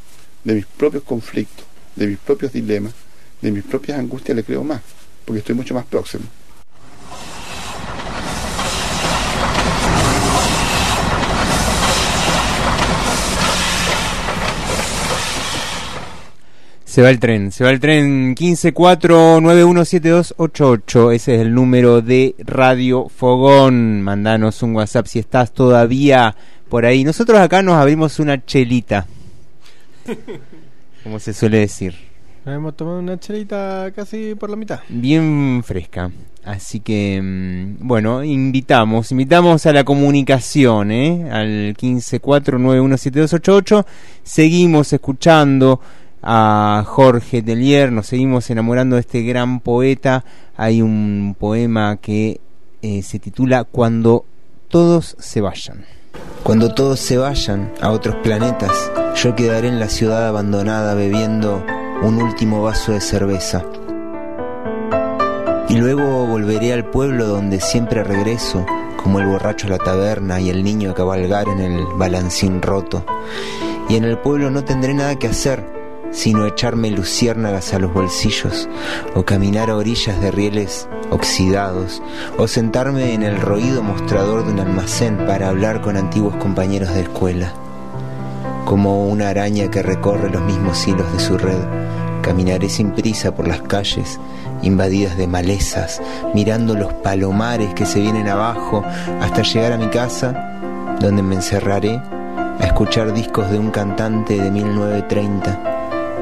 [0.45, 1.65] de mis propios conflictos,
[1.97, 2.93] de mis propios dilemas,
[3.41, 4.83] de mis propias angustias, le creo más,
[5.31, 6.25] porque estoy mucho más próximo.
[16.85, 23.09] Se va el tren, se va el tren 1549172288, ese es el número de Radio
[23.09, 24.03] Fogón.
[24.03, 26.35] Mandanos un WhatsApp si estás todavía
[26.69, 27.05] por ahí.
[27.05, 29.07] Nosotros acá nos abrimos una chelita,
[31.05, 32.10] como se suele decir.
[32.51, 34.81] Nos hemos tomado una chelita casi por la mitad.
[34.89, 36.11] Bien fresca.
[36.45, 41.31] Así que, mm, bueno, invitamos, invitamos a la comunicación, ¿eh?
[41.31, 43.87] al 1549172288.
[44.25, 45.81] Seguimos escuchando
[46.25, 50.25] a Jorge Telier, nos seguimos enamorando de este gran poeta.
[50.57, 52.41] Hay un poema que
[52.83, 54.25] eh, se titula Cuando
[54.67, 55.85] todos se vayan.
[56.43, 61.65] Cuando todos se vayan a otros planetas, yo quedaré en la ciudad abandonada bebiendo
[62.03, 63.63] un último vaso de cerveza.
[65.69, 68.65] Y luego volveré al pueblo donde siempre regreso,
[69.03, 73.05] como el borracho a la taberna y el niño a cabalgar en el balancín roto.
[73.89, 75.65] Y en el pueblo no tendré nada que hacer,
[76.11, 78.69] sino echarme luciérnagas a los bolsillos,
[79.15, 82.03] o caminar a orillas de rieles oxidados,
[82.39, 87.03] o sentarme en el roído mostrador de un almacén para hablar con antiguos compañeros de
[87.03, 87.53] escuela.
[88.65, 91.59] Como una araña que recorre los mismos hilos de su red,
[92.23, 94.21] caminaré sin prisa por las calles,
[94.63, 96.01] invadidas de malezas,
[96.35, 98.85] mirando los palomares que se vienen abajo,
[99.21, 104.51] hasta llegar a mi casa, donde me encerraré a escuchar discos de un cantante de
[104.51, 105.71] 1930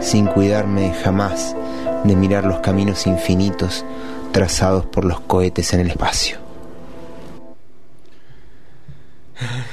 [0.01, 1.57] sin cuidarme jamás
[2.05, 3.85] de mirar los caminos infinitos
[4.33, 6.39] trazados por los cohetes en el espacio.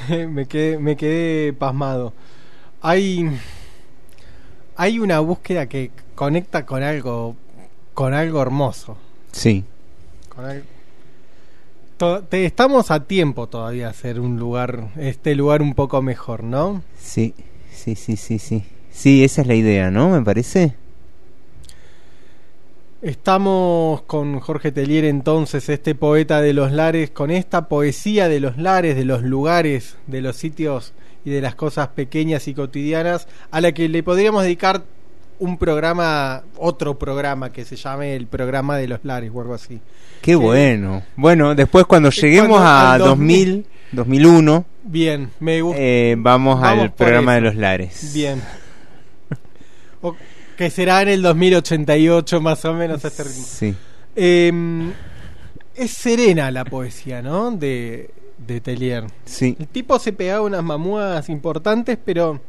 [0.29, 2.13] me, quedé, me quedé pasmado.
[2.87, 3.27] Hay,
[4.75, 7.35] hay una búsqueda que conecta con algo,
[7.95, 8.95] con algo hermoso.
[9.31, 9.63] Sí.
[12.29, 16.83] estamos a tiempo todavía de hacer un lugar, este lugar un poco mejor, ¿no?
[16.99, 17.33] Sí,
[17.73, 18.63] sí, sí, sí, sí.
[18.91, 20.11] Sí, esa es la idea, ¿no?
[20.11, 20.75] Me parece.
[23.01, 28.57] Estamos con Jorge Telier entonces, este poeta de los lares, con esta poesía de los
[28.59, 30.93] lares, de los lugares, de los sitios
[31.25, 34.83] y de las cosas pequeñas y cotidianas, a la que le podríamos dedicar
[35.39, 39.81] un programa, otro programa que se llame el programa de los lares o algo así.
[40.21, 41.03] Qué bueno.
[41.17, 45.81] Bueno, después cuando lleguemos a 2000, 2001, bien, me gusta.
[45.81, 48.13] Eh, vamos, al programa de los lares.
[48.13, 48.41] Bien
[50.55, 53.45] que será en el 2088 más o menos este ritmo.
[53.45, 53.75] Sí.
[54.15, 54.91] Em,
[55.75, 57.51] es serena la poesía, ¿no?
[57.51, 59.05] De, de Telier.
[59.25, 59.55] Sí.
[59.59, 62.39] El tipo se pegaba unas mamúas importantes, pero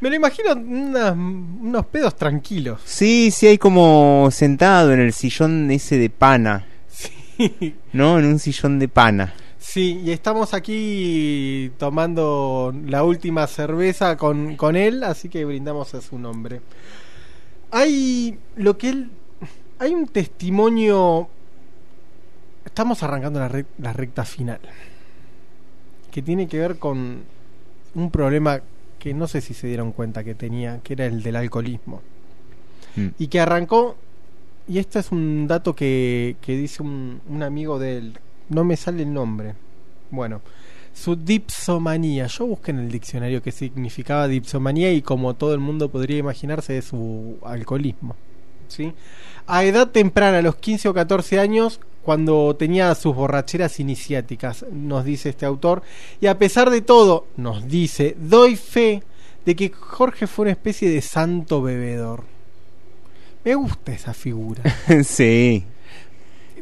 [0.00, 2.80] me lo imagino unos pedos tranquilos.
[2.84, 6.66] Sí, sí, hay como sentado en el sillón ese de pana.
[6.88, 7.74] Sí.
[7.92, 8.18] ¿No?
[8.18, 9.34] En un sillón de pana.
[9.58, 16.00] Sí, y estamos aquí tomando la última cerveza con, con él, así que brindamos a
[16.00, 16.60] su nombre.
[17.70, 19.10] Hay lo que él.
[19.78, 21.28] Hay un testimonio.
[22.64, 24.60] Estamos arrancando la, la recta final.
[26.16, 27.24] Que tiene que ver con
[27.94, 28.62] un problema
[28.98, 32.00] que no sé si se dieron cuenta que tenía, que era el del alcoholismo.
[32.96, 33.08] Mm.
[33.18, 33.96] Y que arrancó.
[34.66, 38.18] Y este es un dato que, que dice un, un amigo de él,
[38.48, 39.56] no me sale el nombre.
[40.10, 40.40] Bueno,
[40.94, 42.28] su dipsomanía.
[42.28, 46.78] Yo busqué en el diccionario qué significaba dipsomanía y como todo el mundo podría imaginarse
[46.78, 48.16] es su alcoholismo.
[48.68, 48.92] ¿Sí?
[49.46, 55.04] A edad temprana, a los 15 o 14 años, cuando tenía sus borracheras iniciáticas, nos
[55.04, 55.82] dice este autor,
[56.20, 59.02] y a pesar de todo, nos dice, doy fe
[59.44, 62.24] de que Jorge fue una especie de santo bebedor.
[63.44, 64.62] Me gusta esa figura.
[65.04, 65.64] sí.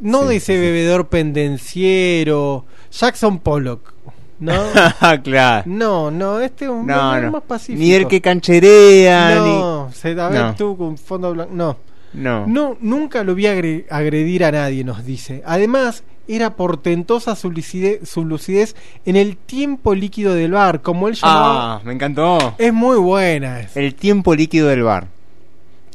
[0.00, 3.94] No de ese bebedor pendenciero, Jackson Pollock.
[4.40, 4.52] ¿No?
[5.22, 5.62] claro.
[5.66, 7.78] No, no, este es un no, más pacífico.
[7.82, 9.36] Ni el que cancherea.
[9.36, 11.52] No, se, a ver tú con fondo blanco.
[11.54, 11.93] No.
[12.14, 12.46] No.
[12.46, 15.42] No, nunca lo vi agredir a nadie, nos dice.
[15.44, 21.14] Además, era portentosa su lucidez, su lucidez en el tiempo líquido del bar, como él
[21.14, 21.74] llamaba.
[21.74, 22.54] Ah, me encantó.
[22.58, 23.60] Es muy buena.
[23.60, 23.80] Esa.
[23.80, 25.08] El tiempo líquido del bar.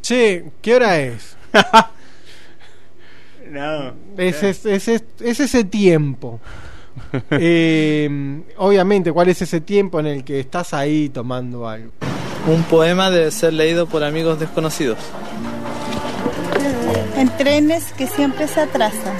[0.01, 1.35] Che, ¿qué hora es?
[3.49, 3.93] no.
[4.17, 6.39] Es, es, es, es ese tiempo.
[7.31, 11.91] eh, obviamente, ¿cuál es ese tiempo en el que estás ahí tomando algo?
[12.47, 14.97] Un poema debe ser leído por amigos desconocidos.
[17.19, 19.13] En trenes que siempre se atrasan.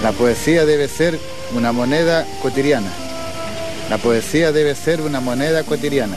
[0.00, 1.18] La poesía debe ser
[1.52, 2.88] una moneda cotidiana.
[3.90, 6.14] La poesía debe ser una moneda cotidiana.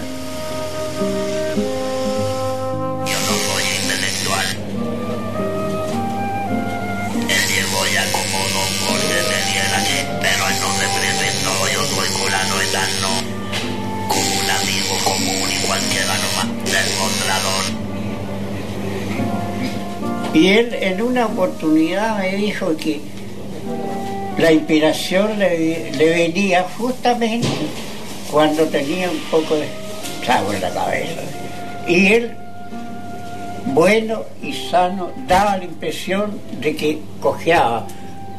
[20.34, 23.02] Y él en una oportunidad me dijo que
[24.38, 27.48] la inspiración le, venía justamente
[28.32, 29.68] cuando tenía un poco de
[30.24, 31.22] chavo en la cabeza.
[31.86, 32.32] Y él,
[33.74, 37.86] bueno y sano, daba la impresión de que cojeaba.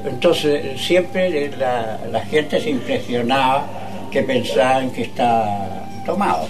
[0.07, 3.67] Entonces siempre la, la gente se impresionaba
[4.11, 6.49] que pensaban que estaba tomado.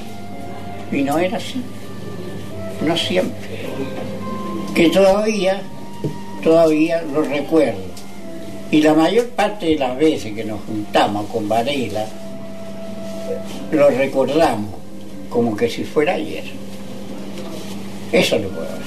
[0.92, 1.60] Y no era así.
[2.80, 4.11] No siempre
[4.74, 5.62] que todavía,
[6.42, 7.92] todavía lo recuerdo.
[8.70, 12.06] Y la mayor parte de las veces que nos juntamos con Varela,
[13.70, 14.74] lo recordamos
[15.28, 16.44] como que si fuera ayer.
[18.12, 18.82] Eso lo puedo decir.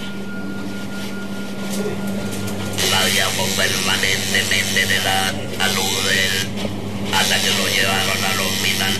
[2.90, 6.34] Sabíamos permanentemente de la salud de él
[7.14, 8.94] hasta que lo llevaron al hospital.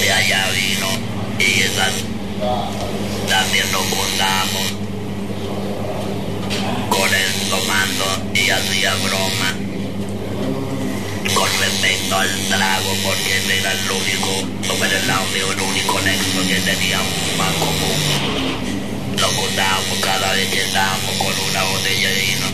[0.00, 0.88] De allá vino
[1.38, 1.92] y esas
[3.28, 4.72] también nos juntábamos
[6.88, 9.54] con él tomando y hacía broma
[11.34, 16.00] con respecto al trago porque él era el único, no era el mío, el único
[16.00, 19.16] nexo que teníamos más común.
[19.20, 22.46] Nos juntábamos cada vez que estábamos con una botella de vino.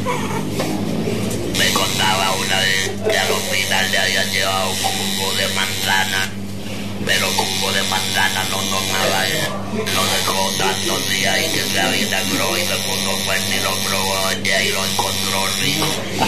[1.57, 6.34] Me contaba una vez que al hospital le habían llevado un jugo de manzana
[7.05, 9.49] pero jugo de manzana no tomaba él.
[9.95, 14.33] Lo dejó tantos días y que se avinagró y se puso fuerte y lo probó
[14.45, 15.87] y ahí lo encontró rico.
[16.15, 16.19] Y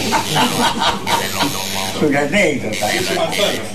[1.21, 1.87] se lo tomó.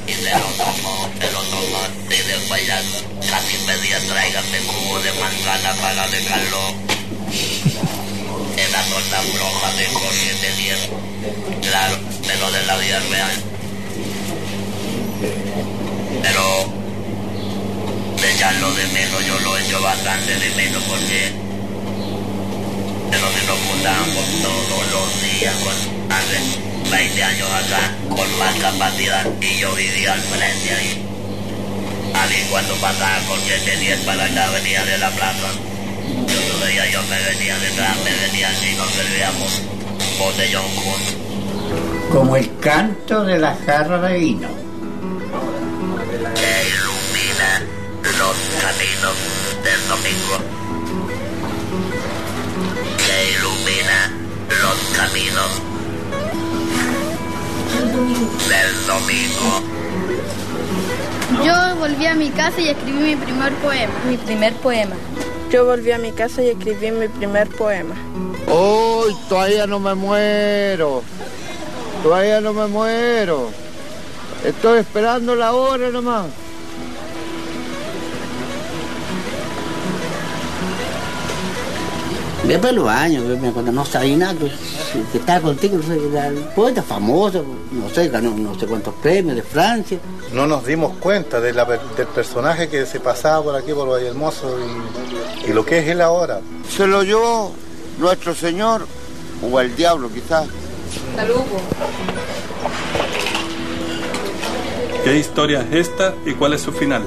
[0.06, 1.82] Y se lo tomó, se lo tomó.
[2.10, 2.80] Y después ya
[3.28, 6.74] casi pedía tráigame jugo de manzana para dejarlo.
[8.56, 10.88] Era toda la broma de de Diez.
[11.62, 13.42] Claro, pero de la vida real.
[16.22, 16.81] Pero
[18.22, 21.32] de echarlo de menos, yo lo echo bastante de menos porque
[23.10, 25.74] de lo que nos juntábamos todos los días con,
[26.08, 26.38] hace
[26.88, 31.04] 20 años acá con más capacidad y yo vivía al frente ahí.
[32.14, 35.48] A mí cuando pasaba con 10 para acá venía de la plaza,
[36.28, 39.62] yo lo veía, yo me venía detrás, me venía así, nos servíamos
[40.20, 41.16] botellón juntos.
[42.12, 44.71] Como el canto de la jarra de vino.
[48.32, 49.16] Los caminos
[49.62, 50.36] del domingo.
[52.96, 54.00] Que ilumina
[54.62, 55.50] los caminos
[58.48, 59.50] del domingo.
[61.44, 63.92] Yo volví a mi casa y escribí mi primer poema.
[64.08, 64.96] Mi primer poema.
[65.50, 67.94] Yo volví a mi casa y escribí mi primer poema.
[68.48, 71.02] Hoy todavía no me muero.
[72.02, 73.50] Todavía no me muero.
[74.42, 76.41] Estoy esperando la hora nomás.
[82.46, 83.22] Después de los años,
[83.54, 84.52] cuando no sabía nada, pues,
[85.12, 88.94] que estaba contigo, no sé, era el poeta famoso, no sé, ganó no sé cuántos
[88.94, 89.98] premios de Francia.
[90.32, 94.08] No nos dimos cuenta de la- del personaje que se pasaba por aquí, por Valle
[94.08, 94.56] Hermoso,
[95.46, 96.40] y, y lo que es él ahora.
[96.68, 97.52] Se lo llevó
[97.98, 98.86] nuestro Señor
[99.50, 100.46] o el diablo quizás.
[105.04, 107.02] ¿Qué historia es esta y cuál es su final?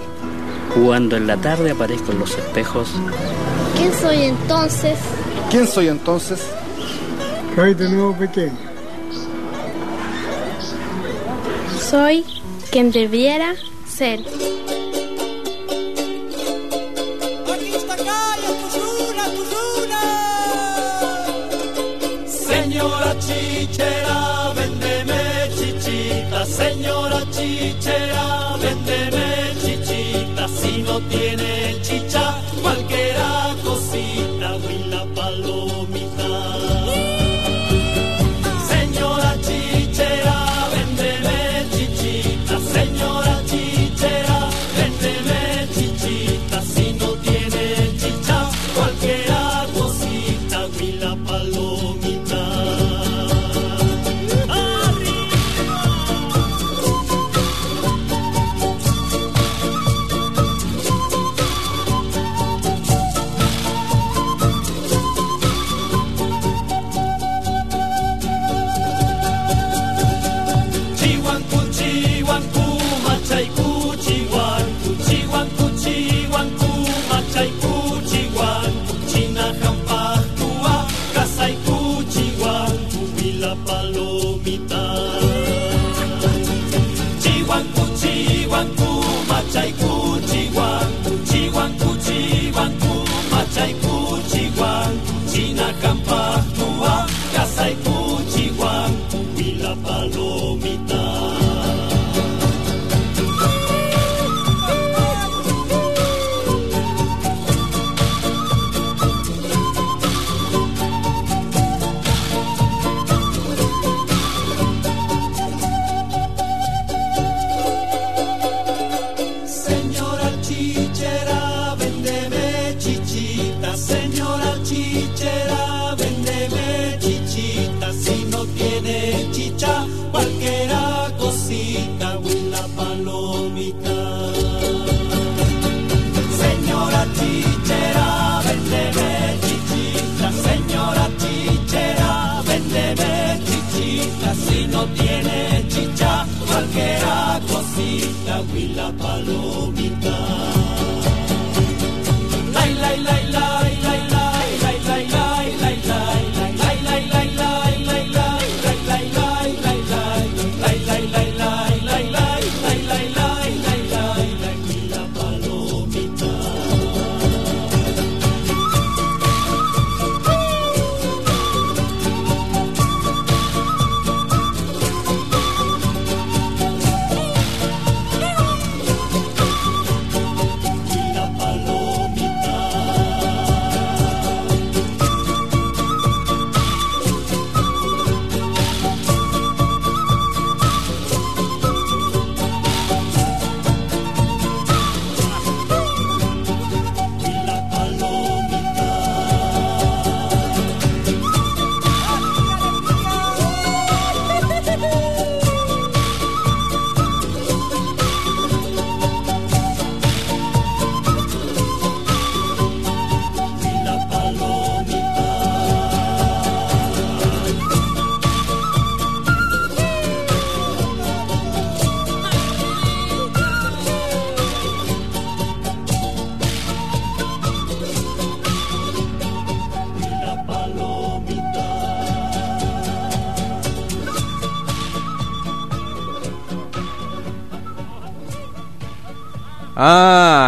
[0.73, 2.89] Cuando en la tarde aparezco en los espejos,
[3.77, 4.97] ¿Quién soy entonces?
[5.49, 6.39] ¿Quién soy entonces?
[7.55, 8.57] Soy de nuevo pequeño.
[11.89, 12.25] Soy
[12.71, 13.53] quien debiera
[13.87, 14.19] ser.
[22.27, 26.45] Señora chichera, véndeme chichita.
[26.45, 28.44] Señora chichera,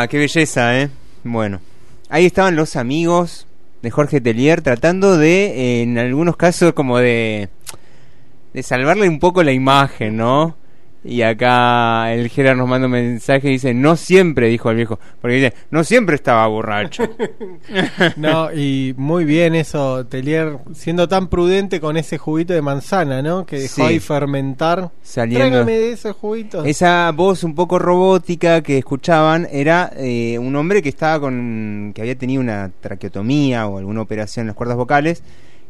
[0.10, 0.90] Qué belleza, ¿eh?
[1.24, 1.62] Bueno,
[2.10, 3.48] ahí estaban los amigos
[3.82, 7.50] de Jorge Telier tratando de, eh, en algunos casos, como de,
[8.54, 10.57] de salvarle un poco la imagen, ¿no?
[11.10, 15.00] Y acá el Gerard nos manda un mensaje y dice, no siempre, dijo el viejo,
[15.22, 17.04] porque dice, no siempre estaba borracho.
[18.18, 23.46] No, y muy bien eso, Telier, siendo tan prudente con ese juguito de manzana, ¿no?
[23.46, 23.82] Que dejó Sí.
[23.84, 24.92] ahí fermentar.
[25.02, 25.48] Saliendo.
[25.48, 26.66] Tráigame de esos juguitos.
[26.66, 32.02] Esa voz un poco robótica que escuchaban era eh, un hombre que estaba con que
[32.02, 35.24] había tenido una traqueotomía o alguna operación en las cuerdas vocales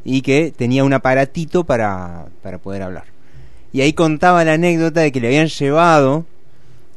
[0.04, 3.04] y que tenía un aparatito para, para poder hablar.
[3.73, 6.26] Y ahí contaba la anécdota de que le habían llevado,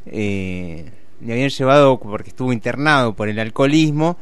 [0.06, 0.90] eh,
[1.20, 4.16] le habían llevado porque estuvo internado por el alcoholismo,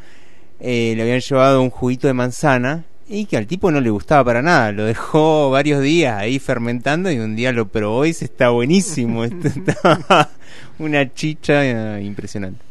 [0.60, 4.24] eh, le habían llevado un juguito de manzana y que al tipo no le gustaba
[4.24, 4.72] para nada.
[4.72, 9.24] Lo dejó varios días ahí fermentando y un día lo probó y se está buenísimo.
[9.24, 10.30] Está
[10.78, 12.68] una chicha eh, impresionante.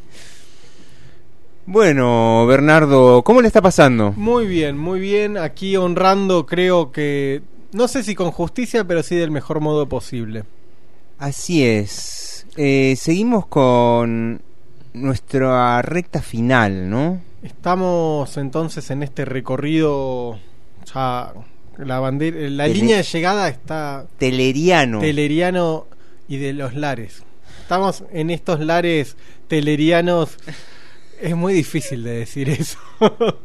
[1.65, 4.13] Bueno, Bernardo, ¿cómo le está pasando?
[4.15, 5.37] Muy bien, muy bien.
[5.37, 7.41] Aquí honrando, creo que.
[7.77, 10.43] No sé si con justicia, pero sí del mejor modo posible.
[11.19, 12.47] Así es.
[12.57, 14.41] Eh, seguimos con
[14.93, 17.21] nuestra recta final, ¿no?
[17.43, 20.39] Estamos entonces en este recorrido.
[20.93, 21.33] Ya
[21.77, 24.07] la bandera, la Tele- línea de llegada está.
[24.17, 24.99] Teleriano.
[24.99, 25.85] Teleriano
[26.27, 27.21] y de los lares.
[27.61, 29.17] Estamos en estos lares
[29.47, 30.37] telerianos.
[31.21, 32.79] Es muy difícil de decir eso.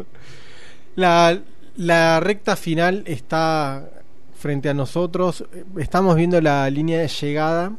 [0.95, 1.39] la,
[1.77, 3.89] la recta final está
[4.43, 5.45] frente a nosotros.
[5.79, 7.73] Estamos viendo la línea de llegada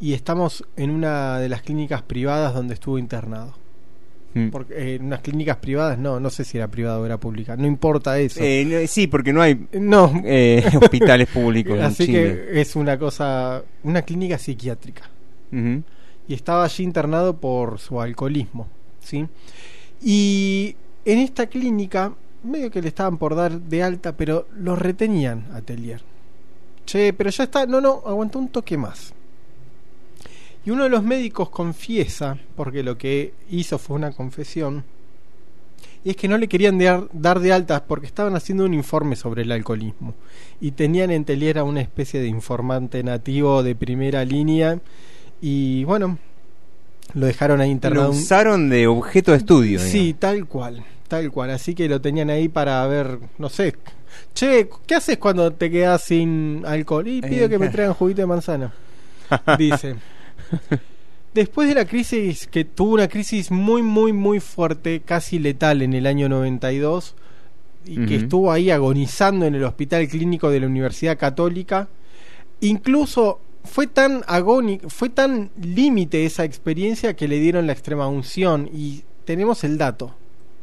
[0.00, 3.54] y estamos en una de las clínicas privadas donde estuvo internado.
[4.34, 4.48] Mm.
[4.48, 7.56] Porque, eh, en unas clínicas privadas, no, no sé si era privada o era pública,
[7.56, 8.40] no importa eso.
[8.42, 10.22] Eh, no- sí, porque no hay no.
[10.24, 12.46] eh, hospitales públicos en Así Chile.
[12.52, 15.02] que es una cosa, una clínica psiquiátrica.
[16.28, 18.68] Y estaba allí internado por su alcoholismo,
[19.00, 19.26] ¿sí?
[20.00, 22.14] Y en esta clínica,
[22.44, 26.02] medio que le estaban por dar de alta, pero lo retenían a Telier.
[26.84, 29.12] Che, pero ya está, no, no, aguantó un toque más.
[30.64, 34.84] Y uno de los médicos confiesa, porque lo que hizo fue una confesión,
[36.04, 39.14] y es que no le querían dar, dar de alta porque estaban haciendo un informe
[39.14, 40.14] sobre el alcoholismo.
[40.60, 44.80] Y tenían en Telier a una especie de informante nativo de primera línea.
[45.40, 46.18] Y bueno,
[47.14, 48.10] Lo dejaron ahí Lo internado.
[48.10, 49.78] un- usaron de objeto de estudio.
[49.80, 50.82] Sí, tal cual,
[51.12, 51.50] tal cual.
[51.50, 53.76] Así que lo tenían ahí para ver, no sé.
[54.34, 57.06] Che, ¿qué haces cuando te quedas sin alcohol?
[57.06, 57.72] Y pido Eh, que me claro.
[57.72, 58.72] traigan juguito de manzana.
[59.58, 59.96] Dice.
[61.34, 65.92] Después de la crisis, que tuvo una crisis muy, muy, muy fuerte, casi letal en
[65.94, 67.14] el año 92,
[67.86, 68.24] y que Ujú.
[68.24, 71.88] estuvo ahí agonizando en el hospital clínico de la Universidad Católica,
[72.60, 78.68] incluso fue tan agónico, fue tan límite esa experiencia que le dieron la extrema unción
[78.72, 80.14] y tenemos el dato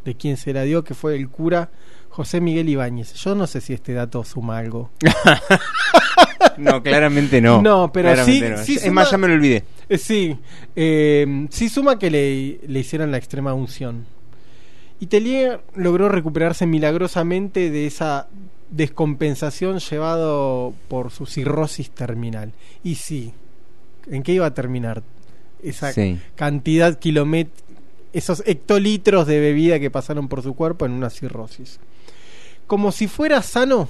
[0.10, 1.69] de quién se la dio, que fue el cura
[2.10, 3.14] José Miguel Ibáñez.
[3.14, 4.90] Yo no sé si este dato suma algo.
[6.57, 7.61] No, claramente no.
[7.61, 8.57] No, pero sí, Claramente no.
[8.65, 9.64] sí Es suma- más, ya me lo olvidé.
[9.88, 10.38] Eh, Sí,
[10.76, 14.06] eh, sí suma que le, le hicieron la extrema unción.
[14.99, 18.27] Y Tellier logró recuperarse milagrosamente de esa
[18.69, 22.52] descompensación llevado por su cirrosis terminal.
[22.84, 23.34] Y sí,
[24.10, 25.02] ¿en qué iba a terminar?
[25.64, 26.19] Esa Sí.
[26.36, 27.49] cantidad kilomet
[28.14, 31.80] esos hectolitros de bebida que pasaron por su cuerpo en una cirrosis.
[32.68, 33.88] Como si fuera sano,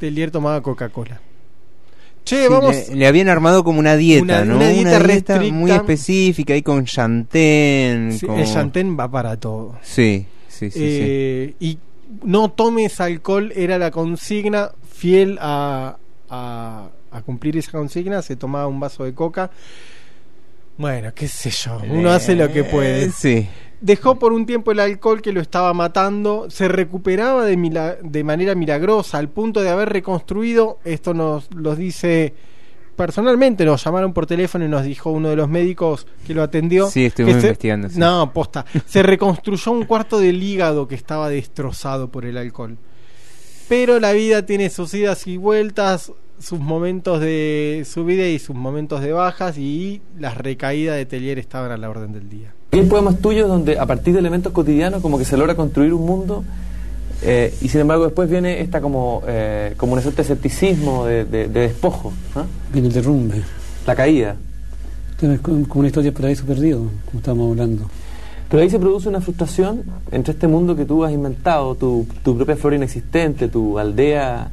[0.00, 1.20] Tellier tomaba Coca-Cola.
[2.24, 2.74] Che, Sí, vamos.
[2.90, 4.56] le, le habían armado como una dieta, Una- ¿no?
[4.56, 5.40] una dieta restricta.
[5.54, 8.12] muy específica ahí con chantén.
[8.12, 9.78] Sí, con- El chantén va para todo.
[9.82, 10.78] Sí, sí, sí.
[10.82, 11.78] Eh, Y
[12.22, 15.96] no tomes alcohol era la consigna, fiel a,
[16.28, 19.50] a, a cumplir esa consigna, se tomaba un vaso de coca.
[20.78, 23.10] Bueno, qué sé yo, uno hace lo que puede.
[23.10, 23.48] Sí.
[23.80, 28.24] Dejó por un tiempo el alcohol que lo estaba matando, se recuperaba de, mila- de
[28.24, 32.34] manera milagrosa al punto de haber reconstruido, esto nos lo dice
[32.96, 36.88] personalmente, nos llamaron por teléfono y nos dijo uno de los médicos que lo atendió.
[36.90, 37.98] Sí, estuvimos que se- investigando, sí.
[38.00, 38.64] No, posta.
[38.86, 42.76] Se reconstruyó un cuarto del hígado que estaba destrozado por el alcohol.
[43.68, 49.00] Pero la vida tiene sus idas y vueltas, sus momentos de subida y sus momentos
[49.02, 52.52] de bajas y las recaídas de Tellier estaban a la orden del día.
[52.72, 56.04] Hay poemas tuyos donde a partir de elementos cotidianos como que se logra construir un
[56.06, 56.44] mundo
[57.22, 61.24] eh, y sin embargo después viene esta como, eh, como una suerte de escepticismo, de,
[61.24, 62.12] de- de despojo.
[62.36, 62.44] ¿ah?
[62.72, 63.42] Viene el derrumbe.
[63.86, 64.36] La caída.
[65.12, 67.90] Entonces, es como como una historia de paraíso perdido, como estábamos hablando.
[68.48, 69.82] Pero ahí se produce una frustración
[70.12, 74.50] entre este mundo que tú has inventado, tu, tu propia flora inexistente, tu aldea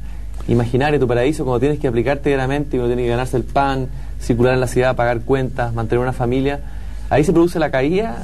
[0.48, 3.88] imaginaria, tu paraíso, cuando tienes que aplicarte diariamente y uno tiene que ganarse el pan,
[4.20, 6.60] circular en la ciudad, pagar cuentas, mantener una familia.
[7.10, 8.22] Ahí se produce la caída.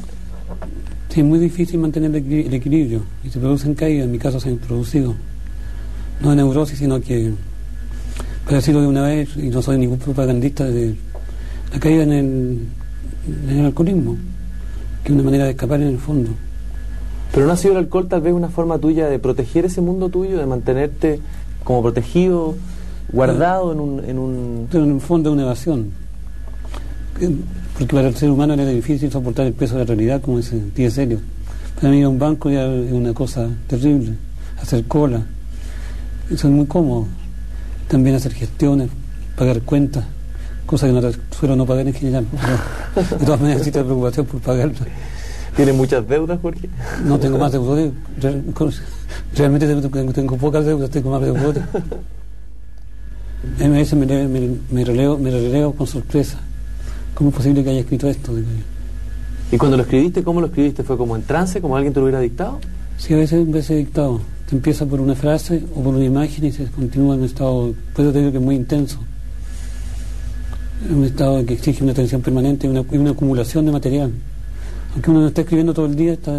[1.09, 4.49] Sí, es muy difícil mantener el equilibrio y se producen caídas, en mi caso se
[4.49, 5.15] han producido.
[6.21, 7.33] No de neurosis, sino que,
[8.45, 10.95] para decirlo de una vez, y no soy ningún propagandista, de
[11.73, 12.59] la caída en el,
[13.49, 14.17] en el alcoholismo,
[15.03, 16.31] que es una manera de escapar en el fondo.
[17.33, 20.11] Pero no ha sido el alcohol tal vez una forma tuya de proteger ese mundo
[20.11, 21.21] tuyo, de mantenerte
[21.65, 22.55] como protegido,
[23.13, 24.05] guardado en un...
[24.05, 24.69] En un...
[24.73, 25.91] En el fondo es una evasión.
[27.19, 27.31] Que-
[27.79, 30.59] Porque para el ser humano era difícil soportar el peso de la realidad, como dice
[30.75, 31.03] T.S.
[31.03, 31.21] Eliot.
[31.81, 34.15] Para mí un banco ya es una cosa terrible.
[34.61, 35.23] Hacer cola.
[36.31, 37.07] Eso es muy cómodo.
[37.89, 38.89] También hacer gestiones,
[39.37, 40.05] pagar cuentas,
[40.67, 42.27] cosas que no suelo no pagar en general.
[42.95, 44.81] pero de todas maneras necesito preocupación por pagarlas.
[45.57, 46.69] ¿Tienes muchas deudas, Jorge?
[47.05, 47.53] No tengo más.
[48.21, 48.43] Real-
[49.37, 51.23] Realmente tengo, tengo pocas deudas, tengo más.
[53.61, 56.39] A veces me, me, me, me releo, me releo con sorpresa.
[57.15, 58.33] ¿Cómo es posible que haya escrito esto?
[59.51, 60.83] ¿Y cuando lo escribiste, cómo lo escribiste?
[60.83, 62.59] ¿Fue como en trance, como alguien te lo hubiera dictado?
[62.97, 64.21] Sí, a veces, a veces dictado.
[64.49, 67.75] Se empieza por una frase o por una imagen y se continúa en un estado,
[67.95, 68.99] puedo decir que muy intenso.
[70.87, 74.13] Es un estado que exige una atención permanente y una, y una acumulación de material.
[74.95, 76.33] Aunque uno no está escribiendo todo el día, está,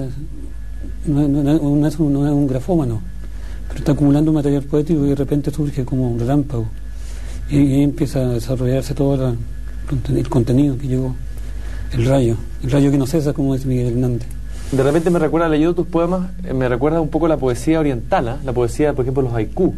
[1.06, 3.02] no, no- no- no es un, no es un grafómano,
[3.68, 6.68] pero está acumulando un material poético y de repente surge como un relámpago.
[7.50, 9.36] Y, y ahí empieza a desarrollarse todo la-
[10.16, 11.16] el contenido que llegó,
[11.94, 14.28] el rayo, el rayo que no cesa, como dice Miguel Hernández.
[14.72, 18.28] De repente me recuerda, leyendo tus poemas, eh, me recuerda un poco la poesía oriental,
[18.28, 18.38] ¿ah?
[18.44, 19.74] la poesía, por ejemplo, los haiku.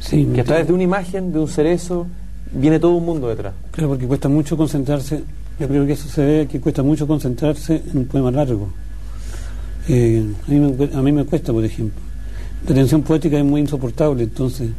[0.00, 2.06] Sí, que a través de una imagen, de un cerezo,
[2.52, 3.52] viene todo un mundo detrás.
[3.72, 5.22] Claro, porque cuesta mucho concentrarse.
[5.58, 8.68] Yo creo que eso se ve que cuesta mucho concentrarse en un poema largo.
[9.88, 12.00] Eh, a, mí me, a mí me cuesta, por ejemplo.
[12.68, 14.70] La tensión poética es muy insoportable, entonces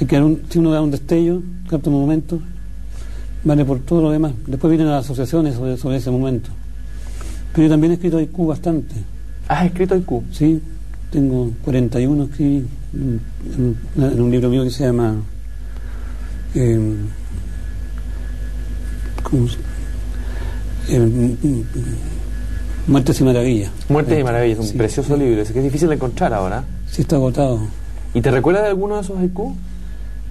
[0.00, 2.40] hay que dar un- si uno da un destello, capta un momento,
[3.44, 4.32] vale por todo lo demás.
[4.46, 6.50] Después vienen las asociaciones sobre, sobre ese momento.
[7.52, 8.94] Pero yo también he escrito haiku bastante.
[9.48, 10.22] ¿Has escrito haiku?
[10.32, 10.60] Sí,
[11.10, 12.64] tengo 41 escribí
[12.94, 13.20] en,
[13.58, 15.16] en- en un libro mío que se llama
[16.54, 16.94] eh,
[19.22, 19.58] ¿cómo se-
[20.88, 21.64] eh, mm, mm,
[22.86, 23.70] Muertes y Maravillas.
[23.88, 24.76] Muertes y Maravillas, un Sí.
[24.76, 26.64] precioso libro, ese que es difícil de encontrar ahora.
[26.90, 27.60] Sí, está agotado.
[28.12, 29.54] ¿Y te recuerdas de alguno de esos haiku?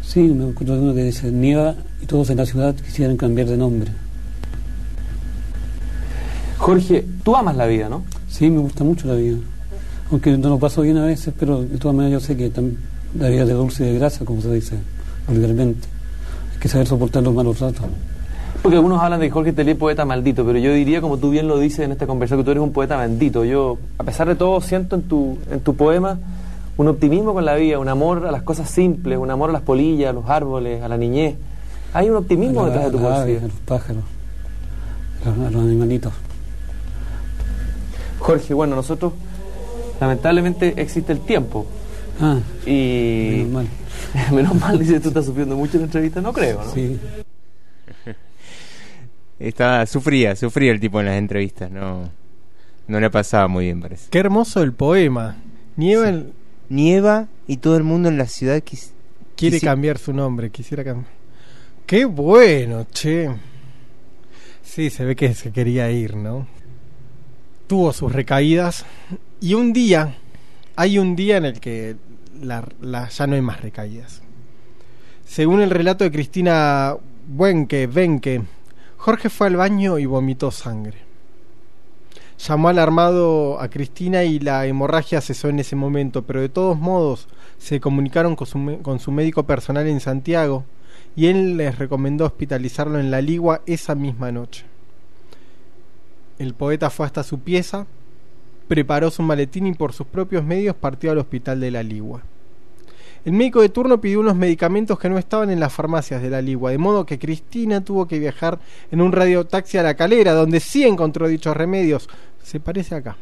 [0.01, 3.47] Sí, me acuerdo de uno que dice, nieva y todos en la ciudad quisieran cambiar
[3.47, 3.91] de nombre.
[6.57, 8.03] Jorge, tú amas la vida, ¿no?
[8.30, 9.38] Sí, me gusta mucho la vida.
[10.11, 12.51] Aunque no lo paso bien a veces, pero de todas maneras yo sé que
[13.19, 14.75] la vida es de dulce y de grasa, como se dice
[15.27, 15.88] vulgarmente.
[16.53, 17.85] Hay que saber soportar los malos ratos.
[18.64, 21.60] Porque algunos hablan de Jorge Telier poeta maldito, pero yo diría, como tú bien lo
[21.60, 23.44] dices en esta conversación, que tú eres un poeta bendito.
[23.44, 26.18] Yo, a pesar de todo, siento en tu, en tu poema
[26.77, 29.61] un optimismo con la vida, un amor a las cosas simples, un amor a las
[29.64, 31.35] polillas, a los árboles, a la niñez.
[31.94, 33.40] Hay un optimismo la- detrás de tu a las poesía.
[33.40, 34.03] a los pájaros,
[35.26, 36.14] a los, a los animalitos.
[38.19, 39.11] Jorge, bueno, nosotros,
[39.99, 41.65] lamentablemente, existe el tiempo.
[42.22, 43.44] Ah, y.
[43.45, 43.68] menos mal.
[44.31, 46.72] menos mal, dice, tú estás sufriendo mucho en la entrevista, no creo, ¿no?
[46.72, 46.98] Sí.
[49.48, 52.10] Estaba, sufría, sufría el tipo en las entrevistas, no,
[52.88, 54.07] no le pasaba muy bien, parece.
[54.10, 55.36] Qué hermoso el poema.
[55.76, 56.34] Nieva el-
[56.70, 58.91] Nieva y todo el mundo en la ciudad quis-
[59.36, 61.11] quiere quisi- cambiar su nombre, quisiera cambiar.
[61.86, 63.30] Qué bueno, che.
[64.64, 66.48] Sí, se ve que se quería ir, ¿no?
[67.68, 68.86] Tuvo sus recaídas
[69.41, 70.15] y un día,
[70.76, 71.95] hay un día en el que
[72.41, 74.22] la- la- ya no hay más recaídas.
[75.26, 76.95] Según el relato de Cristina
[77.28, 78.41] Buenque, Benque,
[79.03, 80.99] Jorge fue al baño y vomitó sangre.
[82.39, 87.27] Llamó alarmado a Cristina y la hemorragia cesó en ese momento, pero de todos modos
[87.57, 90.63] se comunicaron con su, con su médico personal en Santiago
[91.17, 94.63] y él les recomendó hospitalizarlo en la Ligua esa misma noche.
[96.39, 97.85] El poeta fue hasta su pieza,
[98.69, 102.21] preparó su maletín y por sus propios medios partió al hospital de la Ligua.
[103.26, 106.41] El médico de turno pidió unos medicamentos que no estaban en las farmacias de la
[106.41, 108.60] Ligua, de modo que Cristina tuvo que viajar
[108.91, 112.10] en un radiotaxi a la calera, donde sí encontró dichos remedios.
[112.44, 113.16] Se parece acá.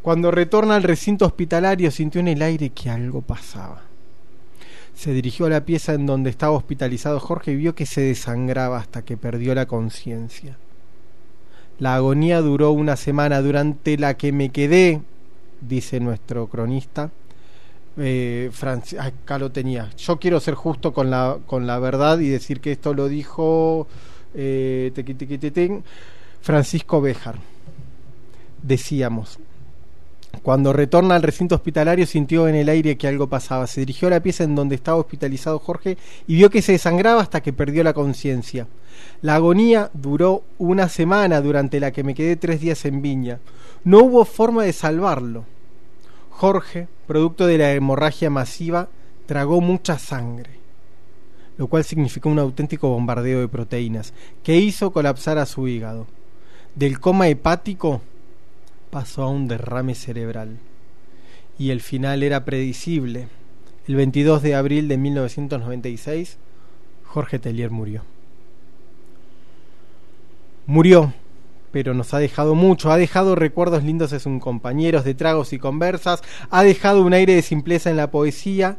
[0.00, 3.82] Cuando retorna al recinto hospitalario sintió en el aire que algo pasaba.
[4.94, 8.78] Se dirigió a la pieza en donde estaba hospitalizado Jorge y vio que se desangraba
[8.78, 10.56] hasta que perdió la conciencia.
[11.78, 15.02] La agonía duró una semana durante la que me quedé,
[15.60, 17.10] dice nuestro cronista.
[17.98, 18.50] Eh,
[18.98, 19.90] acá lo tenía.
[19.96, 23.88] Yo quiero ser justo con la, con la verdad y decir que esto lo dijo
[24.34, 24.92] eh,
[26.40, 27.36] Francisco Béjar.
[28.62, 29.38] Decíamos,
[30.42, 33.66] cuando retorna al recinto hospitalario sintió en el aire que algo pasaba.
[33.66, 37.20] Se dirigió a la pieza en donde estaba hospitalizado Jorge y vio que se desangraba
[37.20, 38.66] hasta que perdió la conciencia.
[39.22, 43.40] La agonía duró una semana durante la que me quedé tres días en Viña.
[43.84, 45.44] No hubo forma de salvarlo.
[46.30, 48.88] Jorge, producto de la hemorragia masiva,
[49.26, 50.50] tragó mucha sangre,
[51.56, 54.12] lo cual significó un auténtico bombardeo de proteínas
[54.44, 56.06] que hizo colapsar a su hígado.
[56.76, 58.02] Del coma hepático
[58.90, 60.58] pasó a un derrame cerebral.
[61.58, 63.26] Y el final era predecible.
[63.88, 66.36] El 22 de abril de 1996,
[67.04, 68.04] Jorge Tellier murió.
[70.66, 71.14] Murió,
[71.72, 75.58] pero nos ha dejado mucho, ha dejado recuerdos lindos de sus compañeros de tragos y
[75.58, 78.78] conversas, ha dejado un aire de simpleza en la poesía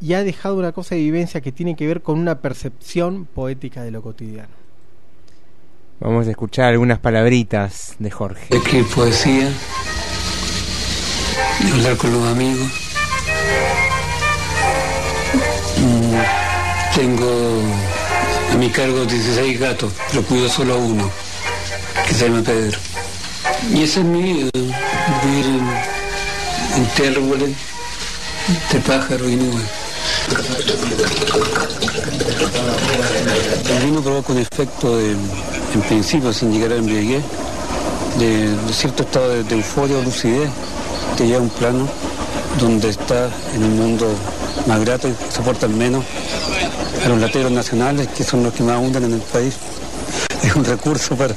[0.00, 3.82] y ha dejado una cosa de vivencia que tiene que ver con una percepción poética
[3.82, 4.54] de lo cotidiano.
[6.00, 8.54] Vamos a escuchar algunas palabritas de Jorge.
[8.54, 9.48] Escribir poesía,
[11.72, 12.68] hablar con los amigos.
[15.78, 17.60] Mm, Tengo
[18.52, 21.10] a mi cargo 16 gatos, pero cuido solo a uno,
[22.06, 22.78] que se llama Pedro.
[23.72, 25.60] Y ese es mi vida, vivir en,
[26.76, 27.56] entre árboles,
[28.48, 29.64] entre pájaros y nubes.
[33.70, 37.22] El vino provoca un efecto de, en principio, sin llegar a embriaguez,
[38.18, 40.50] de, cierto estado de, de euforia o lucidez,
[41.16, 41.88] te lleva a un plano
[42.60, 44.06] donde estás en un mundo
[44.66, 46.04] más grato y soportan menos
[47.04, 49.54] a los lateros nacionales, que son los que más abundan en el país.
[50.46, 51.34] Es un recurso para,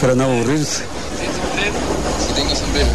[0.00, 0.82] para no aburrirse.
[2.26, 2.88] Si tengo sombrero.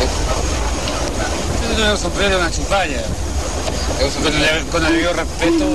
[1.70, 3.02] Yo tengo sombrero en la chupalla.
[4.24, 5.66] Con el, con el debido respeto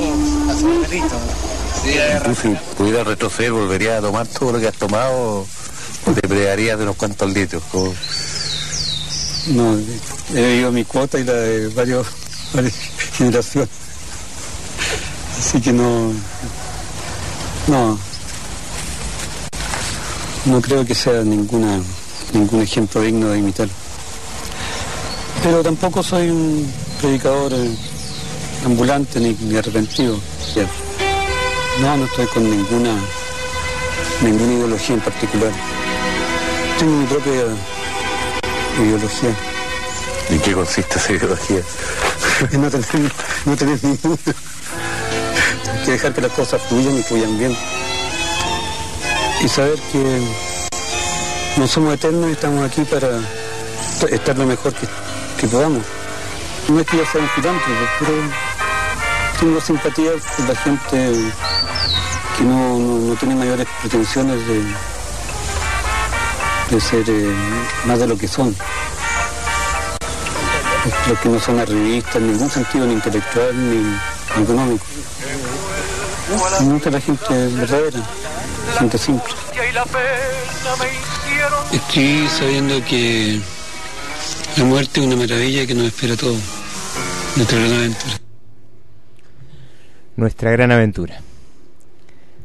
[0.51, 0.67] a su
[2.25, 5.47] Tú si pudieras retroceder, volverías a tomar todo lo que has tomado
[6.07, 7.63] o te pregarías de unos cuantos litros.
[7.71, 7.95] como-
[9.49, 9.79] No,
[10.35, 12.07] he bebido mi cuota y la de varios,
[12.53, 12.75] varias
[13.17, 13.69] generaciones.
[15.39, 16.13] Así que no.
[17.69, 17.99] No.
[20.47, 21.81] No creo que sea ninguna,
[22.33, 23.69] ningún ejemplo digno de imitar.
[25.43, 27.77] Pero tampoco soy un predicador eh,
[28.65, 30.17] ambulante ni, ni arrepentido.
[31.81, 32.95] No, no estoy con ninguna,
[34.23, 35.53] ninguna ideología en particular.
[36.79, 37.33] Tengo mi propia
[38.81, 39.37] ideología.
[40.31, 41.61] ¿En qué consiste esa ideología?
[42.53, 43.13] No tener,
[43.47, 44.19] no tener ninguna.
[45.73, 47.57] Hay que dejar que las cosas fluyan y fluyan bien.
[49.43, 50.21] Y saber que
[51.59, 53.09] no somos eternos y estamos aquí para
[54.11, 54.87] estar lo mejor que,
[55.41, 55.83] que podamos.
[56.69, 58.13] No es que yo sea un filántropo, pero
[59.41, 61.13] tengo simpatía por la gente
[62.37, 64.63] que no, no- tiene mayores pretensiones de,
[66.71, 67.33] de ser eh,
[67.85, 68.55] más de lo que son.
[71.09, 73.77] Los que no son arribistas en ningún sentido, ni intelectual ni,
[74.37, 74.85] ni económico.
[76.61, 78.01] Me gusta la gente verdadera,
[78.77, 79.33] gente simple.
[81.73, 83.41] Escribí sabiendo que
[84.57, 86.41] la muerte es una maravilla que nos espera a todos.
[87.37, 88.21] Nuestra gran aventura.
[90.17, 91.21] Nuestra gran aventura.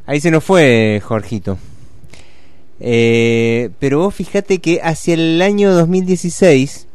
[0.06, 1.58] Ahí se nos fue, Jorgito.
[2.80, 6.88] Eh, pero vos fíjate que hacia el año 2016,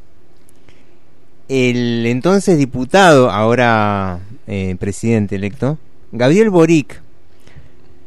[1.49, 5.79] el entonces diputado, ahora eh, presidente electo,
[6.11, 7.03] Gabriel Boric,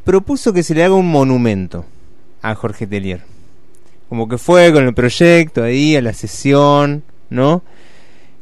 [0.04, 1.84] propuso que se le haga un monumento
[2.42, 3.22] a Jorge Telier.
[4.08, 7.62] Como que fue con el proyecto ahí, a la sesión, ¿no?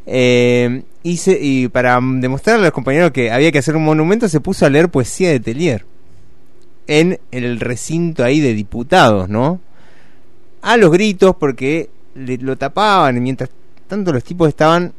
[0.07, 4.65] Eh, y, para demostrarle a los compañeros que había que hacer un monumento, se puso
[4.67, 5.85] a leer poesía de Telier
[6.87, 9.61] en el recinto ahí de diputados, ¿no?
[10.63, 13.51] A los gritos porque le- lo tapaban y mientras
[13.87, 14.93] tanto los tipos estaban,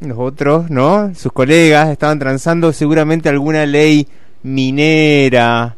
[0.00, 1.14] los otros, ¿no?
[1.14, 4.06] Sus colegas estaban transando seguramente alguna ley
[4.42, 5.76] minera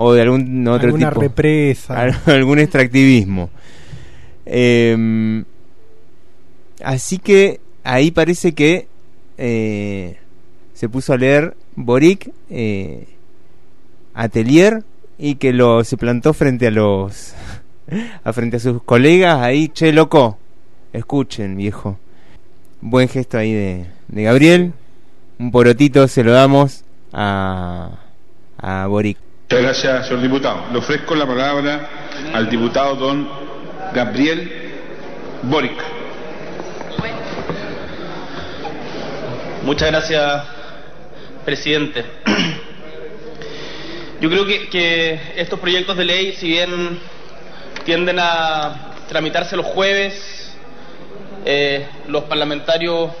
[0.00, 1.20] o de algún otro Alguna tipo.
[1.22, 2.00] represa.
[2.00, 3.50] Al- algún extractivismo.
[4.46, 5.44] Em,
[6.84, 8.86] así que ahí parece que
[9.38, 10.16] eh,
[10.72, 13.08] se puso a leer Boric, eh,
[14.14, 14.84] Atelier,
[15.18, 17.34] y que lo se plantó frente a los
[18.24, 20.38] a frente a sus colegas ahí, che loco,
[20.92, 21.98] escuchen viejo.
[22.80, 24.72] Buen gesto ahí de, de Gabriel.
[25.40, 27.98] Un porotito se lo damos a,
[28.58, 29.18] a Boric.
[29.50, 30.64] Muchas gracias, señor diputado.
[30.70, 31.88] Le ofrezco la palabra
[32.34, 33.26] al diputado don
[33.94, 34.74] Gabriel
[35.44, 35.72] Boric.
[39.62, 40.44] Muchas gracias,
[41.46, 42.04] presidente.
[44.20, 46.98] Yo creo que, que estos proyectos de ley, si bien
[47.86, 50.54] tienden a tramitarse los jueves,
[51.46, 53.12] eh, los parlamentarios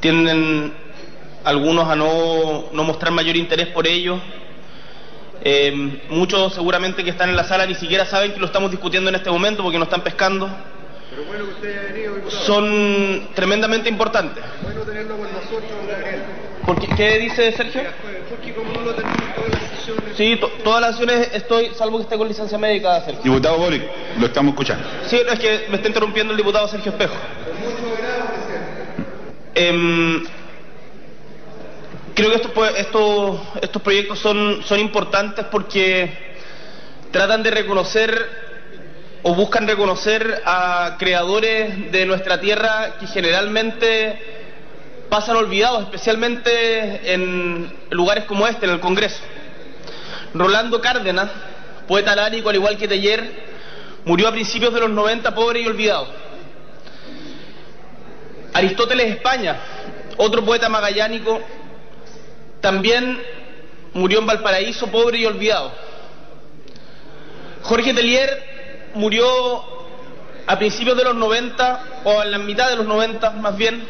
[0.00, 0.74] tienden
[1.42, 4.20] algunos a no, no mostrar mayor interés por ello.
[5.44, 9.08] Eh, muchos seguramente que están en la sala ni siquiera saben que lo estamos discutiendo
[9.10, 10.48] en este momento porque no están pescando.
[12.46, 14.42] Son tremendamente importantes.
[16.64, 17.82] Porque, ¿Qué dice Sergio?
[20.16, 23.22] Sí, to- todas las acciones estoy, salvo que esté con licencia médica, Sergio.
[23.24, 23.82] Diputado Boric,
[24.20, 24.84] lo estamos escuchando.
[25.06, 27.14] Sí, no, es que me está interrumpiendo el diputado Sergio Espejo.
[29.54, 30.24] Em,
[32.14, 36.32] creo que estos, estos, estos proyectos son, son importantes porque
[37.10, 38.42] tratan de reconocer
[39.22, 44.42] o buscan reconocer a creadores de nuestra tierra que generalmente
[45.08, 49.20] pasan olvidados, especialmente en lugares como este, en el Congreso.
[50.34, 51.30] Rolando Cárdenas,
[51.86, 53.52] poeta lárico al igual que Teller,
[54.04, 56.08] murió a principios de los 90 pobre y olvidado.
[58.54, 59.56] Aristóteles España,
[60.16, 61.40] otro poeta magallánico,
[62.62, 63.20] también
[63.92, 65.72] murió en Valparaíso pobre y olvidado.
[67.62, 69.26] Jorge Telier murió
[70.46, 73.84] a principios de los 90, o en la mitad de los 90 más bien,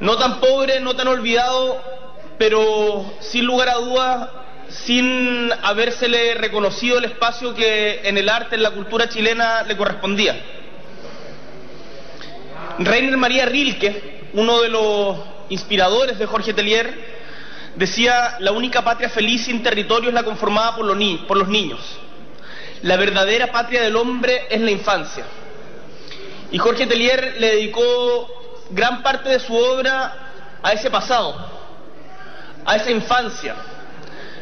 [0.00, 1.82] no tan pobre, no tan olvidado,
[2.38, 4.28] pero sin lugar a dudas,
[4.68, 10.36] sin habérsele reconocido el espacio que en el arte, en la cultura chilena le correspondía.
[12.78, 17.14] Reiner María Rilke, uno de los inspiradores de Jorge Telier,
[17.76, 21.48] decía, la única patria feliz sin territorio es la conformada por los, ni- por los
[21.48, 21.80] niños.
[22.82, 25.24] La verdadera patria del hombre es la infancia.
[26.50, 28.28] Y Jorge Telier le dedicó
[28.70, 30.30] gran parte de su obra
[30.62, 31.34] a ese pasado,
[32.64, 33.54] a esa infancia,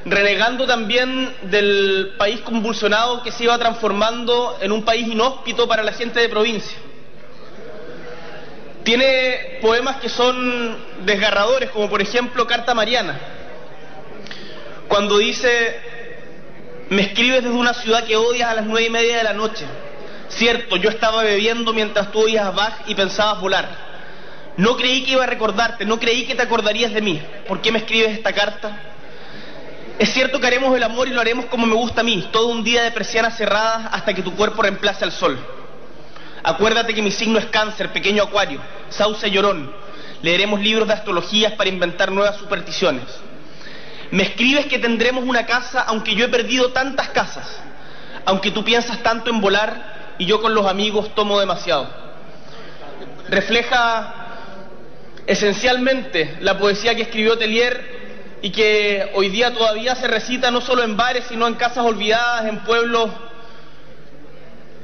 [0.05, 5.93] renegando también del país convulsionado que se iba transformando en un país inhóspito para la
[5.93, 6.77] gente de provincia.
[8.85, 13.19] Tiene poemas que son desgarradores, como por ejemplo Carta Mariana,
[14.89, 15.81] cuando dice,
[16.91, 19.65] me escribes desde una ciudad que odias a las nueve y media de la noche.
[20.29, 23.69] Cierto, yo estaba bebiendo mientras tú oías Bach y pensabas volar.
[24.57, 27.23] No creí que iba a recordarte, no creí que te acordarías de mí.
[27.47, 28.79] ¿Por qué me escribes esta carta?
[29.99, 32.49] Es cierto que haremos el amor y lo haremos como me gusta a mí, todo
[32.49, 35.39] un día de persianas cerradas hasta que tu cuerpo reemplace al sol.
[36.45, 39.73] Acuérdate que mi signo es cáncer, pequeño acuario, sauce llorón.
[40.23, 43.05] Leeremos libros de astrologías para inventar nuevas supersticiones.
[44.11, 47.61] Me escribes que tendremos una casa aunque yo he perdido tantas casas.
[48.25, 51.89] aunque tú piensas tanto en volar y yo con los amigos tomo demasiado.
[53.29, 54.15] Refleja
[55.27, 60.83] esencialmente la poesía que escribió Telier y que hoy día todavía se recita no solo
[60.83, 63.11] en bares, sino en casas olvidadas, en pueblos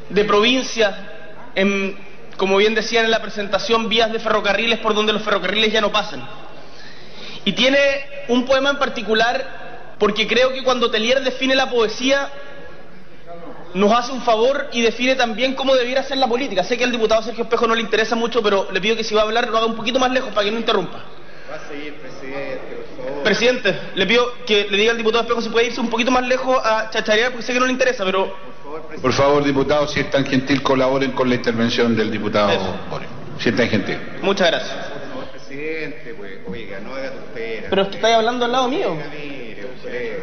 [0.09, 1.18] de provincia,
[1.55, 1.97] en,
[2.37, 5.93] como bien decían en la presentación, vías de ferrocarriles por donde los ferrocarriles ya no
[5.93, 6.27] pasan.
[7.45, 7.79] Y tiene
[8.29, 12.31] un poema en particular porque creo que cuando Telier define la poesía
[13.75, 16.63] nos hace un favor y define también cómo debiera ser la política.
[16.63, 19.15] Sé que al diputado Sergio Espejo no le interesa mucho, pero le pido que si
[19.15, 21.03] va a hablar lo haga un poquito más lejos para que no interrumpa.
[21.51, 23.23] Va a seguir, presidente, por favor.
[23.23, 26.27] Presidente, le pido que le diga al diputado Espejo si puede irse un poquito más
[26.27, 28.48] lejos a chacharear porque sé que no le interesa, pero...
[29.01, 32.51] Por favor, diputados, si es tan gentil, colaboren con la intervención del diputado
[32.91, 33.09] Boric.
[33.39, 33.99] Si es tan gentil.
[34.23, 34.77] Muchas gracias.
[35.33, 37.67] Presidente, pues, oiga, no haga tonteras.
[37.71, 38.97] Pero es que estáis hablando al lado mío.
[39.77, 40.19] Usted,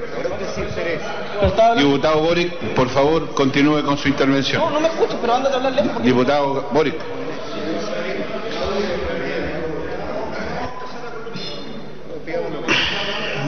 [1.42, 4.62] usted Diputado Boric, por favor, continúe con su intervención.
[4.62, 5.92] No, no me escucho, pero ándate a hablar lejos.
[5.94, 6.96] porque- Diputado Boric.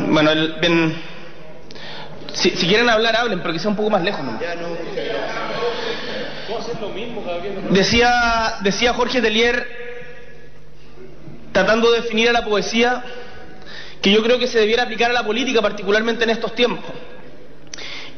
[0.09, 0.95] Bueno, el- ven-
[2.33, 4.23] si, si quieren hablar, hablen, pero que sea un poco más lejos.
[4.23, 4.39] ¿no?
[7.69, 9.67] Decía, decía Jorge Telier,
[11.51, 13.03] tratando de definir a la poesía,
[14.01, 16.85] que yo creo que se debiera aplicar a la política, particularmente en estos tiempos.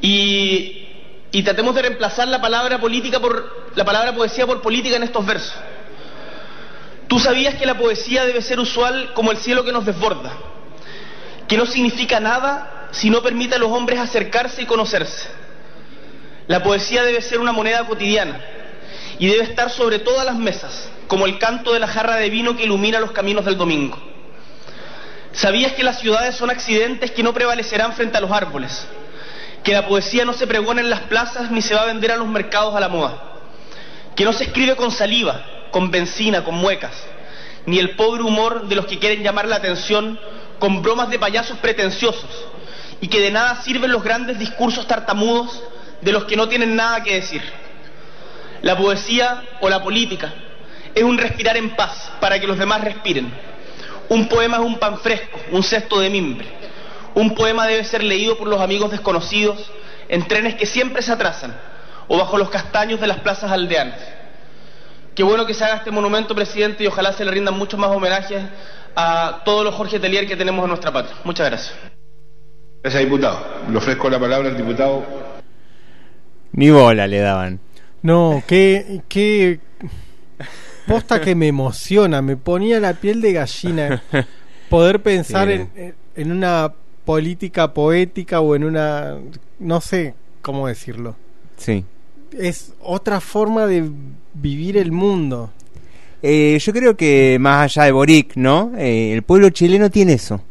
[0.01, 0.87] Y,
[1.31, 5.25] y tratemos de reemplazar la palabra política por la palabra poesía por política en estos
[5.25, 5.55] versos.
[7.07, 10.31] Tú sabías que la poesía debe ser usual como el cielo que nos desborda,
[11.47, 15.29] que no significa nada si no permite a los hombres acercarse y conocerse.
[16.47, 18.39] La poesía debe ser una moneda cotidiana
[19.19, 22.55] y debe estar sobre todas las mesas, como el canto de la jarra de vino
[22.55, 23.97] que ilumina los caminos del domingo.
[25.31, 28.87] ¿Sabías que las ciudades son accidentes que no prevalecerán frente a los árboles?
[29.63, 32.17] Que la poesía no se pregona en las plazas ni se va a vender a
[32.17, 33.21] los mercados a la moda.
[34.15, 36.93] Que no se escribe con saliva, con benzina, con muecas.
[37.65, 40.19] Ni el pobre humor de los que quieren llamar la atención
[40.57, 42.29] con bromas de payasos pretenciosos.
[43.01, 45.63] Y que de nada sirven los grandes discursos tartamudos
[46.01, 47.41] de los que no tienen nada que decir.
[48.61, 50.33] La poesía o la política
[50.93, 53.31] es un respirar en paz para que los demás respiren.
[54.09, 56.47] Un poema es un pan fresco, un cesto de mimbre.
[57.15, 59.71] Un poema debe ser leído por los amigos desconocidos
[60.09, 61.55] en trenes que siempre se atrasan
[62.07, 63.99] o bajo los castaños de las plazas aldeanas.
[65.15, 67.89] Qué bueno que se haga este monumento, presidente, y ojalá se le rindan muchos más
[67.89, 68.41] homenajes
[68.95, 71.15] a todos los Jorge Telier que tenemos en nuestra patria.
[71.23, 71.98] Muchas gracias.
[72.81, 73.39] Gracias, diputado.
[73.69, 75.03] Le ofrezco la palabra al diputado.
[76.53, 77.59] Ni bola le daban.
[78.01, 79.59] No, qué, qué
[80.87, 84.01] posta que me emociona, me ponía la piel de gallina
[84.69, 85.53] poder pensar Sí.
[85.53, 86.73] en, en- en una
[87.05, 89.17] política poética o en una,
[89.59, 91.15] no sé cómo decirlo.
[91.57, 91.85] Sí.
[92.37, 93.89] Es otra forma de
[94.33, 95.51] vivir el mundo.
[96.21, 98.71] Eh, yo creo que más allá de Boric, ¿no?
[98.77, 100.41] Eh, el pueblo chileno tiene eso.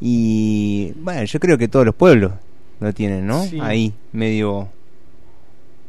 [0.00, 2.32] Y bueno, yo creo que todos los pueblos
[2.80, 3.44] lo tienen, ¿no?
[3.44, 3.58] Sí.
[3.60, 4.68] Ahí, medio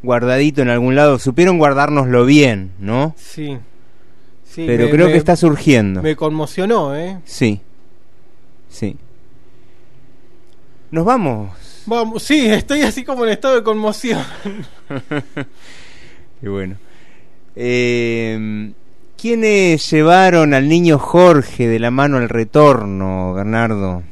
[0.01, 1.19] guardadito en algún lado.
[1.19, 3.13] Supieron guardárnoslo bien, ¿no?
[3.17, 3.57] Sí.
[4.45, 6.01] Sí, Pero me- creo me- que está surgiendo.
[6.01, 7.19] Me conmocionó, ¿eh?
[7.25, 7.61] Sí.
[8.69, 8.95] Sí.
[10.91, 11.51] Nos vamos.
[11.85, 14.23] Vamos, sí, estoy así como en estado de conmoción.
[16.41, 16.75] Qué bueno.
[17.55, 18.71] Eh,
[19.19, 24.03] ¿Quiénes llevaron al niño Jorge de la mano al retorno, Bernardo?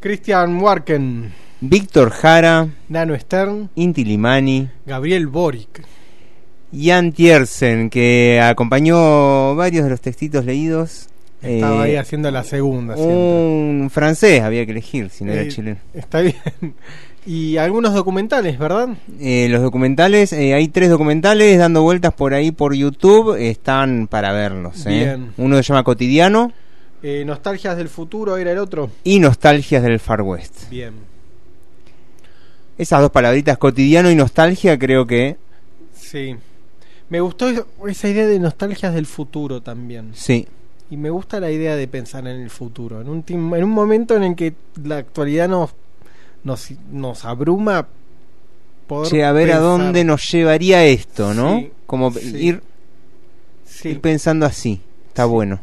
[0.00, 5.82] Christian Warken, Víctor Jara, Nano Stern, Inti Limani, Gabriel Boric.
[6.74, 11.08] Jan Tiersen, que acompañó varios de los textitos leídos.
[11.42, 12.94] Estaba Eh, ahí haciendo la segunda.
[12.96, 13.14] siempre.
[13.16, 15.76] un francés había que elegir, si no era Eh, chileno.
[15.94, 16.34] Está bien.
[17.26, 18.90] Y algunos documentales, ¿verdad?
[19.20, 24.32] Eh, los documentales, eh, hay tres documentales dando vueltas por ahí por YouTube, están para
[24.32, 24.86] verlos.
[24.86, 24.90] ¿eh?
[24.90, 25.32] Bien.
[25.36, 26.52] Uno se llama Cotidiano
[27.02, 28.90] Eh, Nostalgias del futuro era el otro.
[29.02, 30.70] y Nostalgias del Far West.
[30.70, 30.92] Bien.
[32.78, 35.36] Esas dos palabritas, cotidiano y nostalgia, creo que
[35.94, 36.36] Sí.
[37.08, 37.48] Me gustó
[37.88, 40.10] esa idea de nostalgias del futuro también.
[40.14, 40.46] sí.
[40.88, 43.00] Y me gusta la idea de pensar en el futuro.
[43.00, 44.54] En un, en un momento en el que
[44.84, 45.70] la actualidad nos,
[46.46, 47.86] nos, nos abruma.
[48.86, 51.58] Poder Che, a ver a dónde nos llevaría esto, ¿no?
[51.58, 52.36] Sí, Como sí.
[52.36, 52.62] ir,
[53.64, 53.88] Sí.
[53.90, 54.80] ir pensando así.
[55.08, 55.60] Está bueno,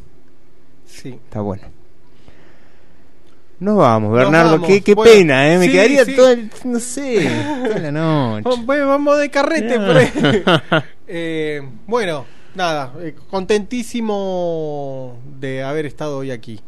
[0.85, 1.09] Sí.
[1.23, 1.63] está bueno.
[3.59, 4.51] Nos vamos, Bernardo.
[4.53, 4.67] vamos.
[4.67, 5.57] Qué, qué Bueno, pena, ¿eh?
[5.57, 7.29] Me quedaría todo el, no sé,
[7.63, 8.61] toda la noche.
[8.65, 9.79] Bueno, vamos de carrete.
[9.79, 9.85] No.
[9.87, 10.11] por ahí.
[11.07, 16.59] Eh, bueno, nada, eh, contentísimo de haber estado hoy aquí.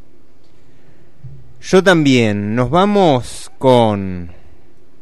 [1.62, 2.56] Yo también.
[2.56, 4.32] Nos vamos con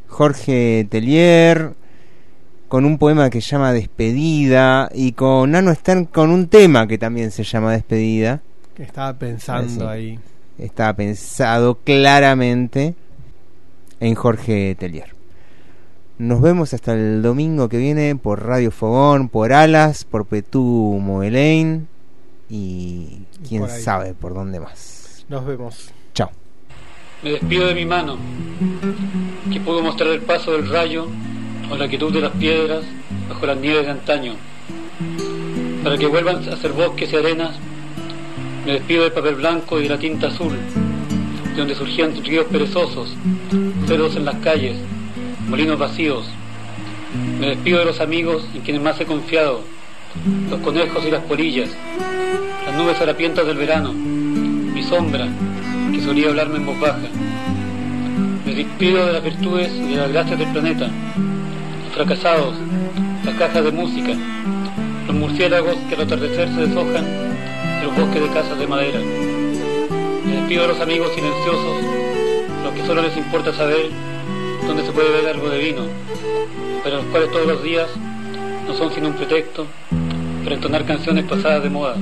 [0.08, 1.74] Jorge Tellier,
[2.68, 6.98] con un poema que se llama Despedida, y con Nano Stern con un tema que
[6.98, 8.42] también se llama Despedida.
[8.76, 10.20] Que estaba pensando ahí.
[10.58, 12.96] Está pensado claramente
[14.00, 15.16] en Jorge Tellier.
[16.20, 21.88] Nos vemos hasta el domingo que viene por Radio Fogón, por Alas, por Petú Moelain
[22.50, 25.26] y quién por sabe por dónde más.
[25.28, 25.92] Nos vemos.
[27.24, 28.18] Me despido de mi mano,
[29.50, 31.08] que pudo mostrar el paso del rayo
[31.72, 32.84] o la quietud de las piedras
[33.30, 34.34] bajo las nieves de antaño.
[35.86, 37.56] Para que vuelvan a ser bosques y arenas,
[38.66, 43.16] me despido del papel blanco y de la tinta azul, de donde surgían ríos perezosos,
[43.88, 44.76] cerdos en las calles,
[45.48, 46.26] molinos vacíos.
[47.40, 49.62] Me despido de los amigos en quienes más he confiado,
[50.50, 51.70] los conejos y las polillas,
[52.66, 55.30] las nubes harapientas del verano, mi sombra,
[55.92, 57.00] que solía hablarme en voz baja.
[58.46, 62.56] Me despido de las virtudes y de las gracias del planeta, los fracasados,
[63.24, 64.14] las cajas de música,
[65.08, 69.00] los murciélagos que al atardecer se deshojan de los bosques de casas de madera.
[70.26, 71.84] Me despido de los amigos silenciosos,
[72.64, 73.90] los que solo les importa saber
[74.68, 75.82] dónde se puede ver algo de vino,
[76.84, 77.88] pero los cuales todos los días
[78.68, 79.68] no son sino un pretexto
[80.44, 81.96] para entonar canciones pasadas de moda.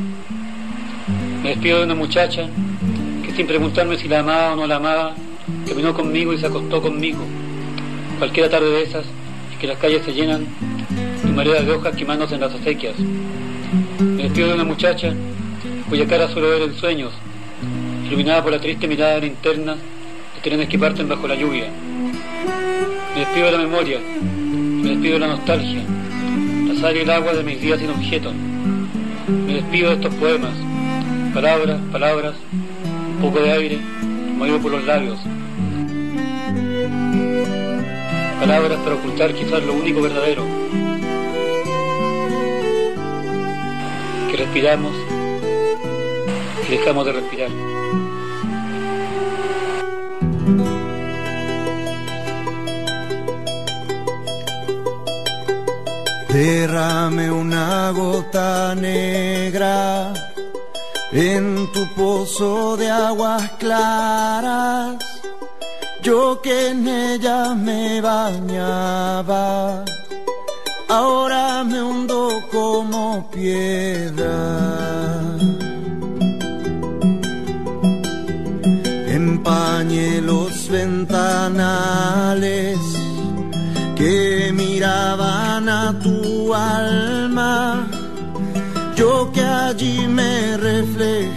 [1.44, 2.48] Me despido de una muchacha
[3.36, 5.16] sin preguntarme si la amaba o no la amaba,
[5.68, 7.24] caminó conmigo y se acostó conmigo.
[8.18, 9.06] Cualquiera tarde de esas,
[9.52, 10.46] en que las calles se llenan
[11.24, 12.96] de mareas de hojas quemándose en las acequias.
[14.00, 15.14] Me despido de una muchacha
[15.90, 17.12] cuya cara suelo ver en sueños,
[18.06, 21.68] iluminada por la triste mirada de linternas de trenes que parten bajo la lluvia.
[23.14, 25.84] Me despido de la memoria, me despido de la nostalgia,
[26.68, 28.32] la sal y el agua de mis días sin objeto.
[29.28, 30.54] Me despido de estos poemas,
[31.34, 32.36] palabras, palabras,
[33.22, 33.78] poco de aire,
[34.36, 35.20] movido por los labios.
[38.40, 40.44] Palabras para ocultar quizás lo único verdadero.
[44.30, 44.96] Que respiramos
[46.68, 47.50] y dejamos de respirar.
[56.30, 60.31] Derrame una gota negra
[61.14, 64.96] en tu pozo de aguas claras,
[66.02, 69.84] yo que en ella me bañaba,
[70.88, 74.32] ahora me hundo como piedra.
[79.08, 82.22] Empañé los ventanales
[83.98, 87.91] que miraban a tu alma,
[89.30, 91.30] que allí me reflejaba,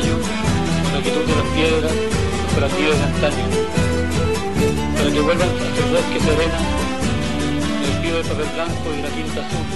[0.00, 0.16] rayo,
[0.94, 3.44] la quietud de las piedras, los operativos de antaño.
[4.96, 6.62] Para que vuelvan a ser bosques y arenas,
[7.80, 9.66] me despido del papel blanco y de la tinta azul,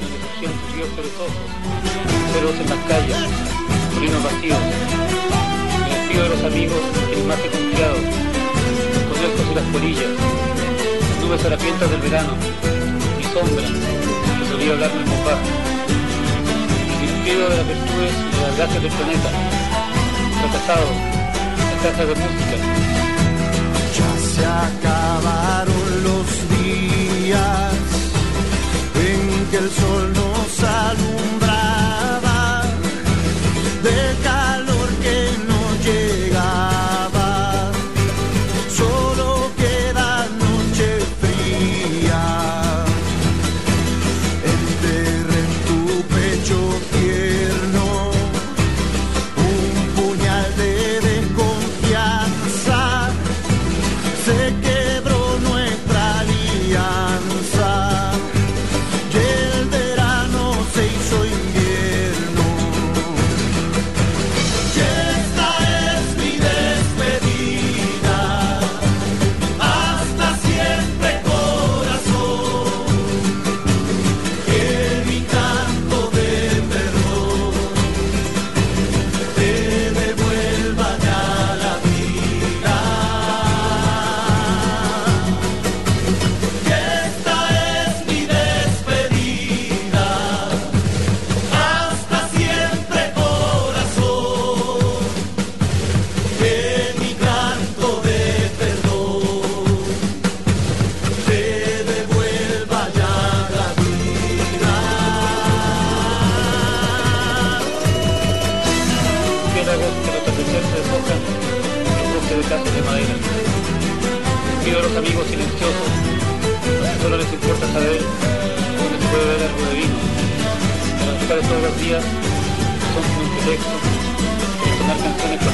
[0.00, 1.48] donde surgían ríos perezosos,
[2.32, 3.18] cerros en las calles,
[3.94, 4.62] molinos vacíos.
[5.84, 7.98] Me despido de los amigos en quienes más confiado,
[8.94, 10.12] los conejos y las polillas,
[11.06, 12.32] las nubes harapientas del verano,
[13.18, 13.66] mi sombra,
[14.38, 15.69] que solía hablarme en voz
[17.20, 19.30] despido de las virtudes y de las gracias del planeta,
[20.40, 20.90] fracasados,
[21.66, 22.56] las cajas de música,
[23.96, 27.72] Ya se acabaron los días
[28.94, 32.29] en que el sol nos alumbraba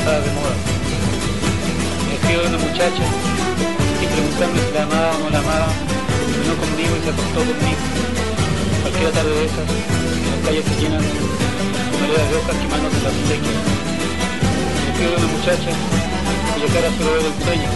[0.07, 0.55] de moda.
[2.07, 5.67] Me despido de una muchacha y preguntarme si la amaba o no la amaba,
[6.31, 7.83] vino conmigo y se acostó conmigo.
[8.87, 13.59] Cualquier tarde de esas, las calles se llenan de mareas de hojas quemándose las acequias.
[14.79, 17.71] Me despido de una muchacha cuya cara solo ve del sueño,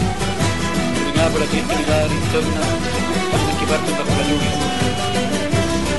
[1.03, 2.63] iluminada por la triste mirada linterna
[3.43, 4.55] en que parten bajo la lluvia.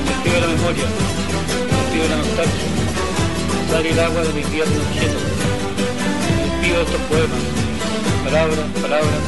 [0.00, 2.68] Me despido de la memoria, me despido de la nostalgia,
[3.68, 5.31] sale el agua de mis días en objeto.
[6.80, 7.38] Estos poemas,
[8.24, 9.20] palabras, palabras.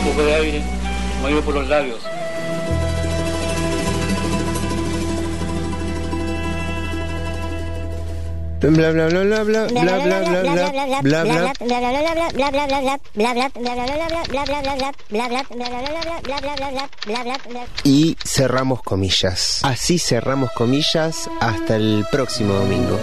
[0.00, 0.62] Un poco de aire,
[1.20, 2.00] movido por los labios.
[8.60, 10.42] Bla bla bla bla bla bla bla bla
[11.02, 11.56] bla bla bla
[17.84, 19.60] y cerramos comillas.
[19.62, 22.98] Así cerramos comillas hasta el próximo domingo.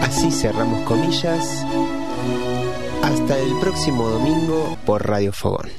[0.00, 1.57] Así cerramos comillas.
[3.88, 5.70] Próximo domingo por Radio Fogón.